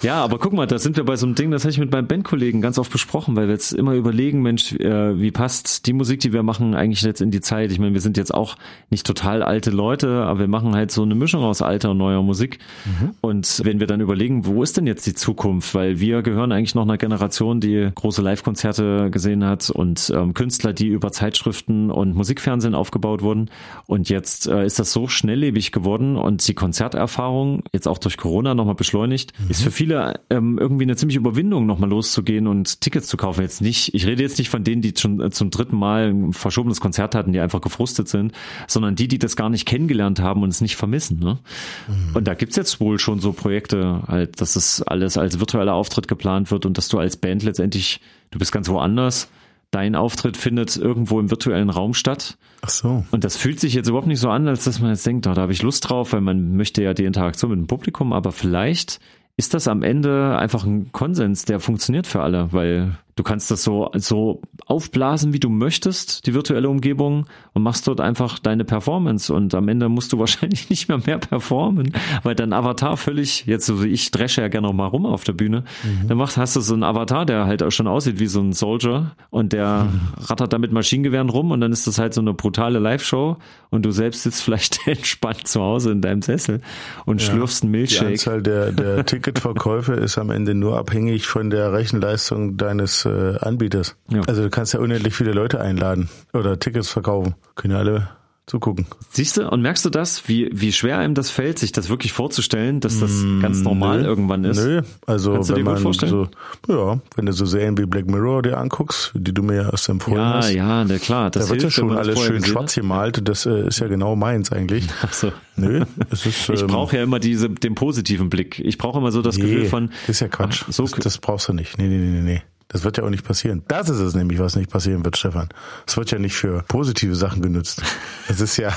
ja, 0.02 0.24
aber 0.24 0.38
guck 0.38 0.54
mal, 0.54 0.68
da 0.68 0.78
sind 0.78 0.98
wir 0.98 1.06
bei 1.06 1.16
so 1.16 1.26
einem 1.26 1.36
Ding, 1.36 1.52
das 1.52 1.64
habe 1.64 1.72
ich 1.72 1.80
mit 1.80 1.92
meinem 1.92 2.08
Bandkollegen 2.08 2.62
ganz 2.62 2.78
oft 2.78 2.92
besprochen, 2.92 3.36
weil 3.36 3.48
wir 3.48 3.54
jetzt 3.54 3.72
immer 3.72 3.94
überlegen, 3.94 4.42
Mensch, 4.42 4.74
äh, 4.74 5.20
wie 5.20 5.32
passt 5.32 5.88
die 5.88 5.94
Musik, 5.94 6.20
die 6.20 6.34
wir 6.34 6.44
machen, 6.44 6.76
eigentlich 6.76 7.02
jetzt 7.02 7.22
in 7.22 7.32
die 7.32 7.42
Zeit? 7.42 7.72
Ich 7.72 7.80
meine, 7.80 7.94
wir 7.94 8.02
sind 8.02 8.18
jetzt 8.18 8.34
auch 8.34 8.56
nicht 8.90 9.06
total 9.06 9.42
alte 9.42 9.72
Leute, 9.72 10.24
aber 10.24 10.40
wir 10.40 10.48
machen 10.48 10.76
halt 10.76 10.92
so 10.92 11.02
eine 11.02 11.16
Mischung 11.16 11.44
aus 11.44 11.62
alter 11.62 11.92
und 11.92 11.98
neuer 11.98 12.19
neuer 12.20 12.24
Musik. 12.24 12.60
Mhm. 12.86 13.12
Und 13.22 13.62
wenn 13.64 13.80
wir 13.80 13.88
dann 13.88 14.02
überlegen, 14.02 14.46
wo 14.46 14.64
ist 14.64 14.78
denn 14.78 14.88
jetzt 14.88 15.06
die 15.08 15.14
Zukunft? 15.14 15.74
Weil 15.74 16.00
wir 16.00 16.22
gehören 16.22 16.52
eigentlich 16.52 16.76
noch 16.76 16.84
einer 16.84 16.98
Generation, 16.98 17.60
die 17.60 17.90
große 17.94 18.22
Live-Konzerte 18.22 19.10
gesehen 19.12 19.44
hat 19.44 19.70
und 19.70 20.12
ähm, 20.16 20.34
Künstler, 20.34 20.74
die 20.74 20.88
über 20.88 21.12
Zeitschriften 21.12 21.92
und 21.92 22.16
Musikfernsehen 22.16 22.76
aufgebaut 22.76 23.22
wurden. 23.22 23.50
Und 23.88 24.10
jetzt 24.10 24.48
äh, 24.48 24.66
ist 24.66 24.80
das 24.80 24.92
so 24.92 25.08
schnelllebig 25.08 25.72
geworden 25.72 26.16
und 26.16 26.48
die 26.48 26.54
Konzerterfahrung, 26.54 27.64
jetzt 27.74 27.88
auch 27.88 27.98
durch 27.98 28.18
Corona 28.18 28.54
nochmal 28.54 28.76
beschleunigt, 28.76 29.34
mhm. 29.40 29.50
ist 29.50 29.62
für 29.62 29.72
viele 29.72 30.20
ähm, 30.30 30.58
irgendwie 30.60 30.84
eine 30.84 30.96
ziemliche 30.96 31.20
Überwindung, 31.20 31.66
nochmal 31.66 31.90
loszugehen 31.90 32.48
und 32.48 32.82
Tickets 32.82 33.08
zu 33.08 33.18
kaufen. 33.18 33.42
Jetzt 33.42 33.62
nicht, 33.62 33.94
ich 33.94 34.06
rede 34.06 34.24
jetzt 34.24 34.38
nicht 34.38 34.50
von 34.50 34.64
denen, 34.64 34.82
die 34.82 34.94
schon 34.98 35.22
äh, 35.22 35.30
zum 35.32 35.50
dritten 35.50 35.78
Mal 35.78 36.10
ein 36.10 36.34
verschobenes 36.34 36.80
Konzert 36.80 37.16
hatten, 37.16 37.32
die 37.32 37.40
einfach 37.40 37.62
gefrustet 37.62 38.08
sind, 38.08 38.34
sondern 38.68 38.96
die, 38.96 39.08
die 39.08 39.20
das 39.20 39.36
gar 39.36 39.50
nicht 39.50 39.66
kennengelernt 39.66 40.20
haben 40.20 40.44
und 40.44 40.50
es 40.50 40.62
nicht 40.62 40.76
vermissen. 40.76 41.20
Ne? 41.20 41.40
Mhm. 41.88 42.09
Und 42.14 42.28
da 42.28 42.34
gibt's 42.34 42.56
jetzt 42.56 42.80
wohl 42.80 43.00
schon 43.00 43.20
so 43.20 43.34
Projekte, 43.34 44.04
halt, 44.08 44.42
dass 44.42 44.54
das 44.54 44.82
alles 44.82 45.18
als 45.18 45.40
virtueller 45.40 45.74
Auftritt 45.74 46.08
geplant 46.08 46.52
wird 46.52 46.66
und 46.66 46.78
dass 46.78 46.88
du 46.88 47.00
als 47.00 47.18
Band 47.18 47.44
letztendlich, 47.44 48.02
du 48.32 48.40
bist 48.40 48.52
ganz 48.52 48.70
woanders, 48.70 49.30
dein 49.72 49.96
Auftritt 49.96 50.38
findet 50.38 50.76
irgendwo 50.78 51.20
im 51.20 51.30
virtuellen 51.30 51.70
Raum 51.70 51.94
statt. 51.94 52.38
Ach 52.62 52.70
so. 52.70 53.06
Und 53.12 53.24
das 53.24 53.38
fühlt 53.38 53.60
sich 53.60 53.74
jetzt 53.74 53.88
überhaupt 53.88 54.08
nicht 54.08 54.20
so 54.20 54.30
an, 54.30 54.48
als 54.48 54.64
dass 54.64 54.80
man 54.80 54.90
jetzt 54.90 55.06
denkt, 55.06 55.28
oh, 55.28 55.34
da 55.34 55.42
habe 55.42 55.54
ich 55.54 55.62
Lust 55.62 55.90
drauf, 55.90 56.14
weil 56.14 56.22
man 56.22 56.56
möchte 56.56 56.84
ja 56.84 56.94
die 56.94 57.06
Interaktion 57.06 57.52
mit 57.52 57.60
dem 57.60 57.68
Publikum, 57.68 58.14
aber 58.14 58.32
vielleicht 58.32 59.00
ist 59.38 59.54
das 59.54 59.68
am 59.68 59.84
Ende 59.84 60.38
einfach 60.38 60.66
ein 60.66 60.92
Konsens, 60.92 61.46
der 61.46 61.60
funktioniert 61.60 62.08
für 62.08 62.22
alle, 62.22 62.52
weil 62.52 62.98
Du 63.20 63.24
kannst 63.24 63.52
das 63.52 63.66
so, 63.66 63.92
so 63.96 64.42
aufblasen, 64.66 65.34
wie 65.34 65.42
du 65.42 65.50
möchtest, 65.50 66.26
die 66.26 66.34
virtuelle 66.34 66.70
Umgebung, 66.70 67.26
und 67.52 67.64
machst 67.64 67.86
dort 67.86 68.00
einfach 68.00 68.40
deine 68.40 68.64
Performance. 68.64 69.34
Und 69.34 69.54
am 69.54 69.68
Ende 69.68 69.90
musst 69.90 70.14
du 70.14 70.20
wahrscheinlich 70.20 70.70
nicht 70.70 70.88
mehr 70.88 71.02
mehr 71.06 71.18
performen, 71.18 71.92
weil 72.24 72.34
dein 72.34 72.54
Avatar 72.54 72.96
völlig, 72.96 73.46
jetzt 73.46 73.66
so 73.66 73.84
wie 73.84 73.90
ich 73.90 74.12
dresche 74.12 74.40
ja 74.40 74.48
gerne 74.48 74.68
noch 74.68 74.74
mal 74.74 74.86
rum 74.86 75.06
auf 75.06 75.26
der 75.26 75.34
Bühne, 75.34 75.66
mhm. 75.84 76.08
dann 76.08 76.18
machst, 76.18 76.38
hast 76.38 76.56
du 76.56 76.62
so 76.62 76.74
einen 76.74 76.84
Avatar, 76.84 77.26
der 77.26 77.46
halt 77.46 77.62
auch 77.62 77.72
schon 77.72 77.88
aussieht 77.88 78.22
wie 78.22 78.28
so 78.28 78.40
ein 78.40 78.54
Soldier 78.54 79.12
und 79.32 79.52
der 79.52 79.90
mhm. 79.92 80.00
rattert 80.28 80.54
da 80.54 80.58
mit 80.58 80.72
Maschinengewehren 80.72 81.28
rum 81.28 81.52
und 81.52 81.60
dann 81.60 81.74
ist 81.74 81.88
das 81.88 82.00
halt 82.00 82.14
so 82.14 82.22
eine 82.22 82.34
brutale 82.34 82.80
Live-Show 82.80 83.36
und 83.70 83.86
du 83.86 83.92
selbst 83.92 84.24
sitzt 84.24 84.44
vielleicht 84.44 84.88
entspannt 84.88 85.46
zu 85.46 85.60
Hause 85.60 85.92
in 85.92 86.00
deinem 86.00 86.22
Sessel 86.22 86.62
und 87.06 87.22
ja. 87.22 87.30
schlürfst 87.30 87.64
einen 87.64 87.72
Milchshake. 87.72 88.08
Die 88.08 88.14
Anzahl 88.14 88.42
der, 88.42 88.72
der 88.72 89.06
Ticketverkäufe 89.06 89.92
ist 89.96 90.18
am 90.18 90.30
Ende 90.30 90.56
nur 90.56 90.78
abhängig 90.78 91.28
von 91.28 91.50
der 91.50 91.74
Rechenleistung 91.74 92.56
deines 92.56 93.09
äh, 93.10 93.46
Anbieters. 93.46 93.96
Ja. 94.10 94.22
Also 94.28 94.44
du 94.44 94.50
kannst 94.50 94.74
ja 94.74 94.80
unendlich 94.80 95.16
viele 95.16 95.34
Leute 95.34 95.60
einladen 95.60 96.10
oder 96.34 96.60
Tickets 96.60 96.90
verkaufen. 96.90 97.36
Können 97.56 97.74
ja 97.74 97.80
alle 97.80 98.10
zugucken. 98.50 98.88
Siehst 99.12 99.38
du 99.38 99.48
und 99.48 99.62
merkst 99.62 99.86
du 99.86 99.90
das, 99.90 100.28
wie, 100.28 100.50
wie 100.52 100.72
schwer 100.72 100.98
einem 100.98 101.14
das 101.14 101.30
fällt, 101.30 101.60
sich 101.60 101.72
das 101.72 101.90
wirklich 101.90 102.14
vorzustellen, 102.14 102.80
dass 102.80 103.00
das 103.00 103.12
mm, 103.12 103.42
ganz 103.42 103.62
normal 103.62 104.02
nö, 104.02 104.08
irgendwann 104.08 104.44
ist? 104.44 104.58
Nö, 104.58 104.82
also 105.06 105.34
Kannst 105.34 105.56
wenn 105.56 105.64
man 105.64 105.78
so, 105.78 106.28
ja, 106.68 107.00
wenn 107.16 107.26
du 107.28 107.32
so 107.32 107.46
Serien 107.46 107.78
wie 107.78 107.86
Black 107.86 108.08
Mirror 108.08 108.42
dir 108.42 108.58
anguckst, 108.58 109.12
die 109.14 109.34
du 109.34 109.44
mir 109.44 109.56
ja 109.56 109.70
erst 109.70 109.88
empfohlen 109.88 110.18
ja, 110.18 110.34
hast. 110.34 110.52
Ja, 110.52 110.84
ja, 110.84 110.98
klar. 110.98 111.30
Das 111.30 111.46
da 111.46 111.52
wird 111.52 111.64
ja 111.64 111.70
schon 111.70 111.96
alles 111.96 112.20
schön 112.20 112.44
schwarz 112.44 112.74
gemalt. 112.74 113.22
Das 113.28 113.46
äh, 113.46 113.68
ist 113.68 113.80
ja 113.80 113.88
genau 113.88 114.16
meins 114.16 114.52
eigentlich. 114.52 114.88
Ach 115.04 115.14
so. 115.14 115.32
Nö, 115.56 115.86
es 116.10 116.26
ist, 116.26 116.50
ich 116.50 116.62
ähm, 116.62 116.68
brauche 116.68 116.98
ja 116.98 117.04
immer 117.04 117.20
diese, 117.20 117.50
den 117.50 117.76
positiven 117.76 118.30
Blick. 118.30 118.60
Ich 118.60 118.80
brauche 118.80 118.98
immer 118.98 119.12
so 119.12 119.22
das 119.22 119.38
nee, 119.38 119.44
Gefühl 119.44 119.66
von. 119.66 119.90
Das 120.08 120.10
ist 120.10 120.20
ja 120.22 120.28
Quatsch. 120.28 120.64
Ach, 120.68 120.72
so, 120.72 120.84
das, 120.84 121.00
das 121.00 121.18
brauchst 121.20 121.50
du 121.50 121.54
nicht. 121.54 121.78
Nee, 121.78 121.88
nee, 121.88 121.98
nee, 121.98 122.22
nee. 122.22 122.42
Das 122.72 122.84
wird 122.84 122.98
ja 122.98 123.04
auch 123.04 123.10
nicht 123.10 123.26
passieren. 123.26 123.64
Das 123.68 123.90
ist 123.90 123.98
es 123.98 124.14
nämlich, 124.14 124.38
was 124.38 124.56
nicht 124.56 124.70
passieren 124.70 125.04
wird, 125.04 125.18
Stefan. 125.18 125.50
Es 125.88 125.98
wird 125.98 126.12
ja 126.12 126.20
nicht 126.20 126.36
für 126.36 126.64
positive 126.68 127.16
Sachen 127.16 127.42
genutzt. 127.42 127.82
Es 128.28 128.42
ist 128.42 128.58
ja, 128.58 128.72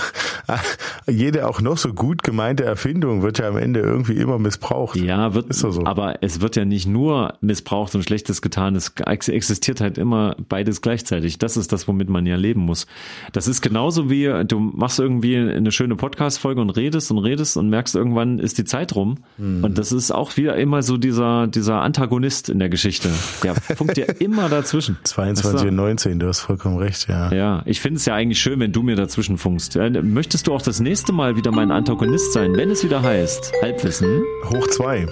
jede 1.07 1.47
auch 1.47 1.61
noch 1.61 1.77
so 1.77 1.93
gut 1.93 2.23
gemeinte 2.23 2.65
Erfindung 2.65 3.23
wird 3.23 3.39
ja 3.39 3.49
am 3.49 3.59
Ende 3.59 3.81
irgendwie 3.81 4.15
immer 4.15 4.39
missbraucht. 4.39 4.97
Ja, 4.97 5.35
wird, 5.35 5.51
ist 5.51 5.59
so. 5.59 5.85
aber 5.85 6.23
es 6.23 6.41
wird 6.41 6.57
ja 6.57 6.65
nicht 6.65 6.87
nur 6.87 7.35
missbraucht 7.43 7.95
und 7.95 8.03
Schlechtes 8.03 8.41
getan. 8.41 8.77
Es 8.77 8.95
existiert 9.29 9.83
halt 9.83 9.99
immer 9.99 10.37
beides 10.49 10.81
gleichzeitig. 10.81 11.37
Das 11.37 11.59
ist 11.59 11.71
das, 11.71 11.87
womit 11.87 12.09
man 12.09 12.25
ja 12.25 12.37
leben 12.37 12.63
muss. 12.63 12.87
Das 13.33 13.47
ist 13.47 13.61
genauso 13.61 14.09
wie, 14.09 14.33
du 14.47 14.59
machst 14.59 15.01
irgendwie 15.01 15.37
eine 15.37 15.71
schöne 15.71 15.97
Podcast-Folge 15.97 16.63
und 16.63 16.71
redest 16.71 17.11
und 17.11 17.19
redest 17.19 17.59
und 17.59 17.69
merkst 17.69 17.95
irgendwann 17.95 18.39
ist 18.39 18.57
die 18.57 18.65
Zeit 18.65 18.95
rum. 18.95 19.19
Mhm. 19.37 19.65
Und 19.65 19.77
das 19.77 19.93
ist 19.93 20.13
auch 20.13 20.39
wieder 20.39 20.57
immer 20.57 20.83
so 20.83 20.97
dieser, 20.97 21.47
dieser 21.47 21.83
Antagonist 21.83 22.49
in 22.49 22.59
der 22.59 22.71
Geschichte. 22.71 23.11
Der 23.43 23.55
funkt 23.83 23.99
ja 23.99 24.07
immer 24.19 24.49
dazwischen. 24.49 24.99
22 25.03 25.69
und 25.69 25.77
19, 25.77 26.19
du 26.19 26.29
hast 26.29 26.41
vollkommen 26.41 26.79
recht, 26.79 27.09
ja. 27.09 27.33
Ja, 27.33 27.63
ich 27.67 27.81
finde 27.81 27.99
es 27.99 28.07
ja 28.07 28.15
eigentlich 28.15 28.41
schön, 28.41 28.61
wenn 28.61 28.73
du 28.73 28.83
mir 28.83 28.97
dazwischen 28.97 29.39
funkst. 29.39 29.77
Möchtest 29.77 30.47
du 30.47 30.55
auch 30.55 30.63
das 30.63 30.81
nächste 30.81 31.13
Mal 31.13 31.37
wieder 31.37 31.51
mein 31.51 31.71
Antagonist 31.71 32.33
sein, 32.33 32.57
wenn 32.57 32.71
es 32.71 32.85
wieder 32.85 33.03
heißt 33.03 33.53
Halbwissen? 33.61 34.23
Hoch 34.45 34.67
zwei. 34.69 35.07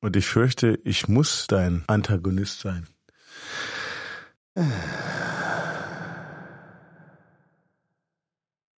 Und 0.00 0.16
ich 0.16 0.26
fürchte, 0.26 0.80
ich 0.84 1.06
muss 1.08 1.46
dein 1.46 1.84
Antagonist 1.86 2.60
sein. 2.60 2.86